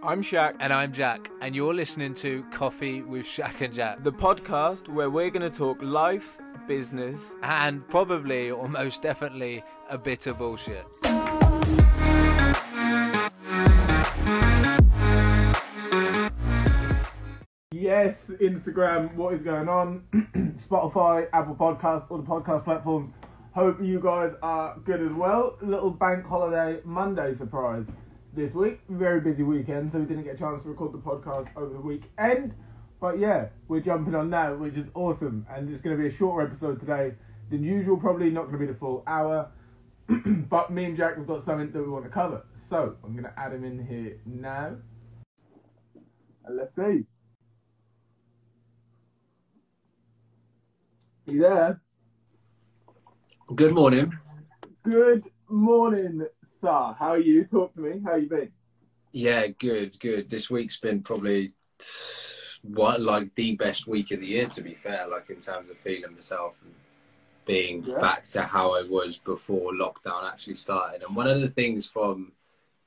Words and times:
I'm 0.00 0.22
Shaq, 0.22 0.54
And 0.60 0.72
I'm 0.72 0.92
Jack, 0.92 1.28
and 1.40 1.56
you're 1.56 1.74
listening 1.74 2.14
to 2.14 2.44
Coffee 2.52 3.02
with 3.02 3.26
Shaq 3.26 3.60
and 3.62 3.74
Jack. 3.74 4.04
the 4.04 4.12
podcast 4.12 4.88
where 4.88 5.10
we're 5.10 5.30
going 5.30 5.50
to 5.50 5.56
talk 5.56 5.82
life, 5.82 6.38
business. 6.68 7.34
And 7.42 7.86
probably, 7.88 8.52
or 8.52 8.68
most 8.68 9.02
definitely, 9.02 9.64
a 9.90 9.98
bit 9.98 10.28
of 10.28 10.38
bullshit. 10.38 10.86
Yes, 17.72 18.16
Instagram, 18.40 19.14
what 19.14 19.34
is 19.34 19.42
going 19.42 19.68
on? 19.68 20.04
Spotify, 20.70 21.26
Apple 21.32 21.56
Podcasts, 21.56 22.08
all 22.08 22.18
the 22.18 22.22
podcast 22.22 22.62
platforms. 22.62 23.12
Hope 23.52 23.82
you 23.82 23.98
guys 24.00 24.32
are 24.42 24.78
good 24.84 25.00
as 25.00 25.12
well. 25.12 25.56
Little 25.60 25.90
bank 25.90 26.24
holiday 26.24 26.80
Monday 26.84 27.36
surprise 27.36 27.84
this 28.34 28.52
week. 28.54 28.80
Very 28.88 29.20
busy 29.20 29.42
weekend, 29.42 29.92
so 29.92 29.98
we 29.98 30.06
didn't 30.06 30.24
get 30.24 30.34
a 30.36 30.38
chance 30.38 30.62
to 30.62 30.68
record 30.68 30.92
the 30.92 30.98
podcast 30.98 31.48
over 31.56 31.72
the 31.72 31.80
weekend. 31.80 32.54
But 33.00 33.18
yeah, 33.18 33.46
we're 33.68 33.80
jumping 33.80 34.14
on 34.14 34.30
now, 34.30 34.54
which 34.54 34.74
is 34.74 34.86
awesome. 34.94 35.46
And 35.50 35.72
it's 35.72 35.82
going 35.82 35.96
to 35.96 36.02
be 36.02 36.08
a 36.08 36.16
shorter 36.18 36.46
episode 36.46 36.80
today 36.80 37.14
than 37.50 37.62
usual, 37.62 37.96
probably 37.96 38.30
not 38.30 38.46
going 38.46 38.58
to 38.60 38.66
be 38.66 38.72
the 38.72 38.78
full 38.78 39.02
hour. 39.06 39.50
but 40.50 40.72
me 40.72 40.84
and 40.84 40.96
Jack 40.96 41.16
we've 41.16 41.26
got 41.26 41.44
something 41.44 41.70
that 41.72 41.82
we 41.82 41.88
want 41.88 42.04
to 42.04 42.10
cover. 42.10 42.44
So 42.70 42.96
I'm 43.04 43.12
going 43.12 43.24
to 43.24 43.38
add 43.38 43.52
him 43.52 43.64
in 43.64 43.86
here 43.86 44.18
now. 44.26 44.76
And 46.44 46.56
let's 46.56 46.74
see. 46.76 47.04
You 51.26 51.40
there? 51.40 51.80
Good 53.54 53.74
morning. 53.74 54.12
Good 54.82 55.24
morning, 55.48 56.26
sir. 56.60 56.94
How 56.98 57.10
are 57.10 57.18
you? 57.18 57.44
Talk 57.44 57.74
to 57.74 57.80
me. 57.80 58.00
How 58.04 58.16
you 58.16 58.28
been? 58.28 58.50
Yeah, 59.12 59.46
good, 59.46 59.98
good. 60.00 60.28
This 60.28 60.50
week's 60.50 60.78
been 60.78 61.02
probably 61.02 61.52
what 62.62 63.00
like 63.00 63.34
the 63.34 63.54
best 63.56 63.86
week 63.86 64.10
of 64.10 64.20
the 64.20 64.26
year, 64.26 64.46
to 64.48 64.62
be 64.62 64.74
fair. 64.74 65.06
Like 65.08 65.30
in 65.30 65.40
terms 65.40 65.70
of 65.70 65.78
feeling 65.78 66.14
myself 66.14 66.56
and 66.62 66.74
being 67.46 67.82
Yeah. 67.82 67.98
back 67.98 68.24
to 68.24 68.42
how 68.42 68.74
I 68.74 68.82
was 68.82 69.18
before 69.18 69.72
lockdown 69.72 70.30
actually 70.30 70.56
started. 70.56 71.02
And 71.02 71.16
one 71.16 71.26
of 71.26 71.40
the 71.40 71.48
things 71.48 71.86
from 71.86 72.32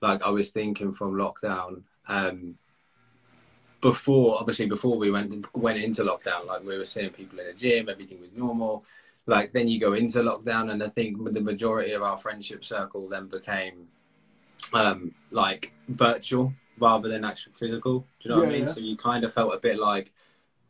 like 0.02 0.24
I 0.24 0.30
was 0.30 0.50
thinking 0.50 0.94
from 0.94 1.14
lockdown, 1.14 1.84
um, 2.08 2.56
before 3.82 4.38
obviously 4.40 4.68
before 4.68 4.98
we 4.98 5.10
went 5.10 5.54
went 5.56 5.80
into 5.80 6.04
lockdown, 6.04 6.46
like 6.46 6.64
we 6.64 6.78
were 6.78 6.86
seeing 6.86 7.10
people 7.10 7.40
in 7.40 7.48
the 7.48 7.54
gym, 7.54 7.90
everything 7.90 8.22
was 8.22 8.32
normal. 8.36 8.86
Like 9.28 9.54
then 9.54 9.68
you 9.68 9.80
go 9.80 9.94
into 9.94 10.20
lockdown, 10.20 10.72
and 10.72 10.84
I 10.84 10.90
think 10.90 11.34
the 11.34 11.42
majority 11.42 11.92
of 11.94 12.02
our 12.02 12.18
friendship 12.18 12.64
circle 12.64 13.08
then 13.08 13.28
became 13.28 13.88
um, 14.74 15.14
like 15.32 15.72
virtual 15.90 16.54
rather 16.80 17.08
than 17.10 17.24
actual 17.24 17.54
physical. 17.54 18.00
Do 18.00 18.06
you 18.22 18.30
know 18.32 18.40
what 18.40 18.50
I 18.50 18.52
mean? 18.52 18.62
yeah. 18.62 18.74
So 18.74 18.80
you 18.80 18.98
kind 18.98 19.24
of 19.24 19.34
felt 19.34 19.54
a 19.54 19.60
bit 19.60 19.78
like 19.78 20.12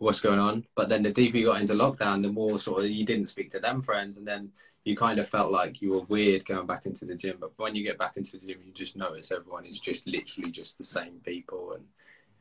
what's 0.01 0.19
going 0.19 0.39
on. 0.39 0.65
But 0.75 0.89
then 0.89 1.03
the 1.03 1.11
deeper 1.11 1.37
you 1.37 1.45
got 1.45 1.61
into 1.61 1.73
lockdown, 1.73 2.21
the 2.21 2.31
more 2.31 2.59
sort 2.59 2.83
of 2.83 2.89
you 2.89 3.05
didn't 3.05 3.27
speak 3.27 3.51
to 3.51 3.59
them 3.59 3.81
friends, 3.81 4.17
and 4.17 4.27
then 4.27 4.51
you 4.83 4.95
kind 4.95 5.19
of 5.19 5.29
felt 5.29 5.51
like 5.51 5.81
you 5.81 5.91
were 5.91 6.01
weird 6.01 6.43
going 6.45 6.65
back 6.65 6.85
into 6.85 7.05
the 7.05 7.15
gym. 7.15 7.37
But 7.39 7.51
when 7.57 7.75
you 7.75 7.83
get 7.83 7.99
back 7.99 8.17
into 8.17 8.37
the 8.37 8.47
gym, 8.47 8.59
you 8.65 8.73
just 8.73 8.95
notice 8.95 9.31
everyone 9.31 9.65
is 9.65 9.79
just 9.79 10.07
literally 10.07 10.51
just 10.51 10.77
the 10.77 10.83
same 10.83 11.21
people, 11.23 11.73
and 11.73 11.85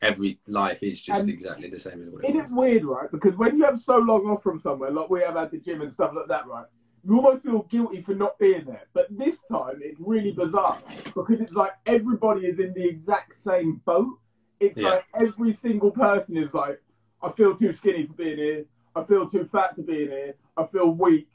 every 0.01 0.39
life 0.47 0.83
is 0.83 1.01
just 1.01 1.21
And 1.21 1.29
exactly 1.29 1.69
the 1.69 1.79
same 1.79 2.01
as 2.01 2.09
what 2.09 2.23
it 2.25 2.35
is 2.35 2.51
weird, 2.51 2.85
right? 2.85 3.09
Because 3.11 3.35
when 3.37 3.57
you 3.57 3.63
have 3.65 3.79
so 3.79 3.97
long 3.97 4.25
off 4.27 4.41
from 4.43 4.59
somewhere, 4.59 4.91
like 4.91 5.09
we 5.09 5.21
have 5.21 5.37
at 5.37 5.51
the 5.51 5.57
gym 5.59 5.81
and 5.81 5.93
stuff 5.93 6.11
like 6.15 6.27
that, 6.27 6.47
right? 6.47 6.65
You 7.03 7.17
almost 7.17 7.43
feel 7.43 7.63
guilty 7.63 8.01
for 8.01 8.13
not 8.13 8.37
being 8.39 8.65
there. 8.65 8.83
But 8.93 9.07
this 9.17 9.37
time, 9.51 9.79
it's 9.81 9.99
really 9.99 10.31
bizarre 10.31 10.79
because 11.15 11.39
it's 11.39 11.53
like 11.53 11.71
everybody 11.85 12.45
is 12.47 12.59
in 12.59 12.73
the 12.73 12.87
exact 12.87 13.35
same 13.43 13.81
boat. 13.85 14.19
It's 14.59 14.77
Yeah. 14.77 14.89
like 14.89 15.05
every 15.19 15.53
single 15.53 15.91
person 15.91 16.37
is 16.37 16.53
like, 16.53 16.79
I 17.23 17.31
feel 17.31 17.55
too 17.55 17.73
skinny 17.73 18.05
to 18.05 18.13
be 18.13 18.31
in 18.33 18.37
here. 18.37 18.65
I 18.95 19.03
feel 19.03 19.27
too 19.29 19.45
fat 19.51 19.75
to 19.77 19.81
be 19.83 20.03
in 20.03 20.09
here. 20.09 20.33
I 20.57 20.65
feel 20.67 20.91
weak. 20.91 21.29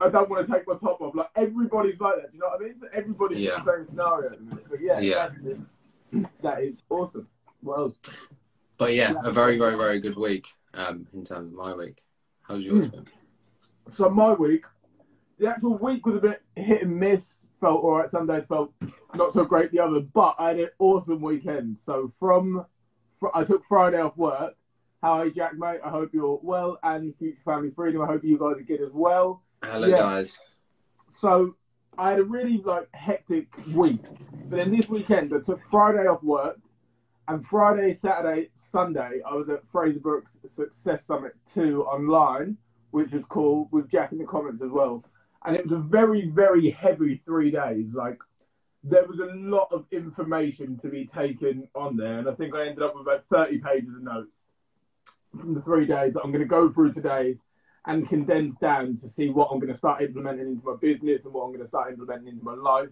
I 0.00 0.08
don't 0.10 0.28
want 0.30 0.46
to 0.46 0.52
take 0.52 0.66
my 0.66 0.74
top 0.74 1.00
off. 1.00 1.14
Like 1.14 1.30
everybody's 1.36 1.98
like 2.00 2.16
that. 2.16 2.30
Do 2.30 2.36
you 2.36 2.40
know 2.40 2.48
what 2.48 2.60
I 2.60 2.64
mean? 2.64 2.74
So 2.80 2.86
everybody's 2.92 3.38
Yeah. 3.38 3.58
in 3.58 3.64
the 3.64 3.72
same 3.72 3.86
scenario. 3.88 4.30
But 4.70 4.80
yeah, 4.80 4.98
Yeah. 5.00 5.28
that 5.28 5.50
is- 5.50 6.26
that 6.42 6.62
is 6.62 6.74
awesome. 6.90 7.26
Else? 7.66 7.94
But 8.76 8.94
yeah, 8.94 9.14
a 9.24 9.30
very, 9.32 9.58
very, 9.58 9.76
very 9.76 9.98
good 10.00 10.16
week 10.16 10.46
um, 10.74 11.06
in 11.12 11.24
terms 11.24 11.52
of 11.52 11.52
my 11.52 11.74
week. 11.74 12.02
How's 12.42 12.62
yours 12.62 12.86
Mm. 12.86 12.90
been? 12.92 13.06
So 13.92 14.08
my 14.10 14.32
week, 14.34 14.64
the 15.38 15.48
actual 15.48 15.78
week 15.78 16.04
was 16.06 16.16
a 16.16 16.20
bit 16.20 16.42
hit 16.56 16.82
and 16.82 16.96
miss. 16.98 17.24
Felt 17.60 17.82
all 17.82 17.96
right. 17.98 18.10
Some 18.10 18.26
days 18.26 18.44
felt 18.48 18.72
not 19.14 19.32
so 19.32 19.44
great. 19.44 19.72
The 19.72 19.80
other, 19.80 20.00
but 20.00 20.36
I 20.38 20.48
had 20.48 20.60
an 20.60 20.68
awesome 20.78 21.20
weekend. 21.20 21.78
So 21.84 22.12
from, 22.20 22.64
fr- 23.18 23.28
I 23.34 23.42
took 23.44 23.64
Friday 23.68 24.00
off 24.00 24.16
work. 24.16 24.54
How 25.02 25.12
are 25.14 25.26
you, 25.26 25.32
Jack, 25.32 25.54
mate? 25.58 25.80
I 25.84 25.90
hope 25.90 26.10
you're 26.12 26.38
well, 26.42 26.78
and 26.82 27.14
Future 27.18 27.38
Family 27.44 27.70
Freedom. 27.74 28.00
I 28.02 28.06
hope 28.06 28.22
you 28.24 28.38
guys 28.38 28.60
are 28.60 28.64
good 28.64 28.80
as 28.80 28.92
well. 28.92 29.42
Hello, 29.64 29.88
Yeah. 29.88 29.96
guys. 29.98 30.38
So 31.20 31.56
I 31.96 32.10
had 32.10 32.20
a 32.20 32.24
really 32.24 32.58
like 32.58 32.88
hectic 32.94 33.48
week. 33.74 34.00
But 34.48 34.56
then 34.56 34.70
this 34.76 34.88
weekend 34.88 35.32
I 35.34 35.40
took 35.40 35.60
Friday 35.70 36.06
off 36.06 36.22
work 36.22 36.58
and 37.28 37.46
Friday, 37.46 37.94
Saturday, 37.94 38.48
Sunday 38.72 39.20
I 39.24 39.34
was 39.34 39.48
at 39.50 39.60
Fraser 39.70 40.00
Brookes 40.00 40.32
Success 40.56 41.04
Summit 41.06 41.36
2 41.54 41.84
online, 41.84 42.56
which 42.90 43.12
was 43.12 43.22
cool 43.28 43.68
with 43.70 43.90
Jack 43.90 44.12
in 44.12 44.18
the 44.18 44.24
comments 44.24 44.62
as 44.62 44.70
well. 44.70 45.04
And 45.44 45.54
it 45.54 45.66
was 45.66 45.78
a 45.78 45.82
very, 45.82 46.30
very 46.30 46.70
heavy 46.70 47.20
three 47.24 47.50
days. 47.50 47.86
Like 47.92 48.18
there 48.82 49.04
was 49.06 49.18
a 49.18 49.34
lot 49.36 49.68
of 49.72 49.84
information 49.92 50.78
to 50.78 50.88
be 50.88 51.06
taken 51.06 51.68
on 51.74 51.96
there, 51.96 52.18
and 52.18 52.28
I 52.28 52.34
think 52.34 52.54
I 52.54 52.66
ended 52.66 52.82
up 52.82 52.94
with 52.94 53.02
about 53.02 53.24
30 53.30 53.58
pages 53.58 53.94
of 53.94 54.02
notes 54.02 54.32
from 55.38 55.54
the 55.54 55.60
three 55.60 55.86
days 55.86 56.14
that 56.14 56.22
I'm 56.24 56.32
going 56.32 56.42
to 56.42 56.48
go 56.48 56.72
through 56.72 56.94
today 56.94 57.36
and 57.86 58.08
condense 58.08 58.56
down 58.58 58.98
to 59.02 59.08
see 59.08 59.28
what 59.28 59.48
I'm 59.52 59.60
going 59.60 59.72
to 59.72 59.78
start 59.78 60.02
implementing 60.02 60.46
into 60.46 60.64
my 60.64 60.76
business 60.80 61.20
and 61.24 61.32
what 61.32 61.44
I'm 61.44 61.52
going 61.52 61.62
to 61.62 61.68
start 61.68 61.90
implementing 61.90 62.28
into 62.28 62.44
my 62.44 62.54
life 62.54 62.88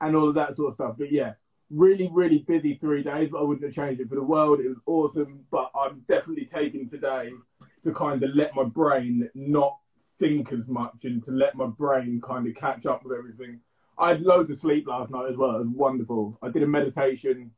and 0.00 0.14
all 0.14 0.28
of 0.28 0.34
that 0.34 0.56
sort 0.56 0.68
of 0.68 0.74
stuff. 0.74 0.94
But 0.98 1.10
yeah, 1.10 1.32
really, 1.70 2.10
really 2.12 2.38
busy 2.38 2.76
three 2.76 3.02
days, 3.02 3.30
but 3.30 3.38
I 3.38 3.42
wouldn't 3.42 3.64
have 3.64 3.74
changed 3.74 4.00
it 4.00 4.08
for 4.08 4.16
the 4.16 4.22
world. 4.22 4.60
It 4.60 4.68
was 4.68 4.78
awesome, 4.86 5.44
but 5.50 5.70
I'm 5.74 6.00
definitely 6.08 6.46
taking 6.46 6.88
today 6.88 7.30
to 7.84 7.94
kind 7.94 8.22
of 8.22 8.30
let 8.34 8.54
my 8.54 8.64
brain 8.64 9.30
not 9.34 9.78
think 10.18 10.52
as 10.52 10.66
much 10.66 11.04
and 11.04 11.24
to 11.24 11.30
let 11.30 11.54
my 11.54 11.66
brain 11.66 12.20
kind 12.24 12.46
of 12.46 12.54
catch 12.54 12.86
up 12.86 13.04
with 13.04 13.16
everything. 13.16 13.60
I 13.96 14.08
had 14.08 14.22
loads 14.22 14.50
of 14.50 14.58
sleep 14.58 14.86
last 14.86 15.10
night 15.10 15.30
as 15.30 15.36
well. 15.36 15.56
It 15.56 15.66
was 15.66 15.68
wonderful. 15.68 16.38
I 16.42 16.48
did 16.48 16.62
a 16.62 16.66
meditation 16.66 17.50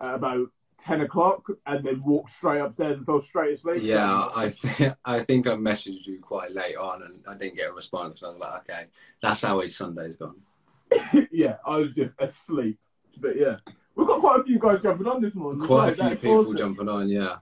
at 0.00 0.14
about 0.14 0.50
10 0.84 1.00
o'clock 1.00 1.46
and 1.66 1.84
then 1.84 2.02
walked 2.04 2.30
straight 2.36 2.60
upstairs 2.60 2.98
and 2.98 3.06
fell 3.06 3.20
straight 3.20 3.54
asleep. 3.58 3.82
Yeah, 3.82 4.28
I 4.34 4.50
th- 4.50 4.92
I 5.04 5.20
think 5.20 5.46
I 5.46 5.52
messaged 5.52 6.06
you 6.06 6.20
quite 6.20 6.52
late 6.52 6.76
on 6.76 7.02
and 7.02 7.20
I 7.26 7.34
didn't 7.34 7.56
get 7.56 7.70
a 7.70 7.72
response. 7.72 8.22
And 8.22 8.28
I 8.28 8.32
was 8.32 8.40
like, 8.40 8.70
okay, 8.70 8.86
that's 9.20 9.42
how 9.42 9.60
his 9.60 9.76
Sunday's 9.76 10.16
gone. 10.16 10.36
yeah, 11.32 11.56
I 11.66 11.76
was 11.76 11.92
just 11.94 12.12
asleep. 12.18 12.78
But 13.20 13.36
yeah, 13.36 13.56
we've 13.94 14.06
got 14.06 14.20
quite 14.20 14.40
a 14.40 14.44
few 14.44 14.58
guys 14.58 14.80
jumping 14.82 15.06
on 15.06 15.20
this 15.22 15.34
morning. 15.34 15.66
Quite 15.66 15.92
a 15.92 15.96
few 15.96 16.16
people 16.16 16.38
awesome. 16.40 16.56
jumping 16.56 16.88
on, 16.88 17.08
yeah. 17.08 17.38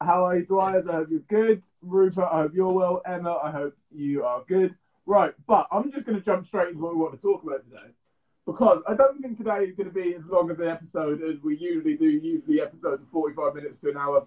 How 0.00 0.26
are 0.26 0.38
you, 0.38 0.46
Dwyer? 0.46 0.82
I 0.88 0.92
hope 0.92 1.08
you're 1.10 1.20
good. 1.20 1.62
Rupert, 1.82 2.28
I 2.30 2.42
hope 2.42 2.52
you're 2.54 2.72
well. 2.72 3.02
Emma, 3.04 3.38
I 3.42 3.50
hope 3.50 3.76
you 3.94 4.24
are 4.24 4.42
good. 4.48 4.74
Right, 5.06 5.34
but 5.46 5.66
I'm 5.70 5.90
just 5.92 6.06
going 6.06 6.18
to 6.18 6.24
jump 6.24 6.46
straight 6.46 6.68
into 6.68 6.80
what 6.80 6.94
we 6.94 7.00
want 7.00 7.12
to 7.14 7.20
talk 7.20 7.42
about 7.42 7.64
today. 7.64 7.92
Because 8.46 8.82
I 8.88 8.94
don't 8.94 9.20
think 9.20 9.38
today 9.38 9.64
is 9.64 9.76
going 9.76 9.88
to 9.88 9.94
be 9.94 10.14
as 10.14 10.24
long 10.24 10.50
of 10.50 10.60
an 10.60 10.68
episode 10.68 11.22
as 11.22 11.42
we 11.42 11.56
usually 11.58 11.96
do. 11.96 12.06
Usually, 12.06 12.60
episodes 12.60 13.02
of 13.02 13.08
45 13.10 13.54
minutes 13.54 13.80
to 13.82 13.90
an 13.90 13.96
hour. 13.96 14.26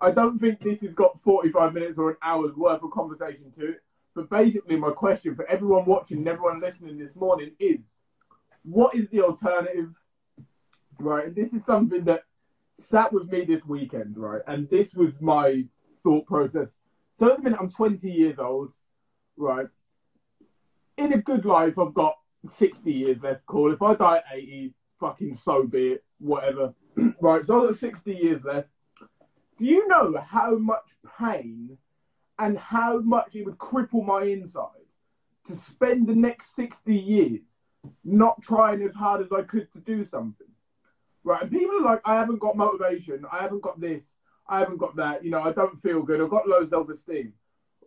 I 0.00 0.12
don't 0.12 0.38
think 0.38 0.60
this 0.60 0.80
has 0.82 0.94
got 0.94 1.20
45 1.24 1.74
minutes 1.74 1.98
or 1.98 2.10
an 2.10 2.16
hour's 2.22 2.54
worth 2.56 2.82
of 2.82 2.90
conversation 2.92 3.52
to 3.58 3.70
it. 3.70 3.82
But 4.14 4.30
basically, 4.30 4.76
my 4.76 4.90
question 4.90 5.34
for 5.34 5.46
everyone 5.46 5.84
watching 5.84 6.18
and 6.18 6.28
everyone 6.28 6.60
listening 6.60 6.98
this 6.98 7.14
morning 7.16 7.50
is 7.58 7.78
what 8.62 8.94
is 8.94 9.08
the 9.10 9.22
alternative? 9.22 9.90
Right, 11.00 11.26
and 11.26 11.34
this 11.34 11.52
is 11.52 11.64
something 11.64 12.04
that 12.04 12.24
sat 12.90 13.12
with 13.12 13.30
me 13.30 13.44
this 13.44 13.64
weekend, 13.64 14.16
right? 14.16 14.42
And 14.46 14.68
this 14.68 14.92
was 14.94 15.12
my 15.20 15.64
thought 16.02 16.26
process. 16.26 16.68
So 17.18 17.30
at 17.30 17.36
the 17.36 17.42
minute, 17.42 17.58
I'm 17.60 17.70
20 17.70 18.10
years 18.10 18.38
old, 18.38 18.72
right? 19.36 19.66
In 20.96 21.12
a 21.12 21.18
good 21.18 21.44
life, 21.44 21.78
I've 21.78 21.94
got 21.94 22.16
60 22.56 22.90
years 22.90 23.18
left. 23.22 23.46
Cool. 23.46 23.72
If 23.72 23.82
I 23.82 23.94
die 23.94 24.18
at 24.18 24.24
80, 24.32 24.74
fucking 25.00 25.38
so 25.42 25.64
be 25.64 25.92
it. 25.92 26.04
Whatever. 26.18 26.74
right. 27.20 27.44
So 27.44 27.62
I've 27.62 27.68
got 27.70 27.78
60 27.78 28.12
years 28.12 28.42
left. 28.44 28.68
Do 29.58 29.64
you 29.64 29.86
know 29.88 30.16
how 30.24 30.56
much 30.56 30.84
pain 31.18 31.76
and 32.38 32.58
how 32.58 32.98
much 33.00 33.34
it 33.34 33.44
would 33.44 33.58
cripple 33.58 34.04
my 34.04 34.22
inside 34.22 34.64
to 35.46 35.56
spend 35.56 36.06
the 36.06 36.14
next 36.14 36.54
60 36.54 36.94
years 36.94 37.40
not 38.04 38.40
trying 38.42 38.82
as 38.82 38.94
hard 38.94 39.22
as 39.22 39.32
I 39.32 39.42
could 39.42 39.72
to 39.72 39.80
do 39.80 40.04
something? 40.04 40.46
Right. 41.24 41.42
And 41.42 41.50
people 41.50 41.76
are 41.76 41.82
like, 41.82 42.00
I 42.04 42.14
haven't 42.14 42.38
got 42.38 42.56
motivation. 42.56 43.24
I 43.30 43.38
haven't 43.38 43.62
got 43.62 43.80
this. 43.80 44.02
I 44.48 44.60
haven't 44.60 44.78
got 44.78 44.96
that. 44.96 45.24
You 45.24 45.30
know, 45.30 45.42
I 45.42 45.52
don't 45.52 45.80
feel 45.82 46.02
good. 46.02 46.20
I've 46.20 46.30
got 46.30 46.48
low 46.48 46.66
self 46.66 46.88
esteem. 46.88 47.32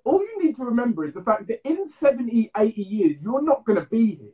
All 0.04 0.20
you 0.20 0.44
need 0.44 0.56
to 0.58 0.66
remember 0.66 1.06
is 1.06 1.14
the 1.14 1.24
fact 1.24 1.48
that 1.48 1.68
in 1.68 1.90
70, 1.90 2.52
80 2.58 2.82
years, 2.82 3.18
you're 3.22 3.42
not 3.42 3.66
going 3.66 3.80
to 3.80 3.86
be 3.86 4.16
here. 4.16 4.34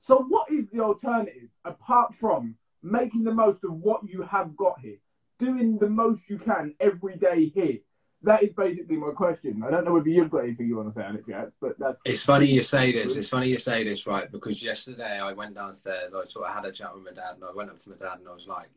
So, 0.00 0.24
what 0.28 0.50
is 0.50 0.66
the 0.72 0.80
alternative 0.80 1.48
apart 1.64 2.14
from 2.20 2.56
making 2.82 3.24
the 3.24 3.34
most 3.34 3.64
of 3.64 3.72
what 3.72 4.08
you 4.08 4.22
have 4.22 4.56
got 4.56 4.80
here, 4.80 4.98
doing 5.38 5.78
the 5.78 5.88
most 5.88 6.28
you 6.28 6.38
can 6.38 6.74
every 6.80 7.16
day 7.16 7.46
here. 7.46 7.78
That 8.22 8.42
is 8.42 8.50
basically 8.56 8.96
my 8.96 9.10
question. 9.10 9.62
I 9.64 9.70
don't 9.70 9.84
know 9.84 9.92
whether 9.92 10.08
you've 10.08 10.30
got 10.30 10.38
anything 10.38 10.66
you 10.66 10.76
want 10.76 10.92
to 10.92 11.00
say 11.00 11.06
on 11.06 11.16
it 11.16 11.24
yet, 11.28 11.50
but 11.60 11.78
that's. 11.78 11.98
It's 12.04 12.24
funny 12.24 12.46
you 12.46 12.64
say 12.64 12.92
this. 12.92 13.14
It's 13.14 13.28
funny 13.28 13.48
you 13.48 13.58
say 13.58 13.84
this, 13.84 14.06
right? 14.06 14.30
Because 14.30 14.60
yesterday 14.60 15.20
I 15.20 15.32
went 15.32 15.54
downstairs. 15.54 16.12
I 16.12 16.26
sort 16.26 16.48
of 16.48 16.54
had 16.54 16.64
a 16.64 16.72
chat 16.72 16.92
with 16.94 17.04
my 17.04 17.12
dad, 17.12 17.34
and 17.36 17.44
I 17.44 17.52
went 17.54 17.70
up 17.70 17.78
to 17.78 17.90
my 17.90 17.96
dad 17.96 18.18
and 18.18 18.28
I 18.28 18.34
was 18.34 18.48
like, 18.48 18.68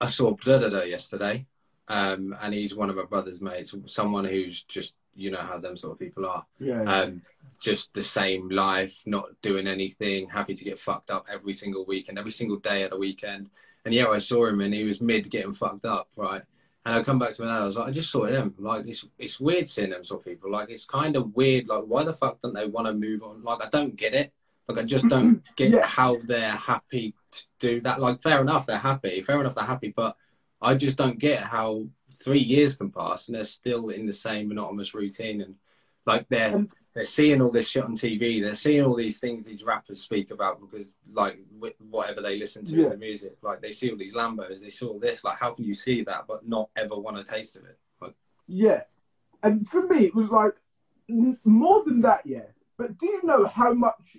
"I 0.00 0.08
saw 0.08 0.34
da 0.36 0.58
da 0.58 0.68
da 0.68 0.82
yesterday," 0.82 1.46
um, 1.88 2.36
and 2.42 2.52
he's 2.52 2.74
one 2.74 2.90
of 2.90 2.96
my 2.96 3.04
brother's 3.04 3.40
mates, 3.40 3.74
someone 3.86 4.26
who's 4.26 4.62
just 4.64 4.94
you 5.14 5.30
know 5.30 5.38
how 5.38 5.58
them 5.58 5.76
sort 5.76 5.92
of 5.92 5.98
people 5.98 6.26
are. 6.26 6.44
Yeah. 6.58 6.82
Um, 6.82 7.22
just 7.60 7.94
the 7.94 8.02
same 8.02 8.48
life, 8.48 9.02
not 9.06 9.28
doing 9.40 9.66
anything, 9.66 10.28
happy 10.28 10.54
to 10.54 10.64
get 10.64 10.78
fucked 10.78 11.10
up 11.10 11.26
every 11.32 11.54
single 11.54 11.86
week 11.86 12.08
and 12.08 12.18
every 12.18 12.32
single 12.32 12.58
day 12.58 12.82
of 12.82 12.90
the 12.90 12.98
weekend. 12.98 13.50
And 13.84 13.94
yeah, 13.94 14.08
I 14.08 14.18
saw 14.18 14.46
him 14.46 14.60
and 14.60 14.74
he 14.74 14.84
was 14.84 15.00
mid 15.00 15.30
getting 15.30 15.52
fucked 15.52 15.84
up, 15.84 16.08
right? 16.16 16.42
And 16.84 16.94
I 16.96 17.02
come 17.02 17.18
back 17.18 17.30
to 17.32 17.42
my 17.42 17.48
dad, 17.48 17.62
I 17.62 17.64
was 17.64 17.76
like, 17.76 17.88
I 17.88 17.90
just 17.92 18.10
saw 18.10 18.24
him. 18.24 18.54
Like, 18.58 18.86
it's 18.88 19.04
it's 19.18 19.38
weird 19.38 19.68
seeing 19.68 19.90
them 19.90 20.02
sort 20.04 20.20
of 20.20 20.24
people. 20.26 20.50
Like, 20.50 20.68
it's 20.70 20.84
kind 20.84 21.14
of 21.14 21.34
weird. 21.36 21.68
Like, 21.68 21.84
why 21.84 22.02
the 22.02 22.12
fuck 22.12 22.40
don't 22.40 22.54
they 22.54 22.66
want 22.66 22.88
to 22.88 22.92
move 22.92 23.22
on? 23.22 23.42
Like, 23.44 23.62
I 23.64 23.68
don't 23.68 23.94
get 23.94 24.14
it. 24.14 24.32
Like, 24.68 24.78
I 24.78 24.82
just 24.82 25.06
don't 25.08 25.42
get 25.56 25.70
Yeah. 25.70 25.86
how 25.86 26.18
they're 26.24 26.50
happy 26.50 27.14
to 27.30 27.44
do 27.60 27.80
that. 27.82 28.00
Like, 28.00 28.20
fair 28.22 28.40
enough, 28.40 28.66
they're 28.66 28.78
happy. 28.78 29.22
Fair 29.22 29.38
enough, 29.40 29.54
they're 29.54 29.64
happy. 29.64 29.92
But 29.94 30.16
I 30.60 30.74
just 30.74 30.96
don't 30.98 31.18
get 31.20 31.42
how 31.44 31.86
three 32.22 32.40
years 32.40 32.76
can 32.76 32.90
pass 32.90 33.28
and 33.28 33.36
they're 33.36 33.44
still 33.44 33.88
in 33.90 34.06
the 34.06 34.12
same 34.12 34.48
monotonous 34.48 34.92
routine. 34.94 35.40
And 35.40 35.54
like, 36.04 36.28
they're 36.28 36.56
And- 36.56 36.70
they're 36.94 37.04
seeing 37.06 37.40
all 37.40 37.50
this 37.50 37.68
shit 37.68 37.84
on 37.84 37.94
TV. 37.94 38.42
They're 38.42 38.54
seeing 38.54 38.84
all 38.84 38.94
these 38.94 39.18
things 39.18 39.46
these 39.46 39.64
rappers 39.64 40.00
speak 40.00 40.30
about 40.30 40.60
because, 40.60 40.94
like, 41.10 41.38
whatever 41.90 42.20
they 42.20 42.36
listen 42.38 42.64
to 42.66 42.76
Yeah. 42.76 42.84
in 42.84 42.90
the 42.90 42.96
music, 42.98 43.38
like 43.42 43.62
they 43.62 43.72
see 43.72 43.90
all 43.90 43.96
these 43.96 44.14
Lambos, 44.14 44.60
they 44.60 44.68
see 44.68 44.86
all 44.86 44.98
this. 44.98 45.24
Like, 45.24 45.38
how 45.38 45.52
can 45.52 45.64
you 45.64 45.74
see 45.74 46.02
that 46.02 46.26
but 46.28 46.46
not 46.46 46.68
ever 46.76 46.96
want 46.98 47.18
a 47.18 47.24
taste 47.24 47.56
of 47.56 47.64
it? 47.64 47.78
Like, 48.00 48.14
Yeah. 48.46 48.82
And 49.42 49.68
for 49.68 49.86
me, 49.86 50.04
it 50.06 50.14
was 50.14 50.28
like 50.30 50.54
more 51.44 51.82
than 51.84 52.00
that, 52.02 52.26
yeah. 52.26 52.46
But 52.76 52.98
do 52.98 53.06
you 53.06 53.22
know 53.24 53.46
how 53.46 53.72
much, 53.72 54.16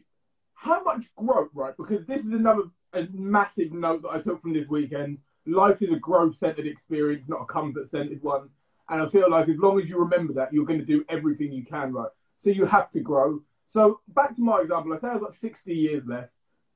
how 0.53 0.83
much 0.83 1.05
growth, 1.15 1.49
right? 1.53 1.75
Because 1.77 2.05
this 2.05 2.25
is 2.25 2.31
another 2.31 2.63
a 2.93 3.07
massive 3.11 3.71
note 3.71 4.03
that 4.03 4.09
I 4.09 4.21
took 4.21 4.41
from 4.41 4.53
this 4.53 4.67
weekend. 4.67 5.17
Life 5.47 5.81
is 5.81 5.91
a 5.91 5.95
growth-centered 5.95 6.67
experience, 6.67 7.23
not 7.27 7.41
a 7.41 7.45
comfort-centered 7.45 8.21
one. 8.21 8.49
And 8.89 9.01
I 9.01 9.09
feel 9.09 9.29
like 9.29 9.49
as 9.49 9.57
long 9.57 9.79
as 9.81 9.89
you 9.89 9.97
remember 9.97 10.33
that, 10.33 10.53
you're 10.53 10.65
going 10.65 10.79
to 10.79 10.85
do 10.85 11.03
everything 11.09 11.51
you 11.51 11.65
can, 11.65 11.91
right? 11.91 12.09
So 12.43 12.49
you 12.49 12.65
have 12.65 12.91
to 12.91 12.99
grow. 12.99 13.41
So 13.71 14.01
back 14.09 14.35
to 14.35 14.41
my 14.41 14.61
example, 14.61 14.93
I 14.93 14.99
say 14.99 15.07
I've 15.07 15.21
got 15.21 15.35
60 15.35 15.73
years 15.73 16.03
left. 16.05 16.31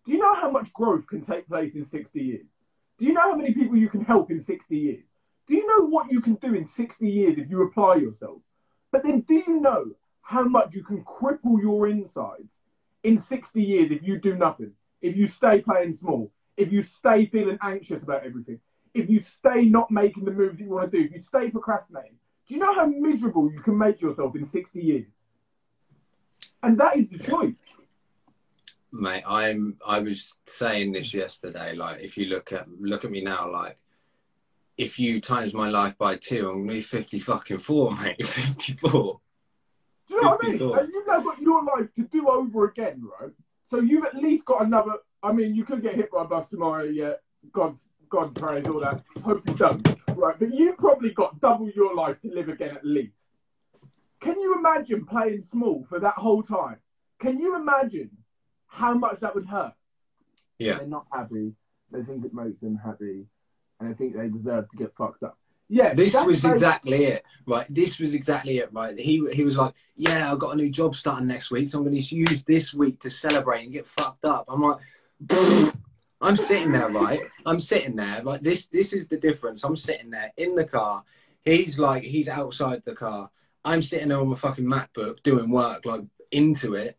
Do 0.06 0.14
you 0.14 0.18
know 0.20 0.34
how 0.34 0.50
much 0.50 0.72
growth 0.74 1.06
can 1.08 1.22
take 1.22 1.48
place 1.48 1.76
in 1.76 1.86
60 1.86 2.20
years? 2.20 2.46
Do 2.98 3.06
you 3.06 3.14
know 3.14 3.22
how 3.22 3.36
many 3.36 3.54
people 3.54 3.78
you 3.78 3.90
can 3.90 4.04
help 4.04 4.32
in 4.32 4.42
60 4.42 4.76
years? 4.76 5.04
Do 5.48 5.56
you 5.56 5.68
know 5.68 5.88
what 5.88 6.12
you 6.12 6.22
can 6.22 6.36
do 6.36 6.56
in 6.56 6.66
60 6.66 7.08
years 7.08 7.38
if 7.38 7.50
you 7.50 7.64
apply 7.64 7.96
yourself? 7.96 8.40
But 8.92 9.04
then 9.04 9.22
do 9.22 9.36
you 9.36 9.60
know 9.60 9.92
how 10.22 10.44
much 10.44 10.74
you 10.74 10.84
can 10.84 11.04
cripple 11.04 11.62
your 11.62 11.88
insides 11.88 12.50
in 13.04 13.20
60 13.20 13.62
years 13.62 13.92
if 13.92 14.02
you 14.04 14.20
do 14.20 14.36
nothing? 14.36 14.72
If 15.02 15.16
you 15.16 15.28
stay 15.28 15.62
playing 15.62 15.96
small, 15.96 16.32
if 16.56 16.72
you 16.72 16.82
stay 16.82 17.28
feeling 17.28 17.60
anxious 17.62 18.02
about 18.02 18.26
everything, 18.26 18.60
if 18.94 19.10
you 19.10 19.22
stay 19.22 19.66
not 19.66 19.92
making 19.92 20.26
the 20.26 20.32
moves 20.32 20.58
that 20.58 20.64
you 20.64 20.72
want 20.72 20.92
to 20.92 20.98
do, 20.98 21.06
if 21.06 21.12
you 21.12 21.22
stay 21.22 21.52
procrastinating, 21.52 22.18
do 22.48 22.56
you 22.56 22.60
know 22.60 22.74
how 22.74 22.86
miserable 22.86 23.52
you 23.52 23.60
can 23.60 23.78
make 23.78 24.02
yourself 24.02 24.36
in 24.36 24.50
60 24.50 24.80
years? 24.80 25.06
And 26.64 26.80
that 26.80 26.98
is 26.98 27.08
the 27.10 27.20
choice. 27.20 27.54
mate, 28.92 29.24
I'm. 29.28 29.78
I 29.86 30.00
was 30.00 30.36
saying 30.48 30.94
this 30.94 31.14
yesterday. 31.14 31.76
Like, 31.76 32.02
if 32.02 32.18
you 32.18 32.26
look 32.26 32.52
at 32.52 32.68
look 32.80 33.06
at 33.06 33.12
me 33.12 33.22
now, 33.22 33.52
like, 33.52 33.78
if 34.78 35.00
you 35.00 35.20
times 35.22 35.54
my 35.54 35.70
life 35.70 35.98
by 35.98 36.16
two, 36.16 36.50
I'm 36.50 36.62
gonna 36.66 36.74
be 36.74 36.82
fifty 36.82 37.20
fucking 37.20 37.60
four, 37.60 37.96
mate. 38.02 38.26
Fifty 38.26 38.74
four. 38.74 39.22
Do 40.08 40.16
you 40.16 40.22
know 40.22 40.30
what 40.30 40.46
I 40.46 40.48
mean? 40.48 40.62
And 40.62 40.90
you've 40.94 41.08
now 41.08 41.22
got 41.22 41.42
your 41.42 41.64
life 41.64 41.88
to 41.96 42.04
do 42.04 42.28
over 42.30 42.66
again, 42.66 43.04
right? 43.20 43.32
So 43.70 43.80
you've 43.80 44.06
at 44.06 44.16
least 44.16 44.46
got 44.46 44.66
another. 44.66 44.94
I 45.22 45.32
mean, 45.34 45.56
you 45.56 45.66
could 45.66 45.82
get 45.82 45.96
hit 45.96 46.12
by 46.12 46.22
a 46.22 46.26
bus 46.26 46.48
tomorrow, 46.50 46.84
yeah. 46.84 47.14
God, 47.52 47.78
God 48.10 48.36
praise 48.36 48.66
all 48.68 48.80
that. 48.80 49.04
Hope 49.24 49.48
you 49.48 49.54
don't, 49.56 49.86
right? 50.16 50.40
But 50.40 50.54
you've 50.54 50.78
probably 50.78 51.12
got 51.12 51.40
double 51.42 51.70
your 51.70 51.94
life 51.96 52.22
to 52.22 52.30
live 52.34 52.50
again 52.50 52.76
at 52.76 52.86
least. 52.86 53.17
Can 54.22 54.40
you 54.40 54.56
imagine 54.58 55.06
playing 55.06 55.44
small 55.52 55.86
for 55.90 56.00
that 56.00 56.16
whole 56.16 56.44
time? 56.44 56.78
Can 57.20 57.40
you 57.40 57.56
imagine 57.56 58.10
how 58.68 58.94
much 58.94 59.20
that 59.22 59.36
would 59.36 59.46
hurt? 59.46 59.74
Yeah. 60.60 60.78
They're 60.80 60.88
not 60.88 61.06
happy. 61.12 61.54
They 61.92 62.04
think 62.04 62.26
it 62.26 62.34
makes 62.34 62.60
them 62.62 62.80
happy, 62.84 63.26
and 63.80 63.90
I 63.90 63.94
think 63.94 64.16
they 64.16 64.28
deserve 64.28 64.70
to 64.72 64.78
get 64.78 64.94
fucked 64.98 65.24
up. 65.24 65.38
Yeah, 65.70 65.94
This 65.94 66.14
was 66.26 66.42
very- 66.42 66.54
exactly 66.54 67.04
it, 67.06 67.26
right? 67.46 67.66
This 67.70 68.00
was 68.00 68.14
exactly 68.14 68.58
it, 68.60 68.70
right? 68.74 68.98
He 68.98 69.26
he 69.34 69.44
was 69.44 69.58
like, 69.58 69.74
"Yeah, 69.96 70.32
I've 70.32 70.40
got 70.40 70.54
a 70.54 70.58
new 70.58 70.70
job 70.70 70.96
starting 70.96 71.28
next 71.28 71.52
week, 71.52 71.68
so 71.68 71.78
I'm 71.78 71.84
going 71.84 72.02
to 72.02 72.16
use 72.16 72.44
this 72.44 72.74
week 72.74 73.00
to 73.02 73.10
celebrate 73.10 73.64
and 73.64 73.74
get 73.74 73.86
fucked 73.88 74.24
up." 74.26 74.46
I'm 74.48 74.62
like, 74.62 74.78
I'm 76.22 76.38
sitting 76.38 76.72
there, 76.72 76.90
right? 76.90 77.22
I'm 77.46 77.60
sitting 77.60 77.96
there, 77.96 78.22
like 78.24 78.42
this. 78.42 78.68
This 78.68 78.94
is 78.94 79.08
the 79.08 79.18
difference. 79.18 79.64
I'm 79.64 79.76
sitting 79.76 80.10
there 80.10 80.32
in 80.38 80.56
the 80.56 80.66
car. 80.66 81.04
He's 81.44 81.78
like, 81.78 82.04
he's 82.04 82.28
outside 82.30 82.82
the 82.86 82.96
car. 82.96 83.30
I'm 83.68 83.82
sitting 83.82 84.08
there 84.10 84.20
on 84.20 84.28
my 84.30 84.36
fucking 84.36 84.66
MacBook 84.66 85.22
doing 85.24 85.50
work, 85.50 85.86
like 85.86 86.02
into 86.32 86.76
it, 86.76 86.98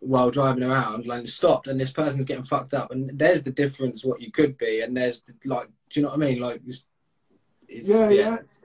while 0.00 0.30
driving 0.30 0.62
around, 0.64 1.06
like 1.06 1.26
stopped, 1.28 1.66
and 1.66 1.80
this 1.80 1.92
person's 1.92 2.26
getting 2.26 2.44
fucked 2.44 2.74
up. 2.74 2.90
And 2.90 3.10
there's 3.18 3.42
the 3.42 3.50
difference, 3.50 4.04
what 4.04 4.20
you 4.20 4.30
could 4.30 4.56
be, 4.58 4.80
and 4.82 4.96
there's 4.96 5.22
the, 5.22 5.34
like, 5.46 5.68
do 5.90 6.00
you 6.00 6.02
know 6.04 6.10
what 6.10 6.22
I 6.22 6.26
mean? 6.26 6.40
Like, 6.40 6.60
it's, 6.66 6.86
it's, 7.68 7.88
Yeah, 7.88 8.08
yeah. 8.10 8.34
it's- 8.34 8.58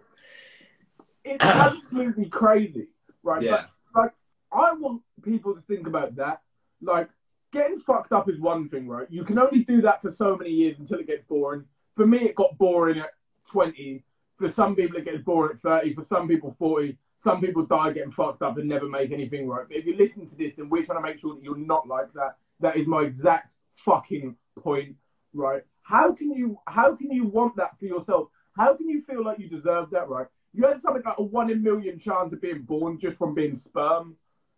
It's 1.24 1.46
absolutely 1.68 2.26
crazy, 2.30 2.88
right? 3.24 3.42
yeah. 3.42 3.66
But 3.94 4.02
like, 4.02 4.12
I 4.52 4.74
want 4.74 5.02
people 5.22 5.54
to 5.56 5.62
think 5.62 5.88
about 5.88 6.16
that. 6.18 6.42
Like, 6.82 7.10
getting 7.54 7.80
fucked 7.82 8.12
up 8.12 8.30
is 8.30 8.40
one 8.40 8.68
thing, 8.70 8.88
right? 8.88 9.08
You 9.10 9.24
can 9.24 9.40
only 9.40 9.64
do 9.64 9.82
that 9.82 10.02
for 10.02 10.12
so 10.12 10.36
many 10.36 10.50
years 10.52 10.78
until 10.80 11.00
it 11.00 11.08
gets 11.08 11.24
boring. 11.28 11.64
For 11.96 12.06
me, 12.06 12.20
it 12.20 12.36
got 12.36 12.58
boring 12.58 13.00
at 13.00 13.12
20. 13.48 14.04
For 14.38 14.52
some 14.52 14.76
people, 14.76 14.98
it 14.98 15.06
gets 15.06 15.24
boring 15.24 15.56
at 15.58 15.62
30. 15.62 15.94
For 15.96 16.06
some 16.06 16.28
people, 16.28 16.56
40. 16.60 16.98
Some 17.24 17.42
people 17.42 17.66
die 17.66 17.92
getting 17.92 18.12
fucked 18.12 18.42
up 18.42 18.58
and 18.58 18.68
never 18.70 18.88
make 18.88 19.12
anything 19.12 19.48
right. 19.48 19.66
But 19.68 19.78
if 19.78 19.86
you 19.86 19.96
listen 19.98 20.30
to 20.30 20.36
this, 20.36 20.54
then 20.56 20.70
we're 20.70 20.86
trying 20.86 21.04
to 21.04 21.08
make 21.08 21.20
sure 21.20 21.36
that 21.36 21.44
you're 21.44 21.58
not 21.58 21.88
like 21.88 22.12
that. 22.14 22.38
That 22.62 22.78
is 22.78 22.88
my 22.88 23.04
exact 23.04 23.52
fucking 23.76 24.36
point, 24.60 24.96
right? 25.34 25.64
How 25.82 26.14
can 26.14 26.32
you 26.32 26.60
how 26.68 26.96
can 26.96 27.12
you 27.12 27.26
want 27.26 27.56
that 27.58 27.78
for 27.80 27.86
yourself? 27.86 28.30
How 28.56 28.76
can 28.76 28.90
you 28.90 29.02
feel 29.04 29.24
like 29.24 29.40
you 29.40 29.50
deserve 29.50 29.90
that, 29.92 30.10
right? 30.10 30.28
You 30.54 30.66
had 30.66 30.82
something 30.82 31.04
like 31.06 31.18
a 31.18 31.24
one 31.24 31.50
in 31.50 31.58
a 31.58 31.62
million 31.62 32.00
chance 32.00 32.34
of 32.34 32.42
being 32.42 32.62
born 32.62 33.00
just 33.00 33.18
from 33.18 33.34
being 33.34 33.58
sperm. 33.58 34.16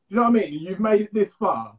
Do 0.09 0.15
you 0.15 0.15
know 0.17 0.23
what 0.23 0.41
I 0.41 0.45
mean? 0.45 0.53
You've 0.53 0.79
made 0.79 1.01
it 1.01 1.13
this 1.13 1.31
far, 1.39 1.77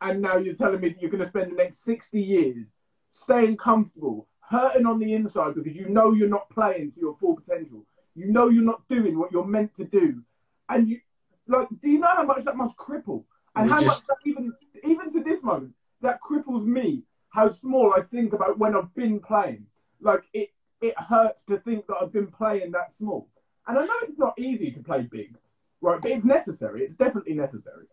and 0.00 0.20
now 0.20 0.36
you're 0.36 0.54
telling 0.54 0.80
me 0.80 0.90
that 0.90 1.00
you're 1.00 1.10
going 1.10 1.22
to 1.22 1.28
spend 1.28 1.52
the 1.52 1.56
next 1.56 1.84
60 1.84 2.20
years 2.20 2.66
staying 3.12 3.56
comfortable, 3.56 4.26
hurting 4.40 4.86
on 4.86 4.98
the 4.98 5.14
inside 5.14 5.54
because 5.54 5.74
you 5.74 5.88
know 5.88 6.12
you're 6.12 6.28
not 6.28 6.50
playing 6.50 6.92
to 6.92 7.00
your 7.00 7.16
full 7.20 7.36
potential. 7.36 7.84
You 8.14 8.30
know 8.32 8.48
you're 8.48 8.62
not 8.62 8.86
doing 8.88 9.18
what 9.18 9.32
you're 9.32 9.46
meant 9.46 9.74
to 9.76 9.84
do. 9.84 10.22
And 10.68 10.88
you, 10.88 11.00
like, 11.48 11.68
do 11.82 11.90
you 11.90 11.98
know 11.98 12.08
how 12.14 12.24
much 12.24 12.44
that 12.44 12.56
must 12.56 12.76
cripple? 12.76 13.24
And 13.56 13.66
We 13.66 13.72
how 13.72 13.80
just- 13.80 14.06
much 14.08 14.18
that 14.24 14.28
even, 14.30 14.52
even 14.82 15.12
to 15.12 15.22
this 15.22 15.42
moment, 15.42 15.74
that 16.00 16.20
cripples 16.22 16.64
me, 16.66 17.02
how 17.30 17.50
small 17.52 17.92
I 17.96 18.02
think 18.02 18.32
about 18.32 18.58
when 18.58 18.76
I've 18.76 18.94
been 18.94 19.20
playing. 19.20 19.66
Like, 20.00 20.22
it, 20.32 20.50
it 20.80 20.94
hurts 20.98 21.42
to 21.48 21.58
think 21.58 21.86
that 21.86 21.96
I've 22.00 22.12
been 22.12 22.28
playing 22.28 22.70
that 22.72 22.94
small. 22.94 23.28
And 23.66 23.78
I 23.78 23.84
know 23.84 23.94
it's 24.02 24.18
not 24.18 24.38
easy 24.38 24.70
to 24.72 24.82
play 24.82 25.02
big, 25.02 25.36
right? 25.80 26.00
But 26.00 26.10
it's 26.10 26.24
necessary. 26.24 26.82
It's 26.84 26.94
definitely 26.96 27.34
necessary. 27.34 27.86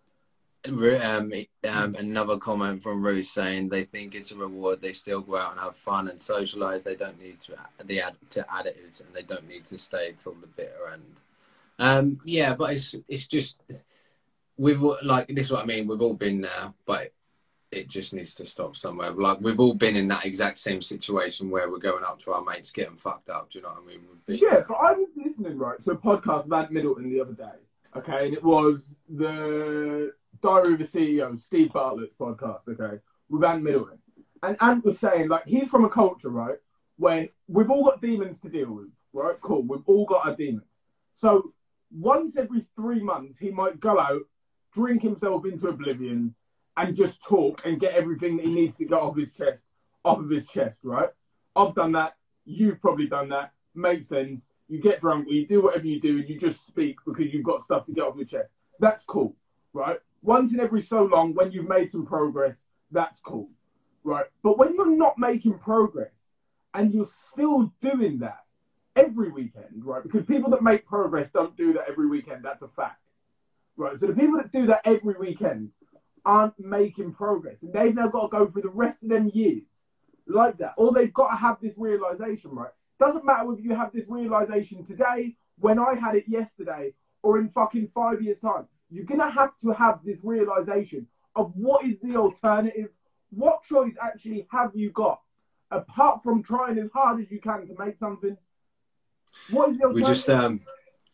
Um, 0.68 1.32
um, 1.68 1.96
another 1.96 2.38
comment 2.38 2.84
from 2.84 3.02
Ruth 3.04 3.26
saying 3.26 3.70
they 3.70 3.84
think 3.84 4.14
it's 4.14 4.32
a 4.32 4.36
reward. 4.36 4.82
They 4.82 4.94
still 4.94 5.22
go 5.22 5.38
out 5.38 5.52
and 5.54 5.60
have 5.60 5.76
fun 5.76 6.08
and 6.08 6.22
socialize. 6.22 6.84
They 6.84 6.96
don't 6.96 7.20
need 7.20 7.40
to 7.42 7.56
the 7.86 8.02
add 8.02 8.16
to 8.32 8.44
additives, 8.44 9.04
and 9.04 9.14
they 9.14 9.24
don't 9.24 9.48
need 9.48 9.66
to 9.66 9.78
stay 9.78 10.14
till 10.16 10.34
the 10.36 10.48
bitter 10.48 10.90
end. 10.94 11.16
Um, 11.80 12.20
yeah, 12.26 12.54
but 12.56 12.74
it's 12.74 12.96
it's 13.08 13.26
just 13.26 13.60
we've 14.58 14.82
like 15.02 15.28
this 15.30 15.48
is 15.48 15.52
what 15.52 15.64
I 15.64 15.66
mean. 15.66 15.88
We've 15.88 16.02
all 16.02 16.14
been 16.14 16.42
there, 16.42 16.74
but 16.86 17.12
it 17.72 17.88
just 17.88 18.14
needs 18.14 18.36
to 18.36 18.46
stop 18.46 18.76
somewhere. 18.76 19.12
Like 19.12 19.42
we've 19.42 19.60
all 19.60 19.74
been 19.74 19.96
in 19.96 20.08
that 20.10 20.26
exact 20.26 20.60
same 20.60 20.82
situation 20.82 21.50
where 21.50 21.72
we're 21.72 21.80
going 21.80 22.04
up 22.04 22.20
to 22.20 22.34
our 22.34 22.44
mates 22.44 22.70
getting 22.70 22.98
fucked 22.98 23.30
up. 23.30 23.50
Do 23.50 23.60
you 23.60 23.64
know 23.64 23.70
what 23.70 23.84
I 23.84 23.88
mean? 23.88 24.02
Been 24.28 24.38
Yeah, 24.38 24.50
there. 24.52 24.66
but 24.68 24.76
I 24.76 24.92
was 24.94 25.08
listening 25.16 25.58
right 25.58 25.82
to 25.86 25.92
a 25.92 25.98
podcast 25.98 26.56
Ant 26.56 26.72
Middleton 26.72 27.10
the 27.10 27.22
other 27.22 27.34
day. 27.34 27.58
Okay, 27.96 28.26
and 28.26 28.34
it 28.34 28.44
was 28.44 28.84
the 29.10 30.14
Diary 30.42 30.74
of 30.74 30.82
a 30.82 30.86
CEO, 30.86 31.40
Steve 31.42 31.72
Bartlett's 31.74 32.16
podcast. 32.20 32.62
Okay, 32.68 33.00
with 33.30 33.44
Ant 33.44 33.64
Middleton, 33.64 34.00
and 34.44 34.58
Ant 34.62 34.86
was 34.86 35.00
saying 35.00 35.30
like 35.30 35.46
he's 35.46 35.70
from 35.70 35.86
a 35.86 35.90
culture 35.90 36.30
right 36.30 36.58
where 36.98 37.28
we've 37.48 37.72
all 37.72 37.84
got 37.84 38.02
demons 38.02 38.38
to 38.42 38.50
deal 38.50 38.72
with. 38.72 38.90
Right, 39.14 39.36
cool. 39.42 39.64
We've 39.64 39.88
all 39.88 40.06
got 40.06 40.26
our 40.26 40.36
demons. 40.36 40.68
So 41.16 41.54
once 41.92 42.38
every 42.38 42.66
three 42.76 43.02
months, 43.04 43.40
he 43.40 43.52
might 43.52 43.80
go 43.80 44.00
out, 44.00 44.22
drink 44.74 45.02
himself 45.02 45.46
into 45.46 45.68
oblivion, 45.68 46.34
and 46.78 46.96
just 46.96 47.22
talk 47.24 47.62
and 47.66 47.80
get 47.80 47.94
everything 47.94 48.38
that 48.38 48.46
he 48.46 48.54
needs 48.54 48.78
to 48.78 48.86
get 48.86 49.00
off 49.00 49.18
his 49.18 49.34
chest 49.34 49.60
off 50.04 50.20
of 50.20 50.30
his 50.30 50.48
chest, 50.48 50.78
right? 50.84 51.10
I've 51.56 51.76
done 51.76 51.92
that. 51.94 52.16
You've 52.46 52.82
probably 52.82 53.08
done 53.08 53.30
that. 53.30 53.52
Makes 53.76 54.08
sense. 54.08 54.42
You 54.68 54.82
get 54.82 55.02
drunk, 55.02 55.28
you 55.30 55.46
do 55.46 55.62
whatever 55.62 55.86
you 55.86 56.00
do, 56.00 56.20
and 56.20 56.30
you 56.30 56.40
just 56.40 56.66
speak 56.66 56.98
because 57.06 57.34
you've 57.34 57.44
got 57.44 57.64
stuff 57.64 57.86
to 57.86 57.92
get 57.92 58.06
off 58.06 58.16
your 58.16 58.26
chest. 58.26 58.50
That's 58.80 59.04
cool, 59.04 59.36
right? 59.74 60.00
Once 60.24 60.54
in 60.54 60.60
every 60.60 60.82
so 60.82 61.04
long, 61.04 61.34
when 61.34 61.52
you've 61.52 61.68
made 61.68 61.92
some 61.92 62.06
progress, 62.06 62.58
that's 62.92 63.20
cool, 63.20 63.50
right? 64.04 64.26
But 64.44 64.58
when 64.58 64.76
you're 64.76 64.96
not 64.96 65.18
making 65.18 65.58
progress 65.60 66.12
and 66.74 66.94
you're 66.94 67.10
still 67.32 67.74
doing 67.82 68.20
that 68.20 68.44
every 68.96 69.30
weekend, 69.30 69.84
right? 69.86 70.04
Because 70.04 70.26
people 70.26 70.52
that 70.52 70.64
make 70.64 70.86
progress 70.86 71.30
don't 71.34 71.56
do 71.58 71.74
that 71.74 71.86
every 71.90 72.08
weekend. 72.08 72.44
That's 72.44 72.62
a 72.62 72.68
fact, 72.68 73.02
right? 73.78 74.00
So 74.00 74.08
the 74.08 74.14
people 74.14 74.38
that 74.38 74.52
do 74.52 74.68
that 74.68 74.82
every 74.86 75.16
weekend 75.16 75.72
aren't 76.24 76.60
making 76.60 77.14
progress, 77.14 77.58
and 77.62 77.74
they've 77.74 77.96
now 77.96 78.08
got 78.08 78.24
to 78.24 78.38
go 78.38 78.48
through 78.48 78.62
the 78.62 78.70
rest 78.70 79.02
of 79.02 79.10
them 79.10 79.32
years 79.34 79.64
like 80.28 80.58
that, 80.60 80.74
or 80.78 80.92
they've 80.92 81.14
got 81.14 81.30
to 81.30 81.36
have 81.36 81.58
this 81.62 81.74
realization, 81.78 82.52
right? 82.52 82.72
Doesn't 83.00 83.26
matter 83.26 83.48
whether 83.48 83.62
you 83.62 83.74
have 83.74 83.92
this 83.92 84.06
realization 84.08 84.86
today, 84.86 85.36
when 85.60 85.80
I 85.80 85.96
had 85.96 86.16
it 86.16 86.26
yesterday, 86.28 86.94
or 87.24 87.40
in 87.40 87.50
fucking 87.50 87.90
five 87.94 88.22
years' 88.22 88.40
time. 88.40 88.68
You're 88.92 89.06
gonna 89.06 89.32
have 89.32 89.52
to 89.62 89.72
have 89.72 90.00
this 90.04 90.18
realization 90.22 91.08
of 91.36 91.54
what 91.56 91.86
is 91.86 91.96
the 92.04 92.18
alternative. 92.18 92.90
What 93.30 93.64
choice 93.64 93.94
actually 94.02 94.48
have 94.52 94.72
you 94.76 94.90
got 94.92 95.22
apart 95.72 96.22
from 96.24 96.44
trying 96.44 96.78
as 96.78 96.90
hard 96.94 97.22
as 97.22 97.32
you 97.32 97.40
can 97.40 97.66
to 97.68 97.76
make 97.80 97.98
something? 97.98 98.36
What 99.50 99.70
is 99.70 99.78
the 99.78 99.86
alternative? 99.86 99.96
We 99.96 100.02
alternative? 100.04 100.16
just 100.16 100.30
um, 100.30 100.60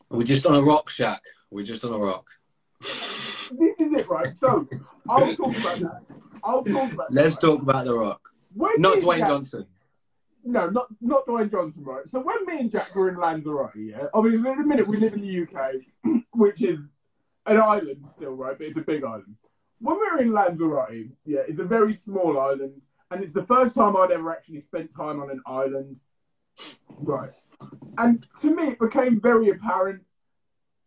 we're 0.10 0.24
just 0.24 0.46
on 0.48 0.55
a 0.55 0.62
rock 0.62 0.89
shack. 0.89 1.22
We're 1.51 1.65
just 1.65 1.86
on 1.86 1.93
a 1.93 1.98
rock. 2.00 2.25
This 2.81 3.75
is 3.79 3.93
it, 3.93 4.10
right? 4.10 4.36
So 4.39 4.67
I'll 5.07 5.36
talk 5.36 5.57
about 5.57 5.79
that. 5.79 6.01
I'll 6.43 6.63
talk 6.63 6.91
about. 6.91 7.12
Let's 7.12 7.36
that, 7.38 7.48
talk 7.48 7.62
about 7.62 7.86
the 7.86 7.96
rock. 7.96 8.22
When 8.53 8.72
Not 8.79 8.98
Dwayne 8.98 9.19
Jack- 9.19 9.27
Johnson. 9.27 9.67
No, 10.43 10.69
not 10.69 10.88
not 11.01 11.25
Dwayne 11.27 11.51
Johnson, 11.51 11.84
right? 11.84 12.10
So 12.10 12.19
when 12.22 12.46
me 12.46 12.62
and 12.62 12.72
Jack 12.72 12.96
were 12.96 13.10
in 13.10 13.17
Lanzarote, 13.17 13.75
yeah, 13.75 14.07
obviously 14.13 14.50
at 14.50 14.57
the 14.57 14.63
minute 14.63 14.88
we 14.88 14.98
live 14.98 15.13
in 15.13 15.22
the 15.22 15.41
UK, 15.43 16.24
which 16.31 16.62
is 16.63 16.79
an 17.48 17.62
island 17.62 18.06
still, 18.16 18.34
right? 18.34 18.58
But 18.58 18.68
it's 18.68 18.77
a 18.77 18.82
big 18.82 19.04
island. 19.04 19.36
When 19.80 19.96
we 20.00 20.12
were 20.12 20.22
in 20.22 20.34
Lanzarote, 20.34 21.10
yeah, 21.25 21.42
it's 21.48 21.60
a 21.60 21.63
very 21.63 21.94
small 21.94 22.39
island, 22.39 22.82
and 23.12 23.24
it's 23.24 23.34
the 23.34 23.46
first 23.46 23.75
time 23.75 23.96
I'd 23.96 24.12
ever 24.12 24.32
actually 24.32 24.62
spent 24.62 24.96
time 24.96 25.22
on 25.22 25.30
an 25.30 25.42
island, 25.46 25.98
right? 26.89 27.32
And 27.98 28.25
to 28.42 28.56
me, 28.56 28.70
it 28.70 28.80
became 28.80 29.20
very 29.22 29.50
apparent 29.50 30.01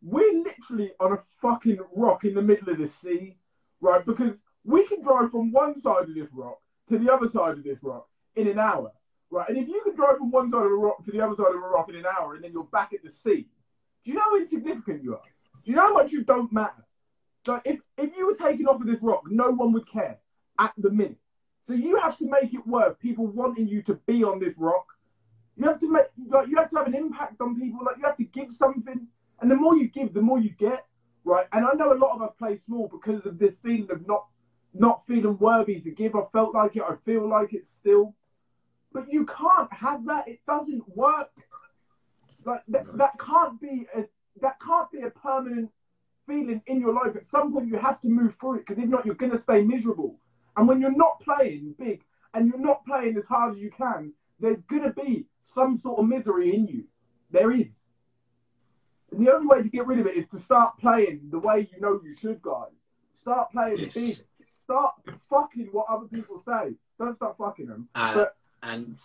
we're 0.02 0.42
literally 0.42 0.92
on 0.98 1.12
a 1.12 1.18
fucking 1.42 1.78
rock 1.94 2.24
in 2.24 2.34
the 2.34 2.42
middle 2.42 2.70
of 2.70 2.78
the 2.78 2.88
sea, 2.88 3.36
right? 3.80 4.04
Because 4.04 4.34
we 4.64 4.86
can 4.86 5.02
drive 5.02 5.30
from 5.30 5.52
one 5.52 5.78
side 5.80 6.08
of 6.08 6.14
this 6.14 6.28
rock 6.32 6.58
to 6.88 6.98
the 6.98 7.12
other 7.12 7.28
side 7.28 7.58
of 7.58 7.64
this 7.64 7.78
rock 7.82 8.06
in 8.36 8.48
an 8.48 8.58
hour, 8.58 8.92
right? 9.30 9.48
And 9.48 9.58
if 9.58 9.68
you 9.68 9.80
can 9.84 9.94
drive 9.94 10.18
from 10.18 10.30
one 10.30 10.50
side 10.50 10.64
of 10.64 10.72
a 10.72 10.74
rock 10.74 11.04
to 11.04 11.12
the 11.12 11.20
other 11.20 11.34
side 11.36 11.54
of 11.54 11.62
a 11.62 11.68
rock 11.68 11.88
in 11.88 11.96
an 11.96 12.06
hour 12.06 12.34
and 12.34 12.44
then 12.44 12.52
you're 12.52 12.64
back 12.64 12.92
at 12.92 13.02
the 13.02 13.12
sea, 13.12 13.46
do 14.04 14.10
you 14.10 14.14
know 14.14 14.22
how 14.22 14.36
insignificant 14.36 15.02
you 15.02 15.14
are? 15.14 15.20
You 15.70 15.76
know 15.76 15.86
how 15.86 15.92
much 15.92 16.10
you 16.10 16.24
don't 16.24 16.52
matter? 16.52 16.84
So 17.46 17.60
if, 17.64 17.78
if 17.96 18.16
you 18.16 18.26
were 18.26 18.34
taken 18.34 18.66
off 18.66 18.80
of 18.80 18.88
this 18.88 19.00
rock, 19.00 19.22
no 19.30 19.52
one 19.52 19.72
would 19.72 19.88
care 19.88 20.18
at 20.58 20.72
the 20.76 20.90
minute. 20.90 21.20
So 21.68 21.74
you 21.74 22.00
have 22.00 22.18
to 22.18 22.28
make 22.28 22.52
it 22.52 22.66
worth 22.66 22.98
people 22.98 23.28
wanting 23.28 23.68
you 23.68 23.80
to 23.82 23.94
be 24.04 24.24
on 24.24 24.40
this 24.40 24.52
rock. 24.56 24.86
You 25.56 25.68
have 25.68 25.78
to 25.78 25.88
make 25.88 26.06
like 26.26 26.48
you 26.48 26.56
have 26.56 26.70
to 26.70 26.76
have 26.78 26.88
an 26.88 26.96
impact 26.96 27.40
on 27.40 27.60
people. 27.60 27.84
Like 27.86 27.98
you 27.98 28.04
have 28.04 28.16
to 28.16 28.24
give 28.24 28.48
something, 28.58 29.06
and 29.40 29.48
the 29.48 29.54
more 29.54 29.76
you 29.76 29.86
give, 29.86 30.12
the 30.12 30.20
more 30.20 30.40
you 30.40 30.50
get, 30.50 30.86
right? 31.22 31.46
And 31.52 31.64
I 31.64 31.74
know 31.74 31.92
a 31.92 31.94
lot 31.94 32.16
of 32.16 32.22
us 32.22 32.32
play 32.36 32.58
small 32.66 32.88
because 32.88 33.24
of 33.24 33.38
this 33.38 33.54
feeling 33.62 33.92
of 33.92 34.04
not 34.08 34.26
not 34.74 35.06
feeling 35.06 35.38
worthy 35.38 35.80
to 35.82 35.90
give. 35.92 36.16
I 36.16 36.22
felt 36.32 36.52
like 36.52 36.74
it. 36.74 36.82
I 36.82 36.96
feel 37.04 37.28
like 37.28 37.54
it 37.54 37.68
still, 37.78 38.16
but 38.92 39.04
you 39.08 39.24
can't 39.24 39.72
have 39.72 40.04
that. 40.06 40.26
It 40.26 40.40
doesn't 40.48 40.82
work. 40.96 41.30
Like 42.44 42.62
that, 42.66 42.86
that 42.96 43.12
can't 43.20 43.60
be 43.60 43.86
a 43.94 44.04
that 44.42 44.60
can't 44.60 44.90
be 44.90 45.00
a 45.02 45.10
permanent 45.10 45.70
feeling 46.26 46.62
in 46.66 46.80
your 46.80 46.92
life. 46.92 47.16
At 47.16 47.30
some 47.30 47.52
point, 47.52 47.68
you 47.68 47.76
have 47.78 48.00
to 48.02 48.08
move 48.08 48.34
through 48.40 48.56
it 48.56 48.66
because 48.66 48.82
if 48.82 48.88
not, 48.88 49.04
you're 49.06 49.14
gonna 49.14 49.38
stay 49.38 49.62
miserable. 49.62 50.16
And 50.56 50.68
when 50.68 50.80
you're 50.80 50.96
not 50.96 51.20
playing 51.20 51.74
big 51.78 52.02
and 52.34 52.48
you're 52.48 52.58
not 52.58 52.84
playing 52.86 53.16
as 53.16 53.24
hard 53.24 53.54
as 53.54 53.60
you 53.60 53.70
can, 53.70 54.12
there's 54.38 54.60
gonna 54.68 54.92
be 54.92 55.26
some 55.54 55.78
sort 55.78 55.98
of 56.00 56.06
misery 56.06 56.54
in 56.54 56.66
you. 56.66 56.84
There 57.30 57.50
is. 57.52 57.66
And 59.12 59.26
the 59.26 59.32
only 59.32 59.46
way 59.46 59.62
to 59.62 59.68
get 59.68 59.86
rid 59.86 59.98
of 59.98 60.06
it 60.06 60.16
is 60.16 60.26
to 60.30 60.38
start 60.38 60.78
playing 60.78 61.28
the 61.30 61.38
way 61.38 61.68
you 61.72 61.80
know 61.80 62.00
you 62.02 62.14
should, 62.14 62.40
guys. 62.42 62.70
Start 63.20 63.50
playing 63.52 63.78
Yes. 63.78 63.94
big. 63.94 64.46
Start 64.64 64.94
fucking 65.28 65.68
what 65.72 65.86
other 65.88 66.06
people 66.06 66.42
say. 66.46 66.74
Don't 66.98 67.16
start 67.16 67.36
fucking 67.36 67.66
them. 67.66 67.88
And, 67.94 68.14
But- 68.14 68.36
and 68.62 68.96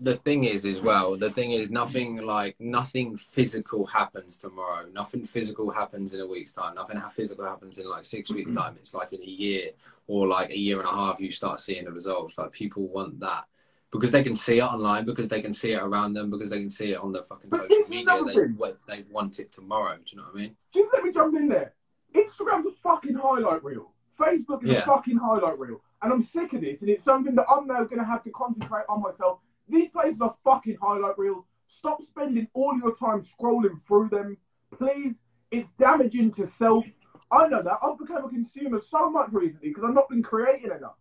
the 0.00 0.14
thing 0.16 0.44
is, 0.44 0.64
as 0.64 0.80
well, 0.80 1.16
the 1.16 1.30
thing 1.30 1.52
is, 1.52 1.70
nothing 1.70 2.16
like 2.18 2.56
nothing 2.60 3.16
physical 3.16 3.86
happens 3.86 4.38
tomorrow. 4.38 4.86
Nothing 4.92 5.22
physical 5.24 5.70
happens 5.70 6.12
in 6.14 6.20
a 6.20 6.26
week's 6.26 6.52
time. 6.52 6.74
Nothing 6.74 7.00
physical 7.10 7.44
happens 7.44 7.78
in 7.78 7.88
like 7.88 8.04
six 8.04 8.30
weeks' 8.30 8.50
Mm-hmm. 8.50 8.60
time. 8.60 8.76
It's 8.78 8.94
like 8.94 9.12
in 9.12 9.20
a 9.22 9.24
year 9.24 9.70
or 10.06 10.26
like 10.26 10.50
a 10.50 10.58
year 10.58 10.78
and 10.78 10.86
a 10.88 10.90
half, 10.90 11.20
you 11.20 11.30
start 11.30 11.60
seeing 11.60 11.84
the 11.84 11.92
results. 11.92 12.36
Like 12.36 12.52
people 12.52 12.86
want 12.88 13.18
that 13.20 13.44
because 13.90 14.10
they 14.10 14.22
can 14.22 14.34
see 14.34 14.58
it 14.58 14.62
online, 14.62 15.04
because 15.04 15.28
they 15.28 15.40
can 15.40 15.52
see 15.52 15.72
it 15.72 15.82
around 15.82 16.12
them, 16.12 16.28
because 16.30 16.50
they 16.50 16.58
can 16.58 16.68
see 16.68 16.92
it 16.92 16.98
on 16.98 17.12
their 17.12 17.22
fucking 17.22 17.50
But 17.50 17.60
social 17.62 17.88
media. 17.88 18.22
They 18.26 18.72
they 18.96 19.04
want 19.10 19.38
it 19.38 19.52
tomorrow. 19.52 19.96
Do 19.96 20.02
you 20.08 20.16
know 20.18 20.24
what 20.30 20.38
I 20.38 20.42
mean? 20.42 20.56
Just 20.74 20.88
let 20.92 21.04
me 21.04 21.12
jump 21.12 21.36
in 21.36 21.48
there. 21.48 21.72
Instagram's 22.14 22.66
a 22.66 22.72
fucking 22.82 23.14
highlight 23.14 23.62
reel. 23.64 23.92
Facebook 24.18 24.64
is 24.64 24.70
a 24.70 24.82
fucking 24.82 25.16
highlight 25.16 25.58
reel. 25.58 25.80
And 26.06 26.12
I'm 26.12 26.22
sick 26.22 26.52
of 26.52 26.60
this, 26.60 26.80
and 26.82 26.88
it's 26.88 27.02
something 27.02 27.34
that 27.34 27.46
I'm 27.50 27.66
now 27.66 27.82
going 27.82 27.98
to 27.98 28.04
have 28.04 28.22
to 28.22 28.30
concentrate 28.30 28.84
on 28.88 29.02
myself. 29.02 29.40
These 29.68 29.88
places 29.88 30.20
are 30.20 30.32
fucking 30.44 30.78
highlight 30.80 31.18
reels. 31.18 31.44
Stop 31.66 31.98
spending 32.10 32.46
all 32.54 32.78
your 32.78 32.94
time 32.94 33.24
scrolling 33.24 33.80
through 33.88 34.10
them. 34.10 34.36
Please. 34.78 35.16
It's 35.50 35.68
damaging 35.80 36.30
to 36.34 36.46
self. 36.46 36.84
I 37.32 37.48
know 37.48 37.60
that. 37.60 37.78
I've 37.82 37.98
become 37.98 38.24
a 38.24 38.28
consumer 38.28 38.80
so 38.88 39.10
much 39.10 39.30
recently 39.32 39.70
because 39.70 39.82
I've 39.82 39.94
not 39.94 40.08
been 40.08 40.22
creating 40.22 40.70
enough. 40.70 40.94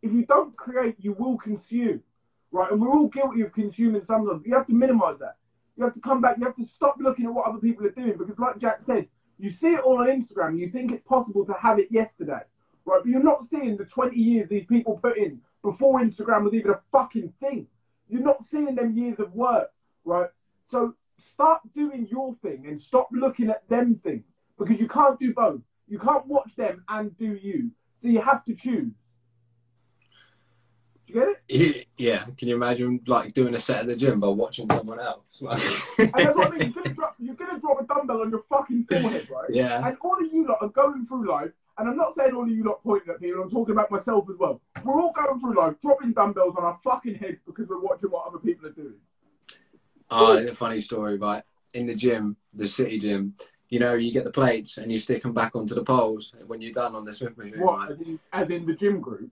If 0.00 0.10
you 0.10 0.24
don't 0.24 0.56
create, 0.56 0.96
you 1.00 1.12
will 1.12 1.36
consume. 1.36 2.00
Right? 2.50 2.72
And 2.72 2.80
we're 2.80 2.96
all 2.96 3.08
guilty 3.08 3.42
of 3.42 3.52
consuming 3.52 4.06
sometimes. 4.06 4.42
You 4.46 4.54
have 4.54 4.66
to 4.68 4.72
minimize 4.72 5.18
that. 5.18 5.36
You 5.76 5.84
have 5.84 5.92
to 5.92 6.00
come 6.00 6.22
back. 6.22 6.38
You 6.38 6.46
have 6.46 6.56
to 6.56 6.64
stop 6.64 6.96
looking 6.98 7.26
at 7.26 7.34
what 7.34 7.46
other 7.46 7.58
people 7.58 7.84
are 7.84 7.90
doing 7.90 8.16
because, 8.16 8.38
like 8.38 8.58
Jack 8.58 8.80
said, 8.86 9.06
you 9.38 9.50
see 9.50 9.74
it 9.74 9.80
all 9.80 9.98
on 9.98 10.06
Instagram. 10.06 10.58
You 10.58 10.70
think 10.70 10.92
it's 10.92 11.06
possible 11.06 11.44
to 11.44 11.52
have 11.60 11.78
it 11.78 11.88
yesterday, 11.90 12.40
right? 12.86 13.00
But 13.02 13.06
you're 13.10 13.22
not 13.22 13.48
seeing 13.50 13.76
the 13.76 13.84
20 13.84 14.16
years 14.16 14.48
these 14.48 14.64
people 14.66 14.98
put 15.02 15.16
in 15.18 15.40
before 15.62 16.00
Instagram 16.00 16.44
was 16.44 16.54
even 16.54 16.70
a 16.70 16.80
fucking 16.92 17.32
thing. 17.40 17.66
You're 18.08 18.22
not 18.22 18.44
seeing 18.44 18.74
them 18.76 18.96
years 18.96 19.18
of 19.18 19.34
work, 19.34 19.70
right? 20.04 20.28
So 20.70 20.94
start 21.18 21.60
doing 21.74 22.06
your 22.10 22.34
thing 22.42 22.66
and 22.66 22.80
stop 22.80 23.08
looking 23.12 23.50
at 23.50 23.68
them 23.68 23.96
thing 24.02 24.22
because 24.58 24.78
you 24.78 24.88
can't 24.88 25.18
do 25.18 25.34
both. 25.34 25.60
You 25.88 25.98
can't 25.98 26.26
watch 26.26 26.54
them 26.56 26.84
and 26.88 27.16
do 27.18 27.34
you. 27.34 27.70
So 28.02 28.08
you 28.08 28.20
have 28.20 28.44
to 28.46 28.54
choose. 28.54 28.92
Do 31.06 31.12
you 31.12 31.14
get 31.14 31.28
it? 31.48 31.86
Yeah. 31.96 32.24
Can 32.36 32.48
you 32.48 32.56
imagine 32.56 33.00
like 33.06 33.32
doing 33.32 33.54
a 33.54 33.58
set 33.58 33.78
at 33.78 33.86
the 33.86 33.96
gym 33.96 34.18
by 34.20 34.28
watching 34.28 34.68
someone 34.68 35.00
else? 35.00 35.22
Like- 35.40 35.60
And 35.98 36.10
that's 36.12 36.36
what 36.36 36.52
I 36.52 36.56
mean. 36.56 36.72
You're 36.74 36.82
gonna, 36.82 36.94
drop, 36.94 37.14
you're 37.18 37.34
gonna 37.34 37.60
drop 37.60 37.80
a 37.80 37.84
dumbbell 37.86 38.22
on 38.22 38.30
your 38.30 38.42
fucking 38.50 38.84
forehead, 38.84 39.28
right? 39.30 39.50
yeah. 39.50 39.86
And 39.86 39.96
all 40.00 40.14
of 40.14 40.32
you 40.32 40.46
lot 40.46 40.58
are 40.60 40.68
going 40.68 41.06
through 41.06 41.28
life, 41.28 41.50
and 41.78 41.88
I'm 41.88 41.96
not 41.96 42.14
saying 42.16 42.34
all 42.34 42.42
of 42.44 42.48
you 42.50 42.64
lot 42.64 42.82
pointing 42.82 43.10
at 43.12 43.20
people, 43.20 43.42
I'm 43.42 43.50
talking 43.50 43.72
about 43.72 43.90
myself 43.90 44.26
as 44.30 44.36
well. 44.38 44.60
We're 44.84 45.00
all 45.00 45.12
going 45.12 45.40
through 45.40 45.56
life, 45.56 45.74
dropping 45.82 46.12
dumbbells 46.12 46.54
on 46.56 46.64
our 46.64 46.78
fucking 46.82 47.16
heads 47.16 47.38
because 47.46 47.68
we're 47.68 47.80
watching 47.80 48.10
what 48.10 48.26
other 48.26 48.38
people 48.38 48.66
are 48.66 48.72
doing. 48.72 48.94
Oh, 50.10 50.36
a 50.38 50.54
funny 50.54 50.80
story, 50.80 51.18
right? 51.18 51.42
In 51.74 51.86
the 51.86 51.94
gym, 51.94 52.36
the 52.54 52.68
city 52.68 52.98
gym, 52.98 53.34
you 53.68 53.78
know, 53.80 53.94
you 53.94 54.12
get 54.12 54.24
the 54.24 54.30
plates 54.30 54.78
and 54.78 54.90
you 54.90 54.98
stick 54.98 55.22
them 55.22 55.32
back 55.34 55.56
onto 55.56 55.74
the 55.74 55.82
poles 55.82 56.32
when 56.46 56.60
you're 56.60 56.72
done 56.72 56.94
on 56.94 57.04
the 57.04 57.12
Smith 57.12 57.36
machine, 57.36 57.60
What? 57.60 57.78
right? 57.78 57.90
As 57.90 58.00
in, 58.00 58.20
as 58.32 58.50
in 58.50 58.66
the 58.66 58.74
gym 58.74 59.00
group? 59.00 59.30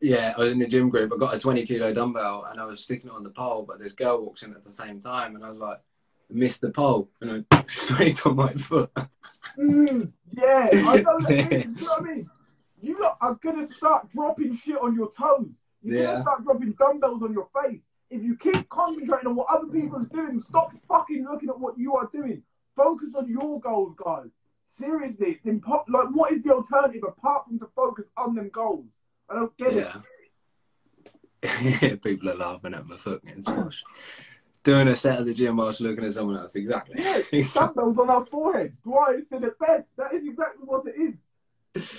Yeah, 0.00 0.34
I 0.36 0.40
was 0.40 0.52
in 0.52 0.58
the 0.58 0.66
gym 0.66 0.88
group. 0.88 1.12
I 1.14 1.18
got 1.18 1.34
a 1.34 1.38
20 1.38 1.66
kilo 1.66 1.92
dumbbell 1.92 2.46
and 2.50 2.60
I 2.60 2.64
was 2.64 2.80
sticking 2.80 3.10
it 3.10 3.14
on 3.14 3.24
the 3.24 3.30
pole, 3.30 3.64
but 3.66 3.78
this 3.78 3.92
girl 3.92 4.22
walks 4.22 4.42
in 4.42 4.52
at 4.52 4.62
the 4.62 4.70
same 4.70 5.00
time 5.00 5.34
and 5.34 5.44
I 5.44 5.50
was 5.50 5.58
like, 5.58 5.78
missed 6.34 6.60
the 6.60 6.70
pole 6.70 7.08
and 7.20 7.44
I 7.50 7.64
straight 7.68 8.26
on 8.26 8.36
my 8.36 8.52
foot. 8.52 8.90
Mm, 9.58 10.12
yeah, 10.32 10.66
I 10.70 10.76
know 11.02 11.18
that. 11.20 11.28
feeling, 11.48 11.72
Do 11.72 11.80
you 11.80 11.86
know 11.86 11.92
what 11.92 12.02
I 12.02 12.04
mean? 12.14 12.30
You 12.82 13.00
lot 13.00 13.16
are 13.22 13.34
gonna 13.42 13.70
start 13.72 14.10
dropping 14.12 14.56
shit 14.58 14.76
on 14.78 14.94
your 14.94 15.10
toes. 15.18 15.48
You're 15.82 15.96
Yeah. 16.02 16.06
gonna 16.12 16.22
start 16.22 16.44
dropping 16.44 16.72
dumbbells 16.72 17.22
on 17.22 17.32
your 17.32 17.48
face. 17.62 17.80
If 18.10 18.22
you 18.22 18.36
keep 18.36 18.68
concentrating 18.68 19.26
on 19.28 19.36
what 19.36 19.46
other 19.48 19.66
people 19.68 19.98
are 20.00 20.04
doing, 20.04 20.42
stop 20.42 20.72
fucking 20.88 21.24
looking 21.24 21.48
at 21.48 21.58
what 21.58 21.78
you 21.78 21.94
are 21.96 22.08
doing. 22.12 22.42
Focus 22.76 23.08
on 23.16 23.28
your 23.30 23.58
goals, 23.60 23.94
guys. 24.04 24.28
Seriously, 24.76 25.38
it's 25.42 25.44
impo- 25.46 25.84
like 25.88 26.08
what 26.12 26.32
is 26.32 26.42
the 26.42 26.52
alternative 26.52 27.02
apart 27.06 27.46
from 27.46 27.58
to 27.60 27.66
focus 27.76 28.04
on 28.16 28.34
them 28.34 28.50
goals? 28.52 28.86
I 29.30 29.34
don't 29.36 29.56
get 29.56 29.72
it. 29.72 29.88
People 32.02 32.30
are 32.30 32.34
laughing 32.36 32.74
at 32.74 32.86
my 32.86 32.96
foot 32.96 33.24
getting 33.24 33.42
smashed. 33.42 33.84
Doing 34.64 34.88
a 34.88 34.96
set 34.96 35.20
at 35.20 35.26
the 35.26 35.34
gym 35.34 35.58
whilst 35.58 35.80
looking 35.80 36.04
at 36.04 36.14
someone 36.14 36.38
else. 36.38 36.54
Exactly. 36.54 37.02
Yeah, 37.02 37.20
dumbbells 37.54 37.98
on 37.98 38.10
our 38.10 38.26
foreheads. 38.26 38.74
Dwight 38.82 39.24
said 39.30 39.44
it 39.44 39.58
bed. 39.58 39.84
That 39.96 40.14
is 40.14 40.26
exactly 40.26 40.64
what 40.64 40.84
it 40.86 40.94
is. 40.96 41.14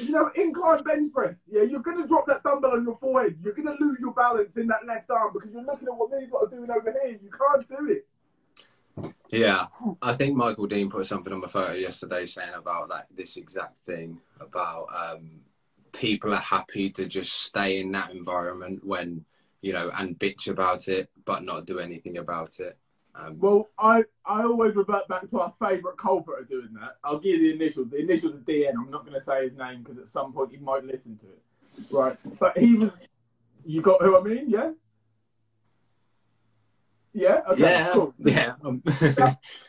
you 0.01 0.11
know, 0.11 0.31
incline 0.35 0.83
bench 0.83 1.13
press. 1.13 1.35
Yeah, 1.51 1.63
you're 1.63 1.81
gonna 1.81 2.07
drop 2.07 2.25
that 2.27 2.43
dumbbell 2.43 2.71
on 2.71 2.83
your 2.83 2.97
forehead. 2.97 3.37
You're 3.43 3.53
gonna 3.53 3.75
lose 3.79 3.99
your 3.99 4.13
balance 4.13 4.51
in 4.55 4.67
that 4.67 4.85
left 4.87 5.09
arm 5.11 5.31
because 5.33 5.51
you're 5.51 5.63
looking 5.63 5.87
at 5.87 5.95
what 5.95 6.11
these 6.11 6.29
lot 6.31 6.43
are 6.43 6.47
doing 6.47 6.69
over 6.71 6.91
here. 7.03 7.19
You 7.21 7.29
can't 7.29 7.67
do 7.69 7.91
it. 7.91 8.07
Yeah, 9.29 9.67
I 10.01 10.13
think 10.13 10.35
Michael 10.35 10.67
Dean 10.67 10.89
put 10.89 11.05
something 11.05 11.33
on 11.33 11.41
the 11.41 11.47
photo 11.47 11.73
yesterday 11.73 12.25
saying 12.25 12.53
about 12.55 12.89
that 12.89 13.07
this 13.13 13.37
exact 13.37 13.77
thing 13.79 14.19
about 14.39 14.87
um, 14.95 15.41
people 15.91 16.33
are 16.33 16.37
happy 16.37 16.89
to 16.91 17.05
just 17.05 17.33
stay 17.33 17.79
in 17.79 17.91
that 17.91 18.11
environment 18.11 18.83
when 18.85 19.25
you 19.61 19.73
know 19.73 19.91
and 19.97 20.17
bitch 20.19 20.47
about 20.47 20.87
it, 20.87 21.09
but 21.25 21.43
not 21.43 21.65
do 21.65 21.79
anything 21.79 22.17
about 22.17 22.59
it. 22.59 22.77
Um, 23.15 23.39
Well, 23.39 23.69
I 23.79 24.03
I 24.25 24.43
always 24.43 24.75
revert 24.75 25.07
back 25.07 25.29
to 25.29 25.39
our 25.39 25.53
favourite 25.59 25.97
culprit 25.97 26.41
of 26.41 26.49
doing 26.49 26.69
that. 26.79 26.97
I'll 27.03 27.19
give 27.19 27.39
you 27.41 27.49
the 27.57 27.63
initials. 27.63 27.89
The 27.89 27.97
initials 27.97 28.33
are 28.35 28.39
DN. 28.39 28.73
I'm 28.77 28.91
not 28.91 29.05
going 29.05 29.17
to 29.19 29.25
say 29.25 29.47
his 29.49 29.57
name 29.57 29.83
because 29.83 29.97
at 29.99 30.11
some 30.11 30.33
point 30.33 30.51
he 30.51 30.57
might 30.57 30.83
listen 30.83 31.17
to 31.19 31.27
it. 31.27 31.41
Right, 31.91 32.17
but 32.39 32.57
he 32.57 32.73
was. 32.75 32.91
You 33.65 33.81
got 33.81 34.01
who 34.01 34.17
I 34.17 34.21
mean? 34.21 34.49
Yeah. 34.49 34.71
Yeah. 37.13 37.41
Okay. 37.49 37.61
yeah, 37.61 37.93
Cool. 37.93 38.13
yeah. 38.19 38.55
um, 38.63 38.83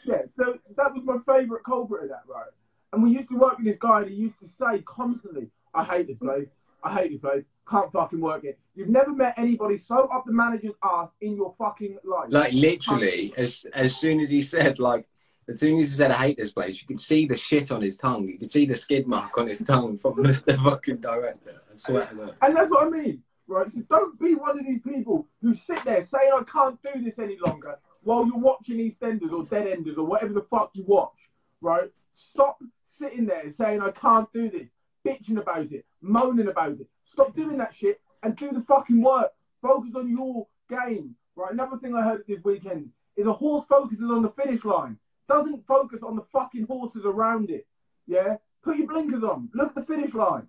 Yeah, 0.05 0.23
so 0.37 0.59
that 0.77 0.93
was 0.95 1.03
my 1.05 1.19
favourite 1.33 1.65
culprit 1.65 2.05
of 2.05 2.09
that, 2.11 2.23
right? 2.29 2.51
And 2.93 3.03
we 3.03 3.11
used 3.11 3.29
to 3.29 3.37
work 3.39 3.59
with 3.59 3.67
this 3.67 3.79
guy 3.79 4.03
and 4.03 4.11
he 4.11 4.17
used 4.17 4.39
to 4.41 4.49
say 4.49 4.83
constantly, 4.85 5.49
I 5.75 5.85
hate 5.85 6.09
this 6.09 6.19
place, 6.19 6.49
I 6.87 6.95
hate 6.95 7.13
this 7.13 7.21
place, 7.21 7.45
can't 7.69 7.91
fucking 7.93 8.21
work 8.21 8.45
it. 8.45 8.59
You've 8.75 8.89
never 8.89 9.13
met 9.13 9.35
anybody 9.37 9.79
so 9.79 10.09
up 10.09 10.25
the 10.27 10.33
manager's 10.33 10.75
ass 10.85 11.09
in 11.21 11.37
your 11.37 11.55
fucking 11.59 11.99
life. 12.05 12.27
like 12.31 12.53
literally, 12.53 13.33
as 13.37 13.67
as 13.75 13.97
soon 13.97 14.21
as 14.21 14.31
he 14.31 14.43
said 14.43 14.79
like. 14.79 15.07
As 15.49 15.61
soon 15.61 15.79
as 15.79 15.91
he 15.91 15.97
said, 15.97 16.11
"I 16.11 16.17
hate 16.17 16.39
this 16.39 16.51
place," 16.51 16.83
you 16.83 16.89
could 16.89 16.99
see 16.99 17.25
the 17.25 17.37
shit 17.37 17.71
on 17.71 17.81
his 17.81 17.97
tongue. 17.97 18.27
You 18.27 18.37
could 18.37 18.51
see 18.51 18.67
the 18.67 18.75
skid 18.75 19.07
mark 19.07 19.39
on 19.39 19.47
his 19.47 19.61
tongue 19.61 19.97
from 19.97 20.21
the, 20.21 20.43
the 20.45 20.55
fucking 20.55 20.97
director. 20.97 21.63
I 21.71 21.75
swear 21.75 22.05
to 22.07 22.15
God. 22.17 22.35
And 22.43 22.57
that's 22.57 22.69
what 22.69 22.85
I 22.85 22.91
mean, 22.91 23.23
right? 23.47 23.73
So 23.73 23.81
don't 23.89 24.19
be 24.19 24.35
one 24.35 24.59
of 24.59 24.67
these 24.67 24.83
people 24.83 25.29
who 25.41 25.55
sit 25.55 25.85
there 25.85 26.05
saying, 26.05 26.33
I 26.35 26.43
can't 26.51 26.77
do 26.83 27.01
this 27.01 27.21
any 27.21 27.39
longer 27.47 27.79
while 28.07 28.25
you're 28.25 28.39
watching 28.39 28.77
EastEnders 28.77 29.33
or 29.33 29.45
Dead 29.45 29.67
Enders 29.67 29.99
or 29.99 30.07
whatever 30.07 30.33
the 30.33 30.47
fuck 30.49 30.71
you 30.75 30.85
watch, 30.87 31.19
right? 31.61 31.91
Stop 32.15 32.59
sitting 32.99 33.27
there 33.27 33.53
saying, 33.53 33.83
I 33.83 33.91
can't 33.91 34.33
do 34.33 34.49
this, 34.49 34.69
bitching 35.07 35.39
about 35.39 35.73
it, 35.73 35.85
moaning 36.01 36.49
about 36.49 36.73
it. 36.73 36.87
Stop 37.05 37.35
doing 37.35 37.59
that 37.59 37.75
shit 37.75 38.01
and 38.23 38.37
do 38.37 38.51
the 38.53 38.65
fucking 38.67 39.03
work. 39.03 39.33
Focus 39.63 39.93
on 39.95 40.11
your 40.11 40.47
game, 40.69 41.15
right? 41.37 41.53
Another 41.53 41.79
thing 41.79 41.95
I 41.95 42.03
heard 42.03 42.25
this 42.27 42.43
weekend 42.45 42.91
is 43.17 43.27
a 43.27 43.33
horse 43.33 43.65
focuses 43.69 44.11
on 44.11 44.23
the 44.23 44.31
finish 44.31 44.65
line, 44.65 44.99
doesn't 45.29 45.67
focus 45.67 46.01
on 46.03 46.17
the 46.17 46.25
fucking 46.33 46.67
horses 46.67 47.03
around 47.05 47.51
it. 47.51 47.67
Yeah? 48.07 48.37
Put 48.63 48.77
your 48.77 48.87
blinkers 48.89 49.23
on, 49.23 49.49
look 49.55 49.69
at 49.69 49.75
the 49.75 49.85
finish 49.85 50.13
line 50.13 50.49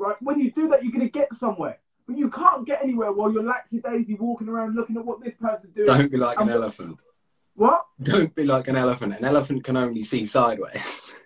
right? 0.00 0.16
When 0.20 0.40
you 0.40 0.50
do 0.50 0.68
that, 0.70 0.82
you're 0.82 0.92
going 0.92 1.04
to 1.04 1.10
get 1.10 1.32
somewhere. 1.38 1.78
But 2.06 2.18
you 2.18 2.30
can't 2.30 2.66
get 2.66 2.82
anywhere 2.82 3.12
while 3.12 3.30
you're 3.32 3.42
laxy 3.42 3.82
daisy 3.82 4.14
walking 4.14 4.48
around 4.48 4.74
looking 4.74 4.96
at 4.96 5.04
what 5.04 5.22
this 5.22 5.34
person's 5.40 5.74
doing. 5.74 5.86
Don't 5.86 6.10
be 6.10 6.16
like 6.16 6.40
an 6.40 6.46
what- 6.46 6.56
elephant. 6.56 6.98
What? 7.54 7.84
Don't 8.00 8.34
be 8.34 8.44
like 8.44 8.68
an 8.68 8.76
elephant. 8.76 9.14
An 9.14 9.24
elephant 9.24 9.64
can 9.64 9.76
only 9.76 10.02
see 10.02 10.24
sideways. 10.24 11.14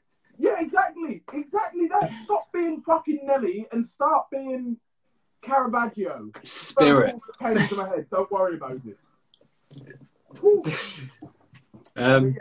Yeah, 0.64 0.80
exactly. 0.80 1.23
Exactly 1.33 1.88
that. 1.88 2.11
Stop 2.25 2.52
being 2.52 2.83
fucking 2.83 3.21
Nelly 3.25 3.66
and 3.73 3.87
start 3.87 4.26
being 4.30 4.76
Caravaggio. 5.42 6.30
Spirit. 6.42 7.14
Came 7.38 7.56
into 7.56 7.75
my 7.76 7.88
head. 7.88 8.06
Don't 8.11 8.30
worry 8.30 8.56
about 8.56 8.80
it. 8.87 8.99
Um, 11.97 12.37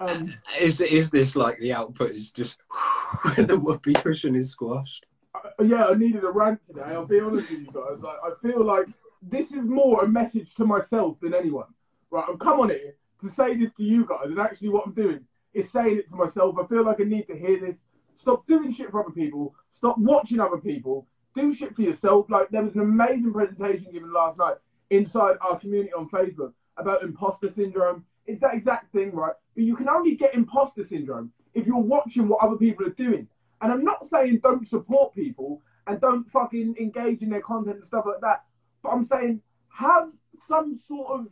Um, 0.00 0.28
is 0.60 0.80
is 0.82 1.10
this 1.10 1.34
like 1.34 1.58
the 1.58 1.72
output 1.72 2.10
is 2.10 2.30
just 2.32 2.58
the 3.36 3.58
whoopee 3.58 3.94
cushion 3.94 4.36
is 4.36 4.50
squashed? 4.50 5.06
I- 5.34 5.62
yeah, 5.64 5.86
I 5.86 5.94
needed 5.94 6.22
a 6.22 6.30
rant 6.30 6.60
today. 6.66 6.82
I'll 6.82 7.06
be 7.06 7.18
honest 7.18 7.50
with 7.50 7.60
you 7.60 7.66
guys. 7.72 7.98
Like, 8.00 8.18
I 8.22 8.30
feel 8.42 8.62
like 8.64 8.86
this 9.22 9.50
is 9.52 9.64
more 9.64 10.04
a 10.04 10.08
message 10.08 10.54
to 10.56 10.66
myself 10.66 11.18
than 11.20 11.32
anyone. 11.34 11.66
Right, 12.10 12.24
I've 12.28 12.38
come 12.38 12.60
on 12.60 12.68
here 12.68 12.94
to 13.22 13.30
say 13.30 13.56
this 13.56 13.72
to 13.78 13.82
you 13.82 14.04
guys, 14.06 14.26
and 14.26 14.38
actually, 14.38 14.68
what 14.68 14.86
I'm 14.86 14.92
doing 14.94 15.24
is 15.54 15.70
saying 15.70 15.98
it 15.98 16.08
to 16.10 16.16
myself. 16.16 16.56
I 16.62 16.66
feel 16.66 16.84
like 16.84 17.00
I 17.00 17.04
need 17.04 17.26
to 17.28 17.36
hear 17.36 17.60
this. 17.60 17.76
Stop 18.16 18.46
doing 18.46 18.72
shit 18.72 18.90
for 18.90 19.02
other 19.02 19.14
people. 19.14 19.54
Stop 19.72 19.98
watching 19.98 20.40
other 20.40 20.58
people. 20.58 21.06
Do 21.34 21.54
shit 21.54 21.74
for 21.74 21.82
yourself. 21.82 22.26
Like 22.28 22.48
there 22.50 22.62
was 22.62 22.74
an 22.74 22.80
amazing 22.80 23.32
presentation 23.32 23.92
given 23.92 24.12
last 24.12 24.38
night 24.38 24.56
inside 24.90 25.36
our 25.40 25.58
community 25.58 25.92
on 25.92 26.08
Facebook 26.08 26.52
about 26.76 27.02
imposter 27.02 27.52
syndrome. 27.54 28.04
It's 28.26 28.40
that 28.40 28.54
exact 28.54 28.92
thing, 28.92 29.12
right? 29.12 29.34
But 29.54 29.64
you 29.64 29.76
can 29.76 29.88
only 29.88 30.16
get 30.16 30.34
imposter 30.34 30.86
syndrome 30.86 31.32
if 31.54 31.66
you're 31.66 31.78
watching 31.78 32.28
what 32.28 32.42
other 32.42 32.56
people 32.56 32.86
are 32.86 32.90
doing. 32.90 33.28
And 33.60 33.72
I'm 33.72 33.84
not 33.84 34.08
saying 34.08 34.40
don't 34.42 34.68
support 34.68 35.14
people 35.14 35.62
and 35.86 36.00
don't 36.00 36.30
fucking 36.30 36.76
engage 36.78 37.22
in 37.22 37.30
their 37.30 37.40
content 37.40 37.76
and 37.78 37.86
stuff 37.86 38.04
like 38.06 38.20
that. 38.20 38.44
But 38.82 38.90
I'm 38.90 39.06
saying 39.06 39.40
have 39.68 40.10
some 40.46 40.78
sort 40.86 41.20
of 41.20 41.28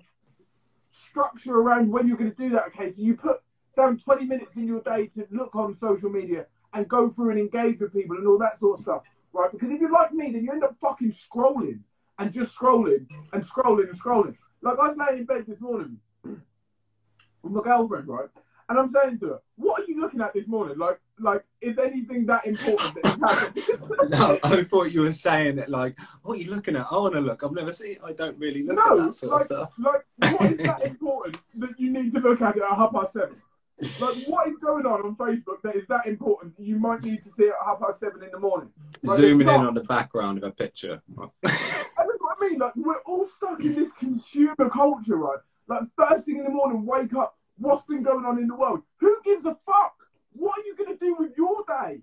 structure 1.10 1.54
around 1.54 1.90
when 1.90 2.08
you're 2.08 2.16
going 2.16 2.30
to 2.30 2.36
do 2.36 2.50
that. 2.50 2.66
Okay, 2.68 2.90
so 2.90 2.96
you 2.96 3.14
put 3.14 3.40
down 3.76 3.98
20 3.98 4.24
minutes 4.24 4.56
in 4.56 4.66
your 4.66 4.80
day 4.80 5.06
to 5.08 5.26
look 5.30 5.54
on 5.54 5.76
social 5.80 6.10
media 6.10 6.46
and 6.72 6.88
go 6.88 7.10
through 7.10 7.30
and 7.30 7.38
engage 7.38 7.80
with 7.80 7.92
people 7.92 8.16
and 8.16 8.26
all 8.26 8.38
that 8.38 8.58
sort 8.58 8.78
of 8.78 8.82
stuff, 8.82 9.02
right? 9.32 9.50
Because 9.52 9.70
if 9.70 9.80
you're 9.80 9.92
like 9.92 10.12
me, 10.12 10.32
then 10.32 10.44
you 10.44 10.50
end 10.50 10.64
up 10.64 10.76
fucking 10.80 11.12
scrolling 11.12 11.80
and 12.18 12.32
just 12.32 12.56
scrolling 12.56 13.06
and 13.32 13.46
scrolling 13.46 13.88
and 13.90 14.00
scrolling. 14.00 14.36
Like 14.62 14.78
I 14.78 14.88
was 14.88 14.96
laying 14.96 15.20
in 15.20 15.26
bed 15.26 15.44
this 15.46 15.60
morning 15.60 15.98
with 16.24 17.52
my 17.52 17.62
girlfriend, 17.62 18.08
right? 18.08 18.28
And 18.68 18.78
I'm 18.78 18.90
saying 18.90 19.20
to 19.20 19.26
her, 19.26 19.40
"What 19.54 19.80
are 19.80 19.84
you 19.86 20.00
looking 20.00 20.20
at 20.20 20.34
this 20.34 20.48
morning? 20.48 20.76
Like, 20.76 20.98
like 21.20 21.44
is 21.60 21.78
anything 21.78 22.26
that 22.26 22.44
important 22.44 22.94
that 23.02 23.20
happened?" 23.20 24.10
No, 24.10 24.38
I 24.42 24.64
thought 24.64 24.90
you 24.90 25.02
were 25.02 25.12
saying 25.12 25.58
it 25.58 25.68
like, 25.68 25.96
what 26.22 26.36
are 26.36 26.40
you 26.40 26.50
looking 26.50 26.74
at? 26.74 26.86
I 26.90 26.96
want 26.96 27.14
to 27.14 27.20
look. 27.20 27.44
I've 27.44 27.52
never 27.52 27.72
seen. 27.72 27.98
I 28.04 28.12
don't 28.12 28.36
really 28.38 28.64
look 28.64 28.78
at 28.78 28.96
that 28.96 29.14
sort 29.14 29.32
like, 29.32 29.40
of 29.42 29.46
stuff. 29.46 29.72
like 29.78 30.32
what 30.32 30.52
is 30.52 30.66
that 30.66 30.84
important 30.84 31.36
that 31.54 31.78
you 31.78 31.92
need 31.92 32.12
to 32.14 32.20
look 32.20 32.42
at 32.42 32.56
it 32.56 32.62
at 32.62 32.76
half 32.76 32.92
past 32.92 33.12
seven? 33.12 33.36
Like, 33.78 34.16
what 34.26 34.48
is 34.48 34.56
going 34.58 34.86
on 34.86 35.02
on 35.02 35.16
Facebook 35.16 35.60
that 35.62 35.76
is 35.76 35.86
that 35.88 36.06
important 36.06 36.54
you 36.58 36.78
might 36.78 37.02
need 37.02 37.22
to 37.24 37.30
see 37.36 37.44
it 37.44 37.54
at 37.60 37.66
half 37.66 37.78
past 37.80 38.00
seven 38.00 38.22
in 38.22 38.30
the 38.30 38.38
morning? 38.38 38.70
Like, 39.02 39.18
Zooming 39.18 39.48
in 39.48 39.54
on 39.54 39.74
the 39.74 39.84
background 39.84 40.38
of 40.38 40.44
a 40.44 40.50
picture. 40.50 41.02
That's 41.42 41.60
what 41.94 42.36
I 42.40 42.48
mean. 42.48 42.58
Like, 42.58 42.74
we're 42.74 42.96
all 43.04 43.26
stuck 43.26 43.60
in 43.60 43.74
this 43.74 43.92
consumer 43.98 44.70
culture, 44.72 45.16
right? 45.16 45.38
Like, 45.68 45.82
first 45.94 46.24
thing 46.24 46.38
in 46.38 46.44
the 46.44 46.50
morning, 46.50 46.86
wake 46.86 47.14
up. 47.14 47.36
What's 47.58 47.84
been 47.84 48.02
going 48.02 48.24
on 48.24 48.38
in 48.38 48.48
the 48.48 48.54
world? 48.54 48.82
Who 48.98 49.16
gives 49.24 49.44
a 49.44 49.56
fuck? 49.66 49.94
What 50.32 50.58
are 50.58 50.64
you 50.64 50.74
going 50.76 50.96
to 50.96 51.04
do 51.04 51.16
with 51.18 51.36
your 51.36 51.64
day? 51.66 52.00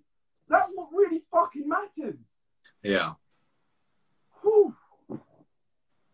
That's 0.49 0.69
what 0.75 0.89
really 0.91 1.23
fucking 1.31 1.67
matters. 1.67 2.19
Yeah. 2.83 3.13
Whew. 4.41 4.75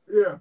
Yeah. 0.08 0.38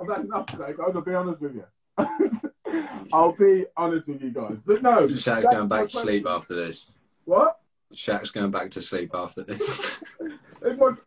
I've 0.00 0.08
had 0.08 0.24
enough 0.24 0.46
today, 0.46 0.72
guys. 0.76 0.92
I'll 0.94 1.02
be 1.02 1.14
honest 1.14 1.40
with 1.40 1.54
you. 1.54 1.64
I'll 3.12 3.32
be 3.32 3.66
honest 3.76 4.06
with 4.06 4.22
you 4.22 4.30
guys. 4.30 4.56
But 4.64 4.82
no. 4.82 5.08
Shaq's 5.08 5.42
going 5.50 5.68
back 5.68 5.88
to 5.88 5.98
sleep 5.98 6.26
after 6.28 6.54
this. 6.54 6.86
What? 7.24 7.58
Shaq's 7.94 8.30
going 8.30 8.50
back 8.50 8.70
to 8.72 8.82
sleep 8.82 9.10
after 9.14 9.42
this. 9.42 10.00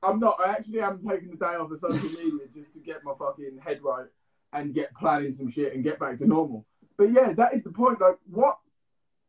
I'm 0.03 0.19
not. 0.19 0.37
I 0.45 0.51
actually 0.51 0.81
am 0.81 0.99
taking 1.07 1.31
the 1.31 1.37
day 1.37 1.55
off 1.55 1.71
of 1.71 1.79
social 1.79 2.09
media 2.09 2.47
just 2.53 2.73
to 2.73 2.79
get 2.79 3.03
my 3.03 3.13
fucking 3.17 3.59
head 3.63 3.79
right 3.83 4.07
and 4.51 4.73
get 4.73 4.93
planning 4.95 5.35
some 5.35 5.49
shit 5.51 5.73
and 5.73 5.83
get 5.83 5.99
back 5.99 6.17
to 6.19 6.27
normal. 6.27 6.65
But 6.97 7.13
yeah, 7.13 7.33
that 7.33 7.53
is 7.53 7.63
the 7.63 7.71
point. 7.71 8.01
Like, 8.01 8.17
what? 8.29 8.57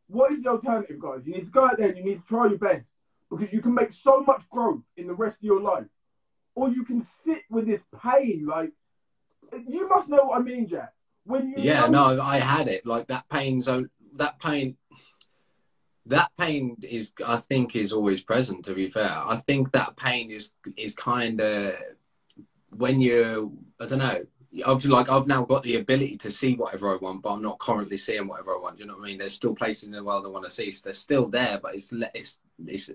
What 0.07 0.33
is 0.33 0.43
the 0.43 0.49
alternative, 0.49 0.99
guys? 0.99 1.21
You 1.25 1.33
need 1.33 1.45
to 1.45 1.51
go 1.51 1.65
out 1.65 1.77
there 1.77 1.87
and 1.87 1.97
you 1.97 2.03
need 2.03 2.21
to 2.21 2.27
try 2.27 2.47
your 2.47 2.59
best 2.59 2.85
because 3.31 3.51
you 3.51 3.61
can 3.61 3.73
make 3.73 3.91
so 3.91 4.21
much 4.21 4.43
growth 4.51 4.81
in 4.97 5.07
the 5.07 5.15
rest 5.15 5.37
of 5.37 5.43
your 5.43 5.61
life, 5.61 5.85
or 6.53 6.69
you 6.69 6.83
can 6.83 7.07
sit 7.25 7.41
with 7.49 7.65
this 7.65 7.81
pain. 8.03 8.45
Like, 8.45 8.71
you 9.67 9.87
must 9.89 10.09
know 10.09 10.25
what 10.25 10.39
I 10.39 10.43
mean, 10.43 10.67
Jack. 10.67 10.93
When 11.25 11.49
you 11.49 11.55
yeah, 11.57 11.87
no, 11.87 12.21
I 12.21 12.39
had 12.39 12.67
it. 12.67 12.85
Like 12.85 13.07
that 13.07 13.27
pain 13.29 13.61
zone. 13.61 13.89
That 14.15 14.39
pain. 14.39 14.77
That 16.07 16.29
pain 16.37 16.77
is, 16.83 17.11
I 17.25 17.37
think, 17.37 17.75
is 17.75 17.91
always 17.91 18.21
present. 18.21 18.65
To 18.65 18.75
be 18.75 18.89
fair, 18.89 19.11
I 19.11 19.37
think 19.47 19.71
that 19.71 19.97
pain 19.97 20.29
is 20.29 20.51
is 20.77 20.93
kind 20.93 21.41
of 21.41 21.75
when 22.69 23.01
you're. 23.01 23.49
I 23.79 23.87
don't 23.87 23.99
know. 23.99 24.23
I've 24.65 24.85
like 24.85 25.09
I've 25.09 25.27
now 25.27 25.43
got 25.43 25.63
the 25.63 25.77
ability 25.77 26.17
to 26.17 26.31
see 26.31 26.55
whatever 26.55 26.93
I 26.93 26.97
want, 26.97 27.23
but 27.23 27.33
I'm 27.33 27.41
not 27.41 27.59
currently 27.59 27.97
seeing 27.97 28.27
whatever 28.27 28.55
I 28.55 28.59
want. 28.59 28.77
Do 28.77 28.83
you 28.83 28.87
know 28.87 28.95
what 28.95 29.03
I 29.03 29.07
mean? 29.07 29.17
There's 29.17 29.33
still 29.33 29.55
places 29.55 29.85
in 29.85 29.91
the 29.91 30.03
world 30.03 30.25
I 30.25 30.29
want 30.29 30.45
to 30.45 30.49
see. 30.49 30.71
So 30.71 30.81
they're 30.85 30.93
still 30.93 31.27
there, 31.27 31.59
but 31.61 31.73
it's 31.73 31.91
it's 32.13 32.39
it's 32.65 32.91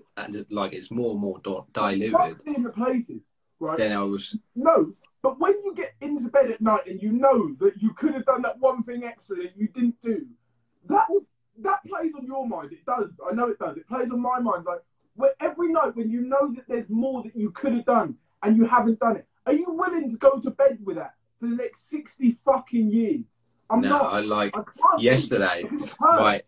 like 0.49 0.73
it's 0.73 0.89
more 0.89 1.11
and 1.11 1.19
more 1.19 1.39
diluted 1.73 2.41
seeing 2.45 2.63
the 2.63 2.69
places, 2.69 3.21
right? 3.59 3.77
Then 3.77 3.91
I 3.91 4.03
was. 4.03 4.37
No, 4.55 4.93
but 5.21 5.39
when 5.39 5.53
you 5.63 5.73
get 5.75 5.93
into 6.01 6.29
bed 6.29 6.51
at 6.51 6.61
night 6.61 6.87
and 6.87 7.01
you 7.01 7.11
know 7.11 7.55
that 7.59 7.81
you 7.81 7.93
could 7.93 8.13
have 8.13 8.25
done 8.25 8.41
that 8.41 8.59
one 8.59 8.83
thing 8.83 9.03
extra 9.03 9.35
that 9.37 9.55
you 9.55 9.67
didn't 9.67 9.95
do, 10.03 10.25
that 10.89 11.09
will 11.09 11.25
that 11.59 11.83
plays 11.85 12.11
on 12.17 12.25
your 12.25 12.47
mind. 12.47 12.71
It 12.71 12.85
does. 12.85 13.09
I 13.29 13.33
know 13.33 13.49
it 13.49 13.59
does. 13.59 13.77
It 13.77 13.87
plays 13.87 14.09
on 14.11 14.19
my 14.19 14.39
mind. 14.39 14.65
Like 14.65 14.79
where 15.15 15.33
every 15.39 15.71
night 15.71 15.95
when 15.95 16.09
you 16.09 16.21
know 16.21 16.53
that 16.55 16.65
there's 16.67 16.89
more 16.89 17.21
that 17.23 17.35
you 17.35 17.51
could 17.51 17.73
have 17.73 17.85
done 17.85 18.15
and 18.41 18.57
you 18.57 18.65
haven't 18.65 18.99
done 18.99 19.17
it, 19.17 19.27
are 19.45 19.53
you 19.53 19.65
willing 19.69 20.09
to 20.09 20.17
go 20.17 20.39
to 20.39 20.49
bed 20.49 20.79
with 20.83 20.95
that 20.95 21.13
for 21.39 21.47
the 21.47 21.55
next 21.55 21.89
sixty 21.89 22.37
fucking 22.45 22.89
years? 22.89 23.25
I'm 23.69 23.81
No, 23.81 23.89
not. 23.89 24.13
I 24.13 24.19
like 24.21 24.55
I 24.57 24.63
yesterday. 24.99 25.63
Right. 25.99 26.41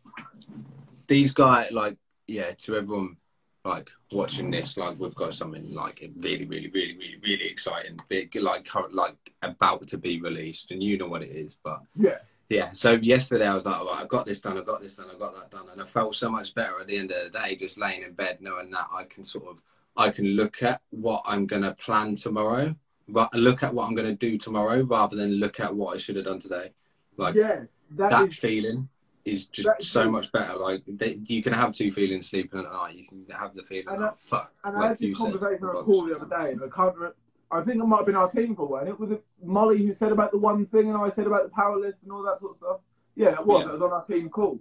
These 1.08 1.32
guys, 1.32 1.72
like 1.72 1.98
yeah, 2.28 2.52
to 2.52 2.76
everyone 2.78 3.18
like 3.66 3.90
watching 4.12 4.52
this, 4.52 4.76
like 4.78 5.00
we've 5.00 5.16
got 5.16 5.34
something 5.34 5.74
like 5.74 6.10
really, 6.18 6.46
really, 6.46 6.70
really, 6.70 6.98
really, 6.98 7.18
really 7.24 7.48
exciting, 7.48 7.98
big, 8.10 8.36
like 8.36 8.66
current, 8.66 8.94
like 8.94 9.16
about 9.42 9.88
to 9.88 9.98
be 9.98 10.20
released, 10.20 10.72
and 10.72 10.84
you 10.84 10.98
know 10.98 11.08
what 11.08 11.24
it 11.24 11.30
is. 11.30 11.58
But 11.64 11.82
Yeah. 11.98 12.20
yeah, 12.50 12.72
so 12.74 12.94
yesterday 12.94 13.48
I 13.48 13.54
was 13.56 13.66
like, 13.66 13.80
right, 13.80 14.04
I 14.04 14.06
got 14.06 14.26
this 14.26 14.42
done, 14.42 14.58
I 14.58 14.62
got 14.62 14.82
this 14.82 14.98
done, 14.98 15.08
I 15.14 15.18
got 15.18 15.34
that 15.36 15.50
done, 15.50 15.70
and 15.72 15.82
I 15.82 15.86
felt 15.86 16.16
so 16.16 16.30
much 16.30 16.54
better 16.54 16.80
at 16.80 16.88
the 16.88 16.98
end 16.98 17.12
of 17.12 17.32
the 17.32 17.40
day, 17.40 17.56
just 17.56 17.78
laying 17.78 18.04
in 18.04 18.12
bed, 18.14 18.40
knowing 18.42 18.70
that 18.72 18.88
I 18.94 19.06
can 19.06 19.24
sort 19.24 19.48
of, 19.48 19.62
I 19.96 20.10
can 20.10 20.26
look 20.26 20.62
at 20.62 20.82
what 20.90 21.22
I'm 21.26 21.46
gonna 21.46 21.74
plan 21.76 22.16
tomorrow, 22.16 22.76
but 23.08 23.34
look 23.34 23.64
at 23.64 23.74
what 23.74 23.88
I'm 23.88 23.96
gonna 23.96 24.14
do 24.14 24.38
tomorrow, 24.38 24.82
rather 24.84 25.16
than 25.16 25.36
look 25.36 25.62
at 25.62 25.74
what 25.74 25.96
I 25.96 25.98
should 25.98 26.18
have 26.18 26.26
done 26.26 26.40
today. 26.40 26.74
Like 27.16 27.36
Yeah. 27.36 27.64
that 27.92 28.10
that 28.10 28.28
is 28.28 28.36
feeling 28.36 28.90
is 29.26 29.46
just 29.46 29.82
so 29.84 30.04
true. 30.04 30.12
much 30.12 30.32
better. 30.32 30.56
Like 30.58 30.84
they, 30.88 31.20
you 31.26 31.42
can 31.42 31.54
have 31.54 31.72
two 31.72 31.92
feelings 31.92 32.30
sleeping 32.30 32.60
at 32.60 32.72
night. 32.72 32.96
You 32.96 33.08
can 33.08 33.26
have 33.36 33.54
the 33.54 33.64
feeling, 33.64 33.88
And 33.90 34.04
oh 34.04 34.08
I- 34.08 34.12
fuck. 34.18 34.54
And 34.64 34.78
I 34.78 34.88
had 34.90 35.00
this 35.00 35.18
conversation 35.18 35.64
on 35.66 35.78
a 35.78 35.84
call 35.84 36.06
the 36.06 36.16
other 36.16 36.28
day, 36.28 36.52
and 36.52 36.62
I 36.64 36.68
can't. 36.76 36.96
Re- 36.98 37.10
I 37.52 37.62
think 37.62 37.82
it 37.82 37.86
might 37.86 37.98
have 37.98 38.06
been 38.08 38.16
our 38.16 38.32
team 38.32 38.56
call, 38.56 38.78
and 38.78 38.90
it 38.90 39.00
was 39.00 39.12
Molly 39.44 39.86
who 39.86 39.94
said 39.96 40.12
about 40.12 40.32
the 40.32 40.40
one 40.40 40.66
thing, 40.66 40.90
and 40.90 40.98
I 40.98 41.12
said 41.16 41.28
about 41.28 41.44
the 41.44 41.50
power 41.50 41.78
list 41.80 41.98
and 42.04 42.12
all 42.12 42.24
that 42.24 42.40
sort 42.40 42.54
of 42.54 42.58
stuff. 42.58 42.78
Yeah, 43.16 43.34
it 43.40 43.46
was. 43.46 43.62
Yeah. 43.64 43.70
It 43.70 43.74
was 43.74 43.82
on 43.84 43.92
our 43.92 44.06
team 44.06 44.30
call, 44.30 44.60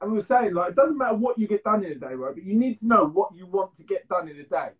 and 0.00 0.10
we 0.12 0.18
were 0.18 0.24
saying 0.24 0.52
like 0.54 0.70
it 0.70 0.76
doesn't 0.76 0.98
matter 0.98 1.14
what 1.14 1.38
you 1.38 1.46
get 1.46 1.62
done 1.64 1.84
in 1.84 1.92
a 1.92 1.94
day, 1.94 2.14
right? 2.14 2.34
But 2.34 2.42
you 2.44 2.54
need 2.54 2.80
to 2.80 2.86
know 2.86 3.06
what 3.06 3.30
you 3.34 3.46
want 3.46 3.76
to 3.76 3.84
get 3.84 4.08
done 4.08 4.28
in 4.28 4.36
a 4.36 4.44
day. 4.44 4.70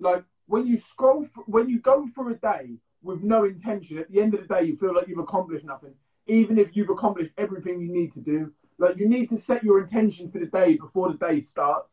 Like 0.00 0.24
when 0.46 0.66
you 0.66 0.80
scroll, 0.80 1.20
th- 1.20 1.46
when 1.46 1.68
you 1.68 1.78
go 1.80 2.08
through 2.14 2.32
a 2.32 2.36
day 2.36 2.70
with 3.02 3.22
no 3.22 3.44
intention, 3.44 3.98
at 3.98 4.10
the 4.10 4.20
end 4.20 4.34
of 4.34 4.46
the 4.46 4.52
day, 4.54 4.64
you 4.64 4.76
feel 4.78 4.94
like 4.94 5.06
you've 5.06 5.18
accomplished 5.18 5.64
nothing, 5.64 5.92
even 6.26 6.58
if 6.58 6.74
you've 6.74 6.90
accomplished 6.90 7.32
everything 7.38 7.80
you 7.80 7.92
need 7.92 8.12
to 8.14 8.20
do. 8.20 8.50
Like 8.80 8.96
you 8.96 9.06
need 9.06 9.28
to 9.28 9.38
set 9.38 9.62
your 9.62 9.78
intention 9.78 10.30
for 10.30 10.38
the 10.38 10.46
day 10.46 10.76
before 10.76 11.12
the 11.12 11.18
day 11.18 11.42
starts. 11.42 11.90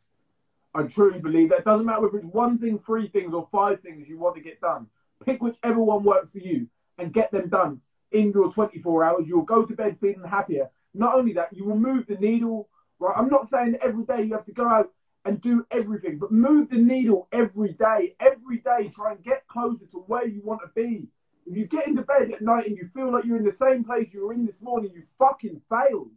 I 0.73 0.84
truly 0.84 1.19
believe 1.19 1.50
that. 1.50 1.60
It 1.60 1.65
doesn't 1.65 1.86
matter 1.86 2.02
whether 2.02 2.17
it's 2.17 2.34
one 2.34 2.58
thing, 2.60 2.80
three 2.80 3.10
things, 3.10 3.34
or 3.34 3.47
five 3.52 3.82
things 3.82 4.08
you 4.08 4.17
want 4.17 4.36
to 4.36 4.41
get 4.41 4.62
done. 4.62 4.88
Pick 5.26 5.41
whichever 5.41 5.80
one 5.80 6.04
works 6.04 6.30
for 6.32 6.38
you 6.38 6.67
and 6.97 7.12
get 7.12 7.30
them 7.32 7.50
done 7.50 7.82
in 8.12 8.32
your 8.32 8.54
24 8.54 9.04
hours. 9.04 9.26
You'll 9.28 9.41
go 9.41 9.65
to 9.65 9.76
bed 9.76 9.97
feeling 10.00 10.23
happier. 10.23 10.69
Not 10.93 11.15
only 11.15 11.34
that, 11.34 11.52
you 11.52 11.65
will 11.65 11.78
move 11.78 12.06
the 12.08 12.15
needle. 12.15 12.69
Right? 13.00 13.17
I'm 13.17 13.30
not 13.30 13.50
saying 13.50 13.76
every 13.82 14.06
day 14.06 14.23
you 14.23 14.34
have 14.34 14.45
to 14.45 14.54
go 14.54 14.67
out 14.67 14.91
and 15.26 15.41
do 15.41 15.65
everything, 15.71 16.19
but 16.19 16.32
move 16.32 16.69
the 16.69 16.78
needle 16.78 17.28
every 17.34 17.73
day. 17.73 18.15
Every 18.21 18.60
day, 18.60 18.91
try 18.95 19.12
and 19.12 19.23
get 19.23 19.45
closer 19.47 19.86
to 19.91 19.97
where 20.08 20.26
you 20.26 20.41
want 20.41 20.62
to 20.62 20.69
be. 20.73 21.08
If 21.45 21.58
you 21.58 21.65
get 21.65 21.88
into 21.88 22.04
bed 22.04 22.32
at 22.32 22.41
night 22.41 22.67
and 22.67 22.78
you 22.78 22.89
feel 22.93 23.12
like 23.12 23.26
you're 23.26 23.38
in 23.38 23.43
the 23.43 23.56
same 23.60 23.84
place 23.84 24.08
you 24.13 24.26
were 24.26 24.34
in 24.34 24.45
this 24.45 24.62
morning, 24.62 24.91
you 24.93 25.04
fucking 25.19 25.62
failed. 25.69 26.12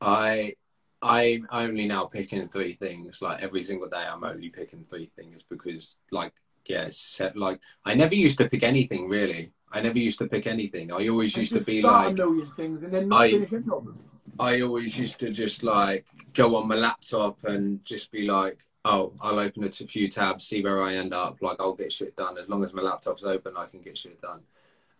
I 0.00 0.54
I'm 1.02 1.48
only 1.50 1.86
now 1.86 2.04
picking 2.04 2.48
three 2.48 2.74
things. 2.74 3.22
Like 3.22 3.42
every 3.42 3.62
single 3.62 3.88
day, 3.88 4.04
I'm 4.06 4.24
only 4.24 4.50
picking 4.50 4.84
three 4.88 5.10
things 5.16 5.42
because, 5.42 5.98
like, 6.10 6.32
yeah, 6.66 6.88
set, 6.90 7.36
like 7.36 7.60
I 7.84 7.94
never 7.94 8.14
used 8.14 8.38
to 8.38 8.48
pick 8.48 8.62
anything 8.62 9.08
really. 9.08 9.52
I 9.72 9.80
never 9.80 9.98
used 9.98 10.18
to 10.18 10.28
pick 10.28 10.46
anything. 10.46 10.92
I 10.92 11.08
always 11.08 11.36
used 11.36 11.52
to 11.52 11.60
be 11.60 11.80
like, 11.80 12.16
things 12.56 12.82
and 12.82 12.92
then 12.92 13.08
not 13.08 13.22
I- 13.22 13.30
finish 13.30 13.52
any 13.52 13.62
of 13.72 13.84
them. 13.84 13.98
I 14.38 14.62
always 14.62 14.98
used 14.98 15.20
to 15.20 15.30
just 15.30 15.62
like 15.62 16.06
go 16.32 16.56
on 16.56 16.66
my 16.68 16.74
laptop 16.74 17.44
and 17.44 17.84
just 17.84 18.10
be 18.10 18.26
like, 18.26 18.58
oh, 18.84 19.12
I'll 19.20 19.38
open 19.38 19.64
it 19.64 19.80
a 19.80 19.86
few 19.86 20.08
tabs, 20.08 20.46
see 20.46 20.62
where 20.62 20.82
I 20.82 20.94
end 20.94 21.12
up. 21.12 21.42
Like 21.42 21.56
I'll 21.60 21.74
get 21.74 21.92
shit 21.92 22.16
done 22.16 22.38
as 22.38 22.48
long 22.48 22.64
as 22.64 22.72
my 22.72 22.82
laptop's 22.82 23.24
open. 23.24 23.54
I 23.56 23.66
can 23.66 23.80
get 23.80 23.98
shit 23.98 24.20
done. 24.22 24.40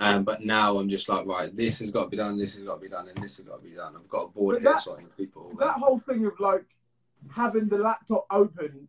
Um, 0.00 0.24
but 0.24 0.42
now 0.42 0.78
I'm 0.78 0.88
just 0.88 1.08
like, 1.10 1.26
right, 1.26 1.54
this 1.54 1.78
has 1.80 1.90
got 1.90 2.04
to 2.04 2.08
be 2.10 2.16
done, 2.16 2.38
this 2.38 2.54
has 2.54 2.64
got 2.64 2.76
to 2.76 2.80
be 2.80 2.88
done, 2.88 3.08
and 3.08 3.22
this 3.22 3.36
has 3.36 3.46
got 3.46 3.62
to 3.62 3.68
be 3.68 3.74
done. 3.76 3.94
I've 3.96 4.08
got 4.08 4.24
a 4.24 4.28
board 4.28 4.56
here 4.60 4.72
that- 4.72 4.82
so 4.82 4.94
I 4.96 5.00
can 5.00 5.10
keep 5.16 5.32
it 5.36 5.58
that 5.58 5.76
whole 5.76 5.98
thing 6.00 6.24
of 6.24 6.40
like 6.40 6.64
having 7.30 7.68
the 7.68 7.76
laptop 7.76 8.24
open 8.30 8.88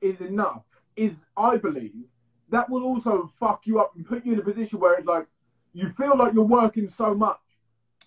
is 0.00 0.20
enough 0.20 0.62
is 0.96 1.12
I 1.36 1.56
believe 1.56 2.04
that 2.50 2.70
will 2.70 2.84
also 2.84 3.32
fuck 3.40 3.66
you 3.66 3.80
up 3.80 3.96
and 3.96 4.06
put 4.06 4.24
you 4.24 4.32
in 4.34 4.38
a 4.38 4.42
position 4.42 4.78
where 4.78 4.94
it's 4.94 5.06
like 5.08 5.26
you 5.72 5.92
feel 5.96 6.16
like 6.16 6.34
you're 6.34 6.44
working 6.44 6.88
so 6.88 7.14
much, 7.14 7.40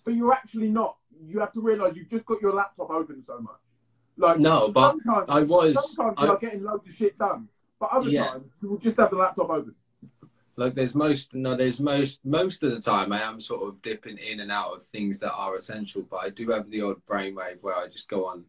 but 0.04 0.14
you're 0.14 0.32
actually 0.32 0.70
not. 0.70 0.96
You 1.22 1.40
have 1.40 1.52
to 1.52 1.60
realize 1.60 1.96
you've 1.96 2.08
just 2.08 2.24
got 2.24 2.40
your 2.40 2.54
laptop 2.54 2.88
open 2.90 3.22
so 3.26 3.40
much. 3.40 3.60
Like 4.16 4.38
No, 4.38 4.68
but 4.70 4.92
sometimes, 4.92 5.26
I 5.28 5.42
was, 5.42 5.94
sometimes 5.94 6.14
I- 6.18 6.24
you 6.24 6.30
are 6.32 6.38
getting 6.38 6.62
loads 6.62 6.88
of 6.88 6.94
shit 6.94 7.18
done, 7.18 7.48
but 7.78 7.90
other 7.92 8.08
Yeah. 8.08 8.28
times 8.28 8.50
you 8.62 8.70
will 8.70 8.78
just 8.78 8.96
have 8.96 9.10
the 9.10 9.16
laptop 9.16 9.50
open. 9.50 9.74
Like 10.58 10.74
there's 10.74 10.94
most 10.94 11.34
no 11.34 11.54
there's 11.54 11.80
most 11.80 12.20
most 12.24 12.62
of 12.62 12.74
the 12.74 12.80
time 12.80 13.12
i 13.12 13.20
am 13.22 13.40
sort 13.40 13.66
of 13.66 13.80
dipping 13.80 14.18
in 14.18 14.40
and 14.40 14.50
out 14.52 14.74
of 14.74 14.82
things 14.82 15.18
that 15.20 15.32
are 15.32 15.54
essential 15.54 16.02
but 16.10 16.16
i 16.18 16.28
do 16.28 16.50
have 16.50 16.68
the 16.70 16.82
odd 16.82 16.96
brainwave 17.06 17.60
where 17.62 17.76
i 17.76 17.86
just 17.86 18.08
go 18.08 18.26
on 18.26 18.44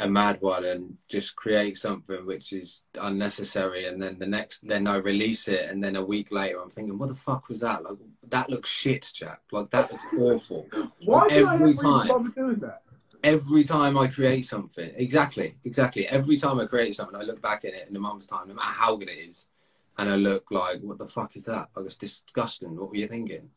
a 0.00 0.08
mad 0.08 0.38
one 0.42 0.64
and 0.64 0.94
just 1.08 1.36
create 1.36 1.76
something 1.76 2.26
which 2.26 2.52
is 2.52 2.82
unnecessary 3.00 3.86
and 3.86 4.02
then 4.02 4.18
the 4.18 4.26
next 4.26 4.66
then 4.66 4.86
i 4.86 4.96
release 4.96 5.48
it 5.48 5.70
and 5.70 5.82
then 5.82 5.96
a 5.96 6.04
week 6.04 6.28
later 6.30 6.60
i'm 6.60 6.68
thinking 6.70 6.98
what 6.98 7.08
the 7.08 7.14
fuck 7.14 7.48
was 7.48 7.60
that 7.60 7.82
like 7.84 7.96
that 8.28 8.50
looks 8.50 8.68
shit 8.68 9.10
jack 9.14 9.40
like 9.52 9.70
that 9.70 9.90
looks 9.90 10.06
awful 10.18 10.66
Why 11.04 11.26
I 11.30 11.34
Every 11.34 11.70
ever 11.70 11.72
time. 11.74 12.32
doing 12.32 12.56
that? 12.60 12.82
every 13.22 13.64
time 13.64 13.96
i 13.98 14.06
create 14.06 14.42
something 14.44 14.90
exactly 14.96 15.56
exactly 15.64 16.06
every 16.08 16.36
time 16.36 16.60
i 16.60 16.66
create 16.66 16.94
something 16.94 17.16
i 17.18 17.22
look 17.22 17.40
back 17.40 17.64
at 17.64 17.72
it 17.72 17.88
in 17.88 17.96
a 17.96 17.98
month's 17.98 18.26
time 18.26 18.48
no 18.48 18.54
matter 18.54 18.68
how 18.68 18.94
good 18.96 19.08
it 19.08 19.18
is 19.30 19.46
and 19.98 20.08
i 20.10 20.16
look 20.16 20.44
like 20.50 20.80
what 20.82 20.98
the 20.98 21.06
fuck 21.08 21.36
is 21.36 21.44
that 21.46 21.68
like 21.76 21.86
it's 21.86 21.96
disgusting 21.96 22.76
what 22.76 22.90
were 22.90 22.96
you 22.96 23.06
thinking 23.06 23.50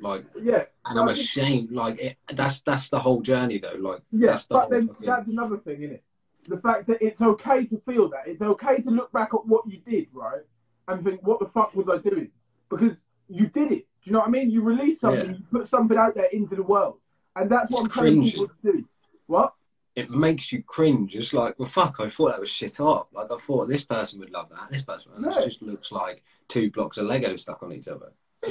like 0.00 0.24
Yeah, 0.42 0.64
and 0.86 0.98
i'm 0.98 1.08
ashamed 1.08 1.70
like 1.72 1.98
it, 2.00 2.16
that's 2.32 2.60
that's 2.62 2.88
the 2.88 2.98
whole 2.98 3.20
journey 3.20 3.58
though 3.58 3.76
like 3.78 4.00
Yeah, 4.10 4.34
the 4.36 4.46
but 4.48 4.70
then 4.70 4.88
fucking- 4.88 5.06
that's 5.06 5.28
another 5.28 5.58
thing, 5.58 5.82
isn't 5.82 5.96
it? 5.96 6.04
The 6.48 6.56
fact 6.56 6.86
that 6.86 7.02
it's 7.02 7.20
okay 7.20 7.66
to 7.66 7.76
feel 7.84 8.08
that. 8.08 8.22
It's 8.26 8.40
okay 8.40 8.78
to 8.80 8.90
look 8.90 9.12
back 9.12 9.34
at 9.34 9.44
what 9.46 9.66
you 9.70 9.76
did, 9.76 10.06
right? 10.14 10.40
And 10.88 11.04
think, 11.04 11.20
what 11.22 11.38
the 11.38 11.46
fuck 11.48 11.74
was 11.76 11.86
I 11.90 11.98
doing? 11.98 12.30
Because 12.70 12.92
you 13.28 13.46
did 13.48 13.70
it. 13.72 13.86
Do 14.02 14.04
you 14.04 14.12
know 14.12 14.20
what 14.20 14.28
I 14.28 14.30
mean? 14.30 14.50
You 14.50 14.62
release 14.62 15.00
something, 15.00 15.26
Yeah. 15.32 15.36
you 15.36 15.44
put 15.52 15.68
something 15.68 15.98
out 15.98 16.14
there 16.14 16.30
into 16.32 16.56
the 16.56 16.62
world. 16.62 16.96
And 17.36 17.50
that's 17.50 17.70
what 17.70 17.84
It's 17.84 17.94
I'm 17.98 18.04
telling 18.04 18.22
cringy. 18.22 18.32
people 18.32 18.46
to 18.48 18.72
do. 18.72 18.84
What? 19.26 19.52
It 19.96 20.10
makes 20.10 20.52
you 20.52 20.62
cringe 20.62 21.16
it's 21.16 21.32
like 21.32 21.58
well 21.58 21.68
fuck 21.68 21.96
i 21.98 22.08
thought 22.08 22.30
that 22.30 22.40
was 22.40 22.50
shit 22.50 22.80
up 22.80 23.08
like 23.12 23.30
i 23.30 23.36
thought 23.36 23.68
this 23.68 23.84
person 23.84 24.18
would 24.18 24.30
love 24.30 24.48
that 24.48 24.70
this 24.70 24.82
person 24.82 25.12
and 25.14 25.24
this 25.24 25.36
just 25.36 25.62
looks 25.62 25.90
like 25.90 26.22
two 26.48 26.70
blocks 26.70 26.96
of 26.96 27.06
lego 27.06 27.34
stuck 27.36 27.62
on 27.62 27.72
each 27.72 27.88
other 27.88 28.12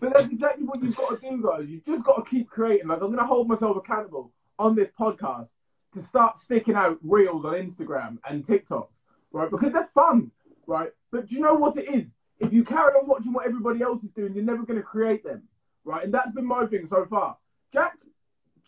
But 0.00 0.14
that's 0.14 0.26
exactly 0.26 0.64
what 0.64 0.82
you've 0.82 0.96
got 0.96 1.20
to 1.20 1.30
do, 1.30 1.42
guys. 1.42 1.68
You've 1.68 1.84
just 1.84 2.04
got 2.04 2.24
to 2.24 2.30
keep 2.30 2.48
creating. 2.48 2.88
Like, 2.88 3.02
I'm 3.02 3.08
going 3.08 3.18
to 3.18 3.24
hold 3.24 3.48
myself 3.48 3.76
accountable 3.76 4.32
on 4.58 4.74
this 4.74 4.88
podcast 4.98 5.48
to 5.94 6.02
start 6.04 6.38
sticking 6.38 6.74
out 6.74 6.98
reels 7.02 7.44
on 7.44 7.54
Instagram 7.54 8.18
and 8.28 8.46
TikTok, 8.46 8.90
right? 9.32 9.50
Because 9.50 9.72
they're 9.72 9.90
fun, 9.94 10.30
right? 10.66 10.90
But 11.10 11.26
do 11.26 11.34
you 11.34 11.40
know 11.40 11.54
what 11.54 11.76
it 11.76 11.88
is? 11.88 12.06
If 12.38 12.52
you 12.52 12.64
carry 12.64 12.92
on 12.94 13.06
watching 13.06 13.32
what 13.32 13.46
everybody 13.46 13.82
else 13.82 14.02
is 14.02 14.10
doing, 14.12 14.34
you're 14.34 14.44
never 14.44 14.62
going 14.62 14.78
to 14.78 14.84
create 14.84 15.22
them, 15.22 15.42
right? 15.84 16.04
And 16.04 16.14
that's 16.14 16.32
been 16.32 16.46
my 16.46 16.66
thing 16.66 16.86
so 16.88 17.06
far. 17.06 17.36
Jack, 17.72 17.98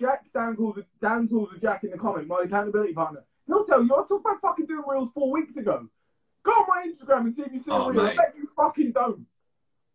Jack, 0.02 0.24
Dan 0.34 0.56
calls 0.56 0.78
it, 0.78 0.86
Dan 1.00 1.28
calls 1.28 1.50
it 1.54 1.62
Jack 1.62 1.84
in 1.84 1.90
the 1.92 1.98
comment, 1.98 2.26
my 2.28 2.42
accountability 2.44 2.92
partner. 2.92 3.22
He'll 3.46 3.64
tell 3.64 3.82
you, 3.82 3.92
I 3.94 3.98
talked 4.08 4.12
about 4.26 4.40
fucking 4.42 4.66
doing 4.66 4.82
reels 4.86 5.08
four 5.14 5.30
weeks 5.30 5.56
ago. 5.56 5.86
Go 6.42 6.50
on 6.50 6.66
my 6.68 6.86
Instagram 6.90 7.20
and 7.26 7.34
see 7.36 7.42
if 7.42 7.52
you 7.52 7.60
see 7.62 7.70
Oh, 7.70 7.88
a 7.88 7.92
reel. 7.92 8.00
I 8.02 8.16
bet 8.16 8.34
you 8.36 8.48
fucking 8.56 8.92
don't. 8.92 9.24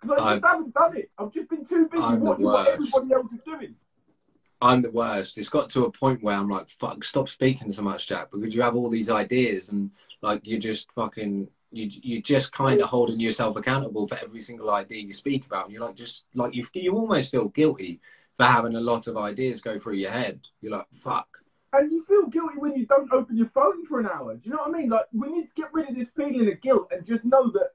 Because 0.01 0.19
I 0.19 0.23
I'm- 0.29 0.41
just 0.41 0.51
haven't 0.53 0.73
done 0.73 0.97
it. 0.97 1.11
I've 1.17 1.33
just 1.33 1.49
been 1.49 1.65
too 1.65 1.87
busy 1.89 2.03
I'm 2.03 2.21
watching 2.21 2.45
what 2.45 2.67
everybody 2.67 3.13
else 3.13 3.31
is 3.33 3.39
doing. 3.45 3.75
I'm 4.61 4.81
the 4.81 4.91
worst. 4.91 5.37
It's 5.37 5.49
got 5.49 5.69
to 5.69 5.85
a 5.85 5.91
point 5.91 6.23
where 6.23 6.35
I'm 6.35 6.49
like, 6.49 6.69
fuck, 6.69 7.03
stop 7.03 7.29
speaking 7.29 7.71
so 7.71 7.83
much, 7.83 8.07
Jack, 8.07 8.31
because 8.31 8.55
you 8.55 8.61
have 8.61 8.75
all 8.75 8.89
these 8.89 9.09
ideas 9.09 9.69
and 9.69 9.91
like 10.21 10.41
you're 10.43 10.59
just 10.59 10.91
fucking, 10.93 11.47
you 11.71 11.89
you're 12.01 12.21
just 12.21 12.51
kind 12.53 12.81
of 12.81 12.87
holding 12.89 13.19
yourself 13.19 13.55
accountable 13.55 14.07
for 14.07 14.17
every 14.23 14.39
single 14.39 14.71
idea 14.71 15.01
you 15.03 15.13
speak 15.13 15.45
about. 15.45 15.65
And 15.65 15.73
you're 15.73 15.85
like, 15.85 15.95
just 15.95 16.25
like 16.33 16.55
you, 16.55 16.65
you 16.73 16.95
almost 16.95 17.29
feel 17.31 17.49
guilty 17.49 17.99
for 18.37 18.45
having 18.45 18.75
a 18.75 18.79
lot 18.79 19.07
of 19.07 19.17
ideas 19.17 19.61
go 19.61 19.79
through 19.79 19.95
your 19.95 20.11
head. 20.11 20.47
You're 20.61 20.71
like, 20.71 20.85
fuck. 20.93 21.27
And 21.73 21.91
you 21.91 22.05
feel 22.05 22.27
guilty 22.27 22.57
when 22.57 22.75
you 22.75 22.85
don't 22.85 23.11
open 23.11 23.35
your 23.35 23.49
phone 23.49 23.85
for 23.87 23.99
an 23.99 24.07
hour. 24.07 24.35
Do 24.35 24.41
you 24.43 24.51
know 24.51 24.59
what 24.59 24.75
I 24.75 24.79
mean? 24.79 24.89
Like, 24.89 25.05
we 25.11 25.29
need 25.31 25.47
to 25.47 25.53
get 25.55 25.73
rid 25.73 25.89
of 25.89 25.95
this 25.95 26.09
feeling 26.15 26.49
of 26.49 26.61
guilt 26.61 26.87
and 26.91 27.05
just 27.05 27.25
know 27.25 27.51
that 27.51 27.71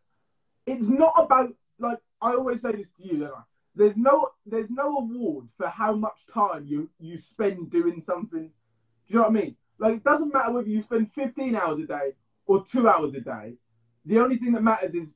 it's 0.67 0.87
not 0.87 1.13
about, 1.19 1.53
like, 1.79 1.99
I 2.21 2.31
always 2.31 2.63
say 2.63 2.73
this 2.73 2.87
to 2.99 3.07
you? 3.07 3.29
There's 3.75 3.97
no, 3.97 4.31
there's 4.47 4.71
no 4.71 4.99
award 4.99 5.49
for 5.59 5.67
how 5.67 5.95
much 5.95 6.19
time 6.33 6.65
you, 6.67 6.89
you 7.01 7.21
spend 7.21 7.71
doing 7.71 8.03
something. 8.07 8.47
Do 8.47 8.51
you 9.09 9.17
know 9.17 9.23
what 9.23 9.31
I 9.31 9.41
mean? 9.41 9.57
Like, 9.79 9.95
it 9.95 10.05
doesn't 10.05 10.33
matter 10.33 10.53
whether 10.53 10.69
you 10.69 10.83
spend 10.83 11.11
15 11.15 11.57
hours 11.57 11.81
a 11.83 11.87
day 11.87 12.13
or 12.47 12.65
two 12.71 12.89
hours 12.89 13.15
a 13.15 13.21
day. 13.21 13.55
The 14.07 14.21
only 14.21 14.39
thing 14.39 14.53
that 14.53 14.63
matters 14.63 14.95
is 14.95 15.09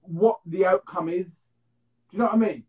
what 0.00 0.38
the 0.46 0.66
outcome 0.66 1.08
is. 1.08 1.26
Do 1.26 1.32
you 2.12 2.18
know 2.20 2.26
what 2.26 2.34
I 2.34 2.38
mean? 2.38 2.64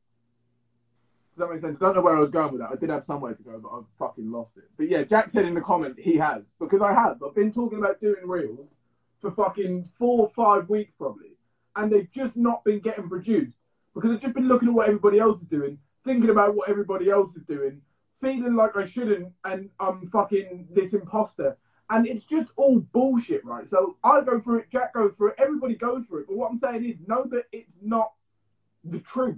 Does 1.35 1.47
that 1.47 1.53
make 1.53 1.61
sense? 1.61 1.77
I 1.81 1.85
don't 1.85 1.95
know 1.95 2.01
where 2.01 2.15
I 2.15 2.21
was 2.21 2.29
going 2.29 2.53
with 2.53 2.61
that. 2.61 2.69
I 2.71 2.75
did 2.75 2.89
have 2.89 3.03
somewhere 3.03 3.33
to 3.33 3.43
go, 3.43 3.59
but 3.59 3.69
I've 3.69 3.83
fucking 3.99 4.31
lost 4.31 4.51
it. 4.55 4.69
But 4.77 4.89
yeah, 4.89 5.03
Jack 5.03 5.31
said 5.31 5.43
in 5.45 5.53
the 5.53 5.59
comment 5.59 5.95
he 5.99 6.15
has 6.15 6.43
because 6.61 6.81
I 6.81 6.93
have. 6.93 7.21
I've 7.21 7.35
been 7.35 7.51
talking 7.51 7.77
about 7.77 7.99
doing 7.99 8.25
reels 8.25 8.69
for 9.19 9.31
fucking 9.31 9.89
four 9.99 10.21
or 10.21 10.31
five 10.33 10.69
weeks 10.69 10.93
probably, 10.97 11.35
and 11.75 11.91
they've 11.91 12.09
just 12.13 12.37
not 12.37 12.63
been 12.63 12.79
getting 12.79 13.09
produced 13.09 13.51
because 13.93 14.11
I've 14.11 14.21
just 14.21 14.33
been 14.33 14.47
looking 14.47 14.69
at 14.69 14.73
what 14.73 14.87
everybody 14.87 15.19
else 15.19 15.41
is 15.41 15.47
doing, 15.49 15.77
thinking 16.05 16.29
about 16.29 16.55
what 16.55 16.69
everybody 16.69 17.09
else 17.09 17.35
is 17.35 17.43
doing, 17.43 17.81
feeling 18.21 18.55
like 18.55 18.77
I 18.77 18.85
shouldn't, 18.85 19.33
and 19.43 19.69
I'm 19.77 20.07
fucking 20.11 20.69
this 20.71 20.93
imposter. 20.93 21.57
And 21.89 22.07
it's 22.07 22.23
just 22.23 22.49
all 22.55 22.79
bullshit, 22.79 23.43
right? 23.43 23.67
So 23.67 23.97
I 24.05 24.21
go 24.21 24.39
through 24.39 24.59
it, 24.59 24.67
Jack 24.71 24.93
goes 24.93 25.11
through 25.17 25.29
it, 25.29 25.35
everybody 25.37 25.75
goes 25.75 26.05
through 26.07 26.21
it. 26.21 26.27
But 26.27 26.37
what 26.37 26.49
I'm 26.49 26.59
saying 26.59 26.85
is, 26.85 26.95
know 27.07 27.25
that 27.31 27.43
it's 27.51 27.71
not 27.81 28.13
the 28.85 28.99
truth. 28.99 29.37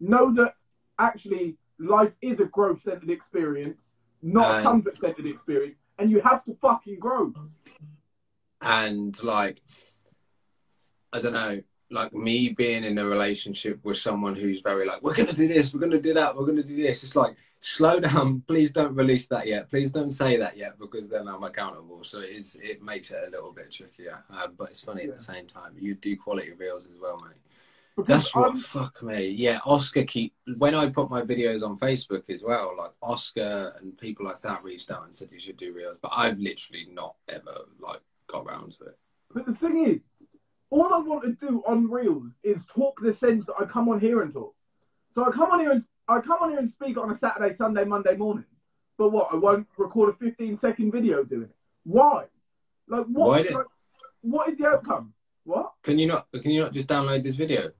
Know 0.00 0.32
that 0.34 0.54
actually 0.98 1.56
life 1.78 2.12
is 2.22 2.38
a 2.40 2.44
growth 2.44 2.82
centered 2.82 3.10
experience, 3.10 3.78
not 4.22 4.50
a 4.50 4.54
And- 4.56 4.62
comfort 4.64 4.98
centered 5.00 5.26
experience, 5.26 5.76
and 5.98 6.10
you 6.10 6.20
have 6.20 6.44
to 6.44 6.54
fucking 6.60 6.98
grow. 6.98 7.32
and 8.62 9.22
like 9.22 9.60
I 11.12 11.20
don't 11.20 11.34
know, 11.34 11.62
like 11.90 12.12
me 12.12 12.48
being 12.50 12.84
in 12.84 12.98
a 12.98 13.04
relationship 13.06 13.78
with 13.84 13.96
someone 13.96 14.34
who's 14.34 14.60
very 14.60 14.84
like, 14.86 15.02
we're 15.02 15.14
gonna 15.14 15.32
do 15.32 15.46
this, 15.48 15.72
we're 15.72 15.80
gonna 15.80 16.00
do 16.00 16.14
that, 16.14 16.36
we're 16.36 16.44
gonna 16.46 16.62
do 16.62 16.76
this. 16.76 17.04
It's 17.04 17.14
like, 17.16 17.36
slow 17.60 18.00
down, 18.00 18.40
please 18.48 18.70
don't 18.70 18.94
release 18.94 19.26
that 19.28 19.46
yet, 19.46 19.70
please 19.70 19.90
don't 19.90 20.10
say 20.10 20.36
that 20.36 20.56
yet, 20.56 20.78
because 20.78 21.08
then 21.08 21.28
I'm 21.28 21.44
accountable. 21.44 22.02
So 22.02 22.18
it 22.20 22.30
is, 22.30 22.56
it 22.60 22.82
makes 22.82 23.10
it 23.10 23.18
a 23.28 23.30
little 23.30 23.52
bit 23.52 23.70
trickier. 23.70 24.24
Um, 24.30 24.54
but 24.58 24.70
it's 24.70 24.82
funny 24.82 25.04
Yeah. 25.04 25.10
at 25.10 25.16
the 25.18 25.22
same 25.22 25.46
time. 25.46 25.74
You 25.78 25.94
do 25.94 26.16
quality 26.16 26.52
reels 26.52 26.86
as 26.86 26.98
well, 27.00 27.18
mate. 27.24 27.38
Because 27.96 28.08
That's 28.24 28.34
what 28.34 28.48
I'm- 28.50 28.56
fuck 28.58 29.02
me. 29.02 29.28
Yeah, 29.28 29.60
Oscar 29.64 30.04
keep 30.04 30.34
when 30.58 30.74
I 30.74 30.90
put 30.90 31.08
my 31.10 31.22
videos 31.22 31.66
on 31.66 31.78
Facebook 31.78 32.28
as 32.28 32.44
well, 32.44 32.74
like 32.76 32.92
Oscar 33.02 33.72
and 33.80 33.96
people 33.96 34.26
like 34.26 34.38
that 34.40 34.62
reached 34.62 34.90
out 34.90 35.04
and 35.04 35.14
said 35.14 35.30
you 35.32 35.40
should 35.40 35.56
do 35.56 35.72
reels, 35.72 35.96
but 36.02 36.12
I've 36.14 36.38
literally 36.38 36.86
not 36.92 37.16
ever 37.28 37.56
like 37.80 38.02
got 38.26 38.44
round 38.46 38.72
to 38.72 38.84
it. 38.84 38.98
But 39.32 39.46
the 39.46 39.54
thing 39.54 39.86
is, 39.86 40.00
all 40.68 40.92
I 40.92 40.98
want 40.98 41.22
to 41.24 41.32
do 41.46 41.62
on 41.66 41.90
Reels 41.90 42.32
is 42.42 42.58
talk 42.66 43.00
the 43.00 43.14
sense 43.14 43.46
that 43.46 43.54
I 43.58 43.64
come 43.64 43.88
on 43.88 43.98
here 43.98 44.20
and 44.22 44.32
talk. 44.32 44.54
So 45.14 45.24
I 45.24 45.30
come 45.30 45.50
on 45.52 45.60
here 45.60 45.70
and 45.70 45.84
I 46.08 46.20
come 46.20 46.38
on 46.42 46.50
here 46.50 46.58
and 46.58 46.68
speak 46.70 46.98
on 46.98 47.10
a 47.10 47.16
Saturday, 47.18 47.56
Sunday, 47.56 47.84
Monday 47.84 48.14
morning. 48.16 48.44
But 48.98 49.10
what? 49.10 49.32
I 49.32 49.36
won't 49.36 49.68
record 49.78 50.10
a 50.10 50.12
15 50.18 50.58
second 50.58 50.90
video 50.92 51.24
doing 51.24 51.44
it. 51.44 51.56
Why? 51.84 52.26
Like 52.88 53.06
what? 53.06 53.28
Why 53.28 53.42
did- 53.42 53.54
like, 53.54 53.66
what 54.20 54.48
is 54.50 54.58
the 54.58 54.66
outcome? 54.66 55.14
What? 55.44 55.72
Can 55.82 55.98
you 55.98 56.06
not? 56.08 56.26
Can 56.32 56.50
you 56.50 56.60
not 56.60 56.72
just 56.72 56.88
download 56.88 57.22
this 57.22 57.36
video? 57.36 57.72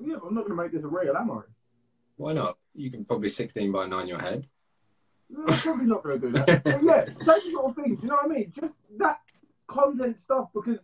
Yeah, 0.00 0.16
but 0.20 0.28
I'm 0.28 0.34
not 0.34 0.46
going 0.46 0.56
to 0.56 0.62
make 0.62 0.72
this 0.72 0.82
a 0.84 0.88
reel, 0.88 1.16
am 1.16 1.30
I? 1.30 1.40
Why 2.16 2.32
not? 2.32 2.58
You 2.74 2.90
can 2.90 3.04
probably 3.04 3.28
sixteen 3.28 3.72
by 3.72 3.86
nine 3.86 4.06
your 4.08 4.20
head. 4.20 4.46
No, 5.28 5.44
I'm 5.46 5.58
probably 5.58 5.86
not 5.86 6.02
going 6.02 6.20
to 6.20 6.26
do 6.26 6.32
that. 6.32 6.64
but 6.64 6.82
yeah, 6.82 7.04
same 7.22 7.52
sort 7.52 7.66
of 7.70 7.76
thing. 7.76 7.94
Do 7.96 8.02
you 8.02 8.08
know 8.08 8.16
what 8.16 8.24
I 8.30 8.34
mean? 8.34 8.52
Just 8.58 8.74
that 8.98 9.20
content 9.68 10.20
stuff 10.20 10.48
because 10.54 10.78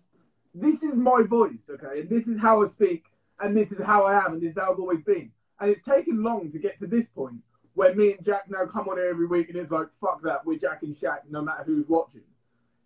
this 0.54 0.82
is 0.82 0.94
my 0.94 1.22
voice, 1.22 1.58
okay, 1.68 2.00
and 2.00 2.08
this 2.08 2.26
is 2.26 2.38
how 2.40 2.64
I 2.64 2.68
speak, 2.68 3.04
and 3.40 3.56
this 3.56 3.70
is 3.72 3.78
how 3.84 4.04
I 4.04 4.24
am, 4.24 4.34
and 4.34 4.42
this 4.42 4.52
is 4.52 4.56
how 4.58 4.72
I've 4.72 4.78
always 4.78 5.02
been. 5.02 5.30
And 5.60 5.70
it's 5.70 5.84
taken 5.84 6.22
long 6.22 6.50
to 6.52 6.58
get 6.58 6.78
to 6.80 6.86
this 6.86 7.06
point 7.14 7.36
where 7.74 7.94
me 7.94 8.12
and 8.12 8.24
Jack 8.24 8.44
now 8.48 8.64
come 8.66 8.88
on 8.88 8.96
here 8.96 9.08
every 9.10 9.26
week, 9.26 9.48
and 9.50 9.58
it's 9.58 9.70
like, 9.70 9.88
fuck 10.00 10.22
that, 10.22 10.46
we're 10.46 10.58
Jack 10.58 10.82
and 10.82 10.96
Shaq, 10.96 11.18
no 11.28 11.42
matter 11.42 11.62
who's 11.64 11.86
watching. 11.88 12.22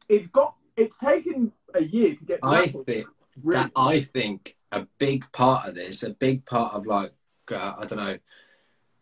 It's 0.09 0.27
got, 0.29 0.55
it's 0.77 0.97
taken 0.99 1.53
a 1.75 1.83
year 1.83 2.16
to 2.16 2.25
get 2.25 2.43
to 2.43 2.49
I 2.49 2.62
that 2.66 2.73
point. 2.73 2.87
think 2.87 3.07
Really. 3.43 3.62
that 3.62 3.71
I 3.77 4.01
think 4.01 4.57
a 4.73 4.87
big 4.99 5.31
part 5.33 5.69
of 5.69 5.75
this, 5.75 6.03
a 6.03 6.11
big 6.11 6.47
part 6.47 6.75
of 6.75 6.87
like 6.87 7.13
uh, 7.51 7.75
I 7.79 7.87
don't 7.87 7.99
know, 7.99 8.19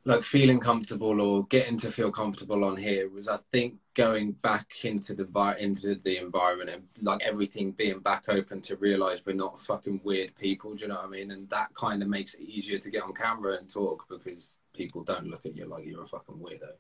like 0.05 0.25
feeling 0.25 0.59
comfortable 0.59 1.21
or 1.21 1.47
getting 1.47 1.77
to 1.79 1.93
feel 1.93 2.11
comfortable 2.11 2.65
on 2.65 2.77
here 2.77 3.11
was 3.11 3.29
I 3.29 3.37
think 3.53 3.75
going 3.95 4.33
back 4.33 4.71
into 4.85 5.15
the 5.15 5.57
into 5.59 5.97
the 5.97 6.17
environment 6.17 6.71
and 6.71 6.83
like 7.03 7.21
everything 7.23 7.73
being 7.73 7.99
back 7.99 8.25
open 8.29 8.61
to 8.63 8.77
realize 8.77 9.25
we're 9.27 9.35
not 9.35 9.61
fucking 9.61 10.01
weird 10.05 10.35
people. 10.37 10.75
Do 10.75 10.83
you 10.83 10.89
know 10.89 10.95
what 10.95 11.05
I 11.05 11.09
mean? 11.09 11.31
And 11.31 11.49
that 11.51 11.75
kind 11.75 12.03
of 12.03 12.09
makes 12.09 12.35
it 12.35 12.43
easier 12.43 12.79
to 12.79 12.91
get 12.91 13.03
on 13.03 13.13
camera 13.13 13.57
and 13.57 13.69
talk 13.69 14.07
because 14.09 14.59
people 14.73 15.03
don't 15.03 15.27
look 15.27 15.45
at 15.45 15.57
you 15.57 15.67
like 15.67 15.85
you're 15.85 16.05
a 16.05 16.07
fucking 16.07 16.37
weirdo. 16.37 16.71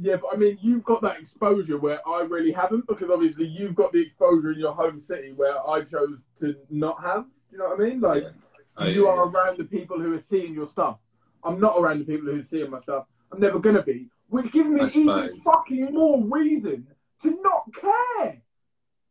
Yeah, 0.00 0.16
but 0.16 0.30
I 0.32 0.36
mean, 0.36 0.56
you've 0.62 0.84
got 0.84 1.02
that 1.02 1.20
exposure 1.20 1.76
where 1.76 2.00
I 2.08 2.22
really 2.22 2.52
haven't, 2.52 2.86
because 2.86 3.10
obviously 3.10 3.46
you've 3.46 3.74
got 3.74 3.92
the 3.92 4.00
exposure 4.00 4.52
in 4.52 4.58
your 4.58 4.72
home 4.72 5.02
city 5.02 5.32
where 5.36 5.58
I 5.68 5.82
chose 5.82 6.16
to 6.38 6.54
not 6.70 7.02
have. 7.02 7.26
You 7.50 7.58
know 7.58 7.68
what 7.68 7.80
I 7.80 7.84
mean? 7.84 8.00
Like, 8.00 8.22
Yeah. 8.22 8.30
Oh, 8.76 8.86
you 8.86 9.08
are 9.08 9.28
around 9.28 9.58
the 9.58 9.64
people 9.64 10.00
who 10.00 10.14
are 10.14 10.22
seeing 10.30 10.54
your 10.54 10.68
stuff. 10.68 10.98
I'm 11.44 11.60
not 11.60 11.76
around 11.78 11.98
the 11.98 12.04
people 12.04 12.32
who 12.32 12.40
are 12.40 12.44
seeing 12.44 12.70
my 12.70 12.80
stuff. 12.80 13.06
I'm 13.32 13.40
never 13.40 13.58
gonna 13.58 13.82
be. 13.82 14.08
Which 14.28 14.52
gives 14.52 14.68
me 14.68 14.84
even 14.84 15.40
fucking 15.42 15.92
more 15.92 16.22
reason 16.22 16.86
to 17.22 17.42
not 17.42 17.64
care. 17.74 18.40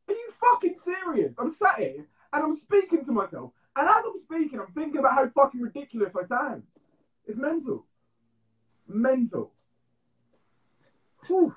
Are 0.07 0.13
you 0.13 0.33
fucking 0.39 0.77
serious? 0.83 1.33
I'm 1.37 1.53
sat 1.53 1.77
here 1.79 2.05
and 2.33 2.43
I'm 2.43 2.55
speaking 2.55 3.05
to 3.05 3.11
myself, 3.11 3.51
and 3.75 3.87
as 3.87 4.03
I'm 4.05 4.19
speaking, 4.21 4.59
I'm 4.59 4.71
thinking 4.73 4.99
about 4.99 5.15
how 5.15 5.29
fucking 5.29 5.61
ridiculous 5.61 6.13
I 6.15 6.25
sound. 6.27 6.63
It's 7.25 7.37
mental. 7.37 7.85
Mental. 8.87 9.51
Whew. 11.27 11.53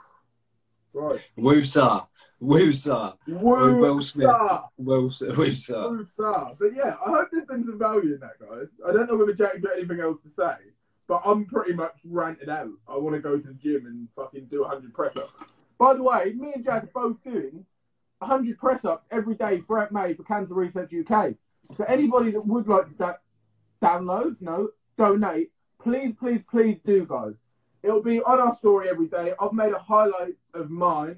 Right. 0.95 1.21
Woosah, 1.39 2.07
woosah, 2.43 3.17
Woo, 3.27 3.79
Will 3.81 4.01
Smith, 4.01 4.29
sir. 4.31 4.61
woosah, 4.81 5.35
woosah. 5.35 5.91
Woo, 5.91 6.07
sir. 6.17 6.51
But 6.59 6.75
yeah, 6.75 6.97
I 7.05 7.11
hope 7.11 7.29
there's 7.33 7.47
been 7.47 7.65
some 7.65 7.79
value 7.79 8.15
in 8.15 8.21
that, 8.21 8.39
guys. 8.41 8.67
I 8.87 8.93
don't 8.93 9.09
know 9.09 9.17
whether 9.17 9.33
Jack's 9.33 9.61
got 9.61 9.79
anything 9.79 10.01
else 10.01 10.19
to 10.23 10.31
say, 10.37 10.57
but 11.09 11.23
I'm 11.25 11.47
pretty 11.47 11.73
much 11.73 11.95
ranted 12.05 12.49
out. 12.49 12.69
I 12.89 12.97
want 12.99 13.15
to 13.17 13.21
go 13.23 13.37
to 13.37 13.43
the 13.43 13.55
gym 13.55 13.87
and 13.87 14.09
fucking 14.17 14.47
do 14.51 14.63
100 14.63 14.93
press 14.93 15.17
ups. 15.17 15.33
By 15.79 15.95
the 15.95 16.03
way, 16.03 16.33
me 16.37 16.53
and 16.55 16.65
Jack 16.65 16.85
are 16.85 16.91
both 16.95 17.17
doing 17.25 17.65
100 18.19 18.59
press 18.59 18.85
ups 18.85 19.05
every 19.11 19.35
day 19.35 19.63
throughout 19.67 19.93
May 19.93 20.15
for 20.15 20.23
Cancer 20.25 20.55
Research 20.55 20.93
UK. 20.93 21.35
So 21.77 21.85
anybody 21.85 22.33
that 22.33 22.47
would 22.47 22.69
like 22.69 22.89
to 22.89 22.95
da- 22.95 23.15
download, 23.83 24.37
no, 24.41 24.69
donate, 24.99 25.51
please, 25.83 26.15
please, 26.19 26.41
please 26.51 26.79
do, 26.85 27.07
guys. 27.07 27.33
It'll 27.83 28.03
be 28.03 28.21
on 28.23 28.40
our 28.40 28.55
story 28.57 28.88
every 28.88 29.07
day. 29.09 29.33
I've 29.40 29.53
made 29.53 29.73
a 29.73 29.79
highlight 29.79 30.35
of 30.55 30.71
mine. 30.71 31.16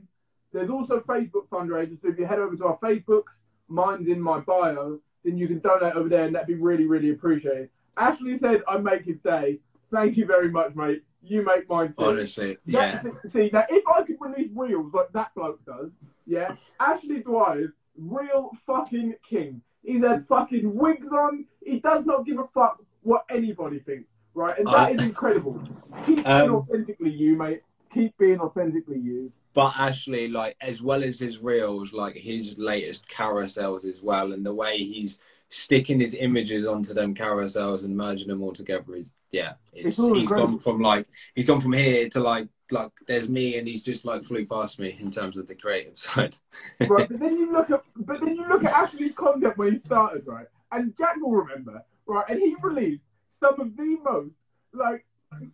There's 0.53 0.71
also 0.71 1.01
Facebook 1.01 1.49
fundraisers. 1.51 2.01
So 2.03 2.09
if 2.09 2.19
you 2.19 2.27
head 2.27 2.39
over 2.39 2.57
to 2.57 2.65
our 2.67 2.79
Facebooks, 2.79 3.25
mine's 3.69 4.09
in 4.09 4.21
my 4.21 4.41
bio, 4.41 4.99
then 5.25 5.37
you 5.37 5.47
can 5.49 5.59
donate 5.59 5.95
over 5.95 6.09
there, 6.09 6.25
and 6.25 6.35
that'd 6.35 6.47
be 6.49 6.55
really, 6.55 6.87
really 6.87 7.11
appreciated. 7.11 7.71
Ashley 7.97 8.39
said, 8.39 8.63
I 8.69 8.79
make 8.79 9.05
his 9.05 9.19
day. 9.25 9.59
Thank 9.93 10.17
you 10.17 10.27
very 10.27 10.51
much, 10.51 10.75
mate. 10.75 11.03
You 11.23 11.45
make 11.45 11.69
mine 11.69 11.95
too. 11.99 12.05
Honestly, 12.05 12.57
yeah. 12.67 13.01
That's- 13.03 13.33
See, 13.33 13.51
now 13.53 13.65
if 13.69 13.87
I 13.89 14.03
could 14.03 14.17
release 14.21 14.51
reels 14.55 14.93
like 14.93 15.11
that 15.13 15.35
bloke 15.35 15.65
does, 15.65 15.91
yeah, 16.27 16.57
Ashley 16.81 17.23
Dwyer's 17.23 17.71
real 17.97 18.51
fucking 18.67 19.15
king. 19.29 19.63
He's 19.83 20.03
had 20.03 20.27
fucking 20.29 20.75
wigs 20.75 21.07
on. 21.13 21.47
He 21.65 21.79
does 21.81 22.05
not 22.05 22.27
give 22.27 22.39
a 22.39 22.47
fuck 22.53 22.83
what 23.03 23.25
anybody 23.31 23.79
thinks, 23.81 24.09
right? 24.35 24.59
And 24.59 24.67
that 24.67 24.75
I- 24.75 24.91
is 24.91 25.03
incredible. 25.03 25.61
Keep 26.07 26.17
being 26.17 26.27
Um, 26.27 26.55
authentically 26.57 27.11
you, 27.11 27.37
mate. 27.37 27.63
Keep 27.93 28.17
being 28.19 28.41
authentically 28.41 28.99
you. 28.99 29.33
But 29.55 29.75
actually, 29.79 30.29
like 30.29 30.57
as 30.61 30.83
well 30.83 31.05
as 31.05 31.21
his 31.21 31.39
reels, 31.39 31.93
like 31.93 32.17
his 32.17 32.59
latest 32.59 33.09
carousels 33.09 33.85
as 33.85 34.03
well, 34.03 34.33
and 34.33 34.45
the 34.45 34.53
way 34.55 34.79
he's 34.79 35.21
sticking 35.51 36.01
his 36.01 36.15
images 36.15 36.67
onto 36.67 36.93
them 36.93 37.15
carousels 37.15 37.85
and 37.85 37.97
merging 37.97 38.27
them 38.27 38.43
all 38.43 38.53
together 38.53 38.97
is 38.97 39.15
yeah. 39.31 39.53
It's, 39.73 39.97
It's 39.99 40.09
he's 40.09 40.29
gone 40.29 40.59
from 40.59 40.81
like 40.81 41.07
he's 41.37 41.45
gone 41.47 41.61
from 41.61 41.75
here 41.75 42.09
to 42.09 42.21
like 42.21 42.49
like 42.73 42.91
there's 43.07 43.29
me 43.29 43.57
and 43.57 43.69
he's 43.69 43.83
just 43.85 44.05
like 44.05 44.25
flew 44.25 44.45
past 44.45 44.81
me 44.81 44.97
in 45.01 45.13
terms 45.13 45.37
of 45.37 45.47
the 45.47 45.55
creative 45.55 45.97
side. 45.99 46.35
right? 46.89 47.09
But 47.09 47.21
then 47.21 47.37
you 47.39 47.53
look 47.53 47.71
at, 47.71 47.85
but 47.95 48.21
then 48.21 48.35
you 48.37 48.49
look 48.49 48.65
at 48.65 48.73
Ashley's 48.73 49.13
content 49.13 49.57
when 49.57 49.75
he 49.75 49.79
started, 49.81 50.27
right? 50.27 50.47
And 50.73 50.97
Jack 50.99 51.17
will 51.21 51.31
remember, 51.31 51.85
right? 52.07 52.25
And 52.29 52.41
he 52.41 52.57
released 52.61 53.03
some 53.45 53.61
of 53.61 53.77
the 53.77 53.97
most 54.05 54.35
like 54.73 55.05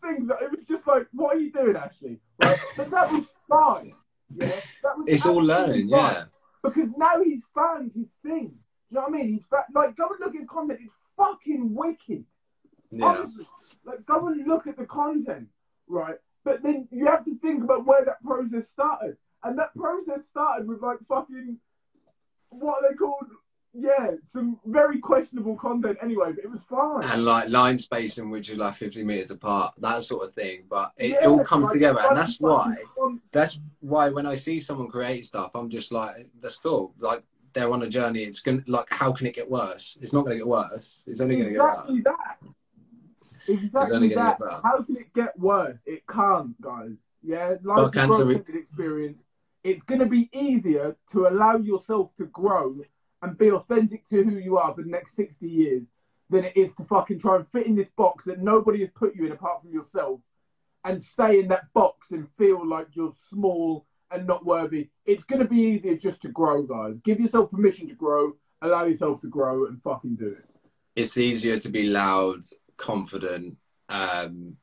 things 0.02 0.28
that 0.28 0.42
it 0.42 0.50
was 0.50 0.64
just 0.68 0.86
like, 0.86 1.06
what 1.12 1.36
are 1.36 1.38
you 1.40 1.50
doing, 1.52 1.76
Ashley? 1.76 2.20
Right? 2.42 2.58
But 2.76 2.90
that 2.90 3.12
was 3.12 3.24
fine. 3.48 3.92
Yeah, 4.34 4.46
that 4.84 4.96
was 4.96 5.04
It's 5.08 5.26
all 5.26 5.42
learning, 5.42 5.90
fine. 5.90 6.14
yeah. 6.14 6.24
Because 6.62 6.88
now 6.96 7.22
he's 7.24 7.42
found 7.54 7.90
his 7.94 8.06
thing. 8.22 8.48
Do 8.48 8.54
you 8.90 8.94
know 8.96 9.00
what 9.02 9.08
I 9.08 9.16
mean? 9.16 9.28
He's 9.34 9.44
fa- 9.48 9.64
like, 9.74 9.96
go 9.96 10.08
and 10.08 10.20
look 10.20 10.34
at 10.34 10.40
his 10.40 10.48
content. 10.48 10.80
It's 10.84 10.92
fucking 11.16 11.74
wicked. 11.74 12.24
Yeah. 12.92 13.04
Honestly, 13.06 13.46
like 13.84 14.04
go 14.06 14.26
and 14.28 14.46
look 14.46 14.66
at 14.66 14.76
the 14.76 14.84
content, 14.86 15.48
right? 15.88 16.16
But 16.44 16.62
then 16.62 16.88
you 16.90 17.06
have 17.06 17.24
to 17.24 17.38
think 17.38 17.62
about 17.64 17.86
where 17.86 18.04
that 18.04 18.22
process 18.24 18.68
started, 18.72 19.16
and 19.44 19.58
that 19.58 19.74
process 19.76 20.26
started 20.28 20.66
with 20.68 20.80
like 20.82 20.98
fucking 21.08 21.56
what 22.50 22.82
are 22.84 22.90
they 22.90 22.96
called? 22.96 23.26
Yeah, 23.72 24.12
some 24.32 24.58
very 24.66 24.98
questionable 24.98 25.19
content 25.56 25.98
anyway, 26.02 26.32
but 26.32 26.44
it 26.44 26.50
was 26.50 26.60
fine. 26.68 27.02
And 27.04 27.24
like 27.24 27.48
line 27.48 27.78
spacing, 27.78 28.30
which 28.30 28.50
is 28.50 28.58
like 28.58 28.74
50 28.74 29.02
meters 29.04 29.30
apart, 29.30 29.74
that 29.78 30.02
sort 30.04 30.26
of 30.26 30.34
thing. 30.34 30.64
But 30.68 30.92
it, 30.96 31.12
it 31.12 31.26
all 31.26 31.44
comes 31.44 31.66
like, 31.66 31.74
together, 31.74 32.00
and 32.00 32.16
that's 32.16 32.38
why 32.40 32.76
that's 33.32 33.58
why 33.80 34.10
when 34.10 34.26
I 34.26 34.34
see 34.34 34.60
someone 34.60 34.88
create 34.88 35.26
stuff, 35.26 35.52
I'm 35.54 35.70
just 35.70 35.92
like, 35.92 36.28
that's 36.40 36.56
cool. 36.56 36.94
Like 36.98 37.22
they're 37.52 37.70
on 37.72 37.82
a 37.82 37.88
journey. 37.88 38.22
It's 38.22 38.40
gonna 38.40 38.62
like, 38.66 38.92
how 38.92 39.12
can 39.12 39.26
it 39.26 39.34
get 39.34 39.50
worse? 39.50 39.96
It's 40.00 40.12
not 40.12 40.24
gonna 40.24 40.36
get 40.36 40.46
worse. 40.46 41.04
It's 41.06 41.20
only 41.20 41.36
gonna 41.36 41.50
get 41.50 41.58
better. 41.58 41.70
exactly 41.88 42.00
that. 42.02 42.38
Exactly 43.48 43.90
gonna 43.90 44.08
that. 44.38 44.60
How 44.62 44.82
can 44.82 44.96
it 44.96 45.14
get 45.14 45.38
worse? 45.38 45.78
It 45.86 46.06
can't, 46.06 46.60
guys. 46.60 46.92
Yeah, 47.22 47.54
like 47.62 47.94
a 47.94 48.30
experience. 48.54 49.18
It's 49.62 49.82
to 50.00 50.06
be 50.06 50.30
easier 50.32 50.96
to 51.12 51.26
allow 51.26 51.56
yourself 51.56 52.10
to 52.16 52.24
grow 52.26 52.76
and 53.22 53.38
be 53.38 53.50
authentic 53.50 54.08
to 54.08 54.22
who 54.22 54.36
you 54.38 54.58
are 54.58 54.74
for 54.74 54.82
the 54.82 54.90
next 54.90 55.14
60 55.16 55.46
years 55.46 55.82
than 56.30 56.44
it 56.44 56.56
is 56.56 56.70
to 56.76 56.84
fucking 56.84 57.18
try 57.18 57.36
and 57.36 57.46
fit 57.52 57.66
in 57.66 57.74
this 57.74 57.88
box 57.96 58.24
that 58.24 58.40
nobody 58.40 58.80
has 58.80 58.90
put 58.94 59.14
you 59.14 59.26
in 59.26 59.32
apart 59.32 59.62
from 59.62 59.72
yourself 59.72 60.20
and 60.84 61.02
stay 61.02 61.40
in 61.40 61.48
that 61.48 61.72
box 61.74 62.06
and 62.10 62.28
feel 62.38 62.66
like 62.66 62.86
you're 62.94 63.14
small 63.28 63.84
and 64.10 64.26
not 64.26 64.44
worthy. 64.44 64.88
It's 65.04 65.24
going 65.24 65.40
to 65.40 65.48
be 65.48 65.60
easier 65.60 65.96
just 65.96 66.22
to 66.22 66.28
grow, 66.28 66.62
guys. 66.62 66.94
Give 67.04 67.20
yourself 67.20 67.50
permission 67.50 67.88
to 67.88 67.94
grow. 67.94 68.32
Allow 68.62 68.84
yourself 68.84 69.20
to 69.22 69.28
grow 69.28 69.66
and 69.66 69.82
fucking 69.82 70.16
do 70.16 70.28
it. 70.28 70.44
It's 70.96 71.16
easier 71.16 71.58
to 71.58 71.68
be 71.68 71.84
loud, 71.84 72.40
confident, 72.76 73.56
um, 73.88 74.56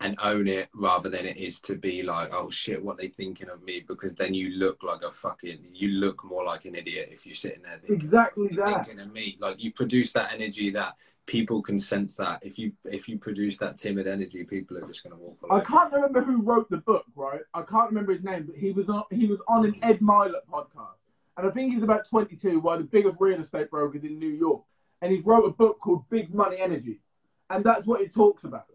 and 0.00 0.16
own 0.22 0.48
it 0.48 0.68
rather 0.74 1.08
than 1.08 1.26
it 1.26 1.36
is 1.36 1.60
to 1.60 1.76
be 1.76 2.02
like, 2.02 2.30
oh 2.32 2.50
shit, 2.50 2.82
what 2.82 2.96
they 2.96 3.08
thinking 3.08 3.50
of 3.50 3.62
me? 3.62 3.84
Because 3.86 4.14
then 4.14 4.32
you 4.32 4.50
look 4.50 4.82
like 4.82 5.02
a 5.02 5.10
fucking, 5.10 5.58
you 5.72 5.88
look 5.88 6.24
more 6.24 6.44
like 6.44 6.64
an 6.64 6.74
idiot 6.74 7.10
if 7.12 7.26
you're 7.26 7.34
sitting 7.34 7.62
there 7.62 7.78
thinking, 7.78 7.96
Exactly 7.96 8.44
"What 8.44 8.52
are 8.52 8.56
they 8.56 8.72
that. 8.72 8.86
thinking 8.86 9.00
of 9.04 9.12
me. 9.12 9.36
Like 9.38 9.62
you 9.62 9.72
produce 9.72 10.12
that 10.12 10.32
energy 10.32 10.70
that 10.70 10.94
people 11.30 11.62
can 11.62 11.78
sense 11.78 12.16
that. 12.16 12.40
If 12.42 12.58
you 12.58 12.72
if 12.84 13.08
you 13.08 13.16
produce 13.18 13.56
that 13.58 13.78
timid 13.78 14.08
energy, 14.08 14.42
people 14.44 14.76
are 14.78 14.86
just 14.86 15.04
gonna 15.04 15.16
walk 15.16 15.38
I 15.50 15.60
can't 15.60 15.92
remember 15.92 16.22
who 16.22 16.42
wrote 16.42 16.68
the 16.70 16.78
book, 16.78 17.04
right? 17.14 17.40
I 17.54 17.62
can't 17.62 17.88
remember 17.88 18.12
his 18.12 18.24
name, 18.24 18.46
but 18.46 18.56
he 18.56 18.72
was 18.72 18.88
on 18.88 19.04
he 19.10 19.26
was 19.26 19.38
on 19.46 19.64
an 19.64 19.72
mm. 19.72 19.78
Ed 19.82 20.00
Mylett 20.00 20.46
podcast, 20.52 20.98
and 21.36 21.46
I 21.46 21.50
think 21.50 21.72
he's 21.72 21.84
about 21.84 22.08
22, 22.08 22.58
one 22.58 22.80
of 22.80 22.82
the 22.82 22.88
biggest 22.88 23.16
real 23.20 23.40
estate 23.40 23.70
brokers 23.70 24.02
in 24.02 24.18
New 24.18 24.28
York, 24.28 24.62
and 25.02 25.12
he 25.12 25.20
wrote 25.20 25.44
a 25.44 25.50
book 25.50 25.78
called 25.78 26.08
Big 26.10 26.34
Money 26.34 26.56
Energy, 26.58 27.00
and 27.48 27.62
that's 27.64 27.86
what 27.86 28.00
it 28.00 28.12
talks 28.12 28.42
about, 28.42 28.66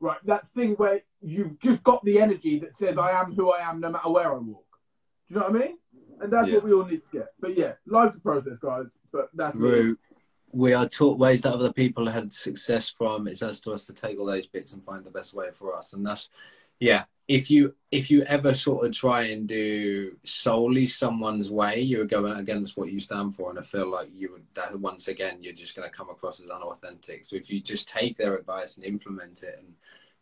right? 0.00 0.18
That 0.24 0.46
thing 0.54 0.72
where 0.72 1.02
you've 1.20 1.58
just 1.60 1.82
got 1.82 2.04
the 2.04 2.18
energy 2.20 2.58
that 2.60 2.76
says 2.76 2.96
I 2.98 3.12
am 3.12 3.34
who 3.34 3.52
I 3.52 3.60
am 3.68 3.80
no 3.80 3.90
matter 3.90 4.10
where 4.10 4.32
I 4.32 4.38
walk. 4.38 4.64
Do 5.28 5.34
you 5.34 5.40
know 5.40 5.46
what 5.46 5.56
I 5.56 5.66
mean? 5.66 5.78
And 6.20 6.32
that's 6.32 6.48
Yeah. 6.48 6.56
what 6.56 6.64
we 6.64 6.72
all 6.72 6.84
need 6.84 7.02
to 7.10 7.18
get. 7.18 7.28
But 7.38 7.56
yeah, 7.56 7.74
life's 7.86 8.16
a 8.16 8.20
process, 8.20 8.58
guys. 8.60 8.86
But 9.12 9.30
that's 9.34 9.58
it. 9.60 9.96
We 10.52 10.72
are 10.72 10.88
taught 10.88 11.18
ways 11.18 11.42
that 11.42 11.54
other 11.54 11.72
people 11.72 12.08
had 12.08 12.32
success 12.32 12.88
from. 12.88 13.28
It's 13.28 13.42
us 13.42 13.60
to 13.60 13.70
us 13.70 13.86
to 13.86 13.92
take 13.92 14.18
all 14.18 14.26
those 14.26 14.46
bits 14.46 14.72
and 14.72 14.84
find 14.84 15.04
the 15.04 15.10
best 15.10 15.32
way 15.32 15.50
for 15.52 15.76
us. 15.76 15.92
And 15.92 16.04
that's 16.04 16.28
yeah. 16.80 17.04
If 17.28 17.48
you 17.48 17.76
if 17.92 18.10
you 18.10 18.22
ever 18.22 18.54
sort 18.54 18.86
of 18.86 18.92
try 18.92 19.26
and 19.26 19.46
do 19.46 20.16
solely 20.24 20.86
someone's 20.86 21.50
way, 21.50 21.80
you're 21.80 22.04
going 22.04 22.38
against 22.38 22.76
what 22.76 22.90
you 22.90 22.98
stand 22.98 23.36
for, 23.36 23.50
and 23.50 23.58
I 23.58 23.62
feel 23.62 23.88
like 23.88 24.08
you 24.12 24.32
would 24.32 24.46
that 24.54 24.78
once 24.80 25.06
again 25.06 25.38
you're 25.40 25.52
just 25.52 25.76
going 25.76 25.88
to 25.88 25.94
come 25.94 26.10
across 26.10 26.40
as 26.40 26.50
unauthentic. 26.50 27.24
So 27.24 27.36
if 27.36 27.48
you 27.48 27.60
just 27.60 27.88
take 27.88 28.16
their 28.16 28.36
advice 28.36 28.76
and 28.76 28.84
implement 28.84 29.44
it, 29.44 29.54
and 29.58 29.74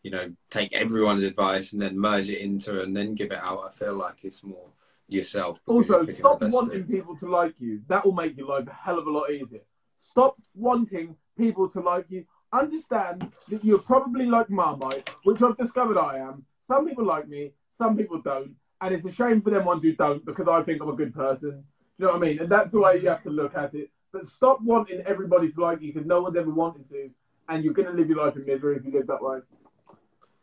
you 0.02 0.10
know 0.10 0.30
take 0.50 0.74
everyone's 0.74 1.24
advice 1.24 1.72
and 1.72 1.80
then 1.80 1.98
merge 1.98 2.28
it 2.28 2.42
into 2.42 2.82
and 2.82 2.94
then 2.94 3.14
give 3.14 3.32
it 3.32 3.42
out, 3.42 3.64
I 3.66 3.72
feel 3.72 3.94
like 3.94 4.18
it's 4.22 4.44
more 4.44 4.68
yourself. 5.08 5.60
Also, 5.66 6.04
stop 6.06 6.42
wanting 6.42 6.84
people 6.84 7.16
to 7.16 7.30
like 7.30 7.54
you. 7.58 7.80
That 7.88 8.04
will 8.04 8.12
make 8.12 8.36
your 8.36 8.48
life 8.48 8.68
a 8.68 8.72
hell 8.72 8.98
of 8.98 9.06
a 9.06 9.10
lot 9.10 9.30
easier. 9.30 9.62
Stop 10.00 10.36
wanting 10.54 11.16
people 11.36 11.68
to 11.70 11.80
like 11.80 12.06
you. 12.10 12.24
Understand 12.52 13.30
that 13.50 13.64
you're 13.64 13.78
probably 13.78 14.26
like 14.26 14.48
Marmite, 14.48 15.10
which 15.24 15.42
I've 15.42 15.56
discovered 15.56 15.98
I 15.98 16.18
am. 16.18 16.44
Some 16.66 16.86
people 16.86 17.04
like 17.04 17.28
me, 17.28 17.52
some 17.76 17.96
people 17.96 18.20
don't. 18.22 18.54
And 18.80 18.94
it's 18.94 19.04
a 19.04 19.12
shame 19.12 19.42
for 19.42 19.50
them 19.50 19.64
ones 19.64 19.82
who 19.82 19.92
don't 19.92 20.24
because 20.24 20.48
I 20.48 20.62
think 20.62 20.80
I'm 20.80 20.88
a 20.88 20.96
good 20.96 21.14
person. 21.14 21.50
Do 21.50 21.56
you 21.98 22.06
know 22.06 22.12
what 22.12 22.22
I 22.22 22.26
mean? 22.26 22.38
And 22.38 22.48
that's 22.48 22.70
the 22.70 22.80
way 22.80 23.00
you 23.00 23.08
have 23.08 23.22
to 23.24 23.30
look 23.30 23.56
at 23.56 23.74
it. 23.74 23.90
But 24.12 24.28
stop 24.28 24.60
wanting 24.62 25.02
everybody 25.04 25.50
to 25.50 25.60
like 25.60 25.82
you 25.82 25.92
because 25.92 26.06
no 26.06 26.22
one's 26.22 26.36
ever 26.36 26.50
wanted 26.50 26.88
to. 26.90 27.10
And 27.48 27.64
you're 27.64 27.74
going 27.74 27.88
to 27.88 27.94
live 27.94 28.08
your 28.08 28.24
life 28.24 28.36
in 28.36 28.46
misery 28.46 28.76
if 28.76 28.84
you 28.84 28.92
live 28.92 29.08
that 29.08 29.22
way. 29.22 29.40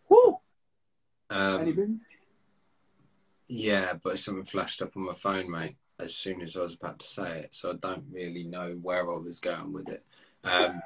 Woo! 0.10 0.38
Um, 1.30 1.62
Anything? 1.62 2.00
Yeah, 3.48 3.94
but 4.04 4.20
something 4.20 4.44
flashed 4.44 4.82
up 4.82 4.98
on 4.98 5.06
my 5.06 5.14
phone, 5.14 5.50
mate, 5.50 5.78
as 6.00 6.16
soon 6.16 6.42
as 6.42 6.58
I 6.58 6.62
was 6.62 6.74
about 6.74 7.00
to 7.00 7.08
say 7.08 7.40
it. 7.40 7.56
So 7.56 7.72
I 7.72 7.74
don't 7.74 8.06
really 8.12 8.44
know 8.44 8.78
where 8.82 9.10
I 9.10 9.18
was 9.18 9.40
going 9.40 9.72
with 9.72 9.90
it. 9.90 10.04
Um, 10.46 10.82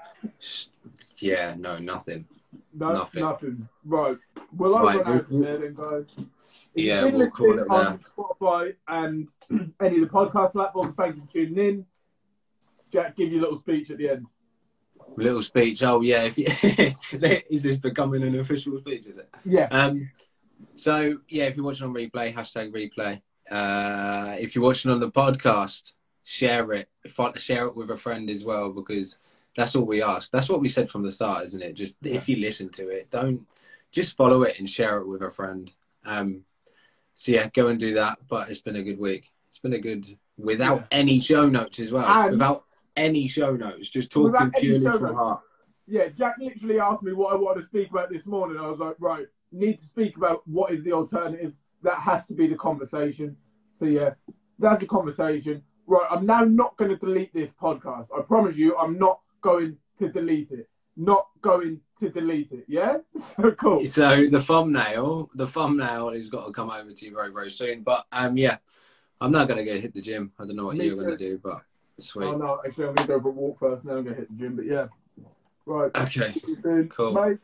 yeah, 1.19 1.55
no, 1.57 1.77
nothing. 1.77 2.25
No, 2.73 2.93
Nothing. 2.93 3.21
nothing. 3.23 3.69
Right. 3.85 4.17
Well, 4.55 4.75
I'll 4.75 4.85
Right, 4.85 5.03
run 5.05 5.15
we'll- 5.15 5.23
from 5.25 5.41
there 5.41 5.57
then, 5.57 5.73
guys. 5.73 6.05
If 6.17 6.85
Yeah, 6.85 7.03
we'll 7.05 7.29
call 7.29 7.59
it 7.59 7.67
on 7.69 7.99
Spotify 8.17 8.75
and 8.87 9.27
any 9.81 10.01
of 10.01 10.01
the 10.01 10.07
podcast 10.13 10.53
platforms, 10.53 10.93
thank 10.95 11.15
you 11.15 11.23
for 11.25 11.31
tuning 11.33 11.57
in. 11.57 11.85
Jack, 12.93 13.17
give 13.17 13.31
you 13.31 13.39
a 13.39 13.41
little 13.43 13.59
speech 13.59 13.89
at 13.91 13.97
the 13.97 14.09
end. 14.09 14.25
Little 15.15 15.41
speech. 15.43 15.81
Oh, 15.83 16.01
yeah. 16.01 16.23
If 16.23 16.37
you, 16.37 16.45
is 17.49 17.63
this 17.63 17.77
becoming 17.77 18.23
an 18.23 18.39
official 18.39 18.77
speech? 18.79 19.07
Is 19.07 19.17
it? 19.17 19.29
Yeah. 19.45 19.67
Um, 19.71 20.09
so 20.75 21.17
yeah, 21.27 21.45
if 21.45 21.55
you're 21.55 21.65
watching 21.65 21.87
on 21.87 21.93
replay, 21.93 22.33
hashtag 22.33 22.71
replay. 22.71 23.21
Uh, 23.49 24.35
if 24.39 24.55
you're 24.55 24.63
watching 24.63 24.91
on 24.91 24.99
the 24.99 25.11
podcast, 25.11 25.93
share 26.23 26.71
it. 26.73 26.89
Share 27.37 27.65
it 27.65 27.75
with 27.75 27.89
a 27.89 27.97
friend 27.97 28.29
as 28.29 28.43
well 28.43 28.69
because 28.71 29.17
that's 29.59 29.75
all 29.75 29.83
we 29.83 30.01
ask. 30.01 30.31
That's 30.31 30.47
what 30.49 30.61
we 30.61 30.69
said 30.69 30.89
from 30.89 31.03
the 31.03 31.11
start, 31.11 31.45
isn't 31.47 31.61
it? 31.61 31.73
Just 31.73 31.97
if 32.03 32.29
you 32.29 32.37
listen 32.37 32.69
to 32.69 32.87
it, 32.87 33.11
don't 33.11 33.45
just 33.91 34.15
follow 34.15 34.43
it 34.43 34.57
and 34.57 34.69
share 34.69 34.97
it 34.99 35.07
with 35.07 35.21
a 35.21 35.29
friend. 35.29 35.69
Um, 36.05 36.43
so 37.13 37.33
yeah, 37.33 37.49
go 37.53 37.67
and 37.67 37.77
do 37.77 37.93
that. 37.95 38.19
But 38.29 38.49
it's 38.49 38.61
been 38.61 38.77
a 38.77 38.83
good 38.83 38.97
week. 38.99 39.29
It's 39.49 39.59
been 39.59 39.73
a 39.73 39.79
good 39.79 40.05
without 40.37 40.79
Yeah. 40.79 40.87
any 40.91 41.19
show 41.19 41.45
notes 41.49 41.79
as 41.81 41.91
well. 41.91 42.05
And- 42.07 42.31
without 42.31 42.63
any 42.95 43.27
show 43.27 43.53
notes, 43.55 43.89
just 43.89 44.09
talking 44.11 44.51
purely 44.57 44.79
from 44.91 45.01
notes. 45.03 45.15
heart. 45.15 45.41
Yeah, 45.87 46.07
Jack 46.09 46.35
literally 46.39 46.79
asked 46.79 47.03
me 47.03 47.11
what 47.13 47.33
I 47.33 47.35
wanted 47.35 47.61
to 47.61 47.67
speak 47.67 47.89
about 47.91 48.09
this 48.09 48.25
morning. 48.25 48.57
I 48.57 48.69
was 48.69 48.79
like, 48.79 48.95
right, 48.99 49.27
need 49.51 49.79
to 49.81 49.85
speak 49.87 50.15
about 50.15 50.47
what 50.47 50.71
is 50.71 50.83
the 50.85 50.93
alternative. 50.93 51.51
That 51.83 51.99
has 51.99 52.25
to 52.27 52.33
be 52.33 52.47
the 52.47 52.55
conversation. 52.55 53.35
So 53.79 53.85
yeah, 53.85 54.11
that's 54.57 54.79
the 54.79 54.85
conversation. 54.87 55.63
Right, 55.87 56.07
I'm 56.11 56.25
now 56.25 56.43
not 56.45 56.77
going 56.77 56.91
to 56.91 56.97
delete 56.97 57.33
this 57.33 57.49
podcast. 57.61 58.07
I 58.17 58.21
promise 58.21 58.55
you, 58.55 58.77
I'm 58.77 58.97
not 58.99 59.19
going 59.41 59.77
to 59.99 60.09
delete 60.09 60.51
it. 60.51 60.69
Not 60.97 61.27
going 61.41 61.79
to 61.99 62.09
delete 62.09 62.51
it. 62.51 62.65
Yeah. 62.67 62.97
So 63.35 63.51
cool. 63.51 63.85
So 63.87 64.27
the 64.29 64.41
thumbnail, 64.41 65.29
the 65.33 65.47
thumbnail 65.47 66.11
has 66.11 66.29
got 66.29 66.45
to 66.45 66.51
come 66.51 66.69
over 66.69 66.91
to 66.91 67.05
you 67.05 67.13
very, 67.13 67.31
very 67.31 67.51
soon. 67.51 67.83
But 67.83 68.05
um, 68.11 68.37
yeah, 68.37 68.57
I'm 69.21 69.31
not 69.31 69.47
gonna 69.47 69.65
go 69.65 69.77
hit 69.79 69.93
the 69.93 70.01
gym. 70.01 70.31
I 70.39 70.45
don't 70.45 70.55
know 70.55 70.65
what 70.65 70.77
Me 70.77 70.85
you're 70.85 70.95
gonna 70.95 71.17
do, 71.17 71.39
but 71.41 71.61
sweet. 71.97 72.27
Oh 72.27 72.37
no, 72.37 72.61
actually, 72.65 72.87
I'm 72.87 72.95
to 72.95 73.03
go 73.05 73.21
for 73.21 73.29
a 73.29 73.31
walk 73.31 73.59
first. 73.59 73.85
Then 73.85 73.97
I'm 73.97 74.05
to 74.05 74.13
hit 74.13 74.29
the 74.29 74.43
gym. 74.43 74.55
But 74.55 74.65
yeah, 74.65 74.87
right. 75.65 75.91
Okay, 75.95 76.31
See 76.33 76.41
you 76.47 76.57
soon. 76.61 76.89
Cool. 76.89 77.13
Bye. 77.13 77.37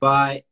bye. 0.00 0.44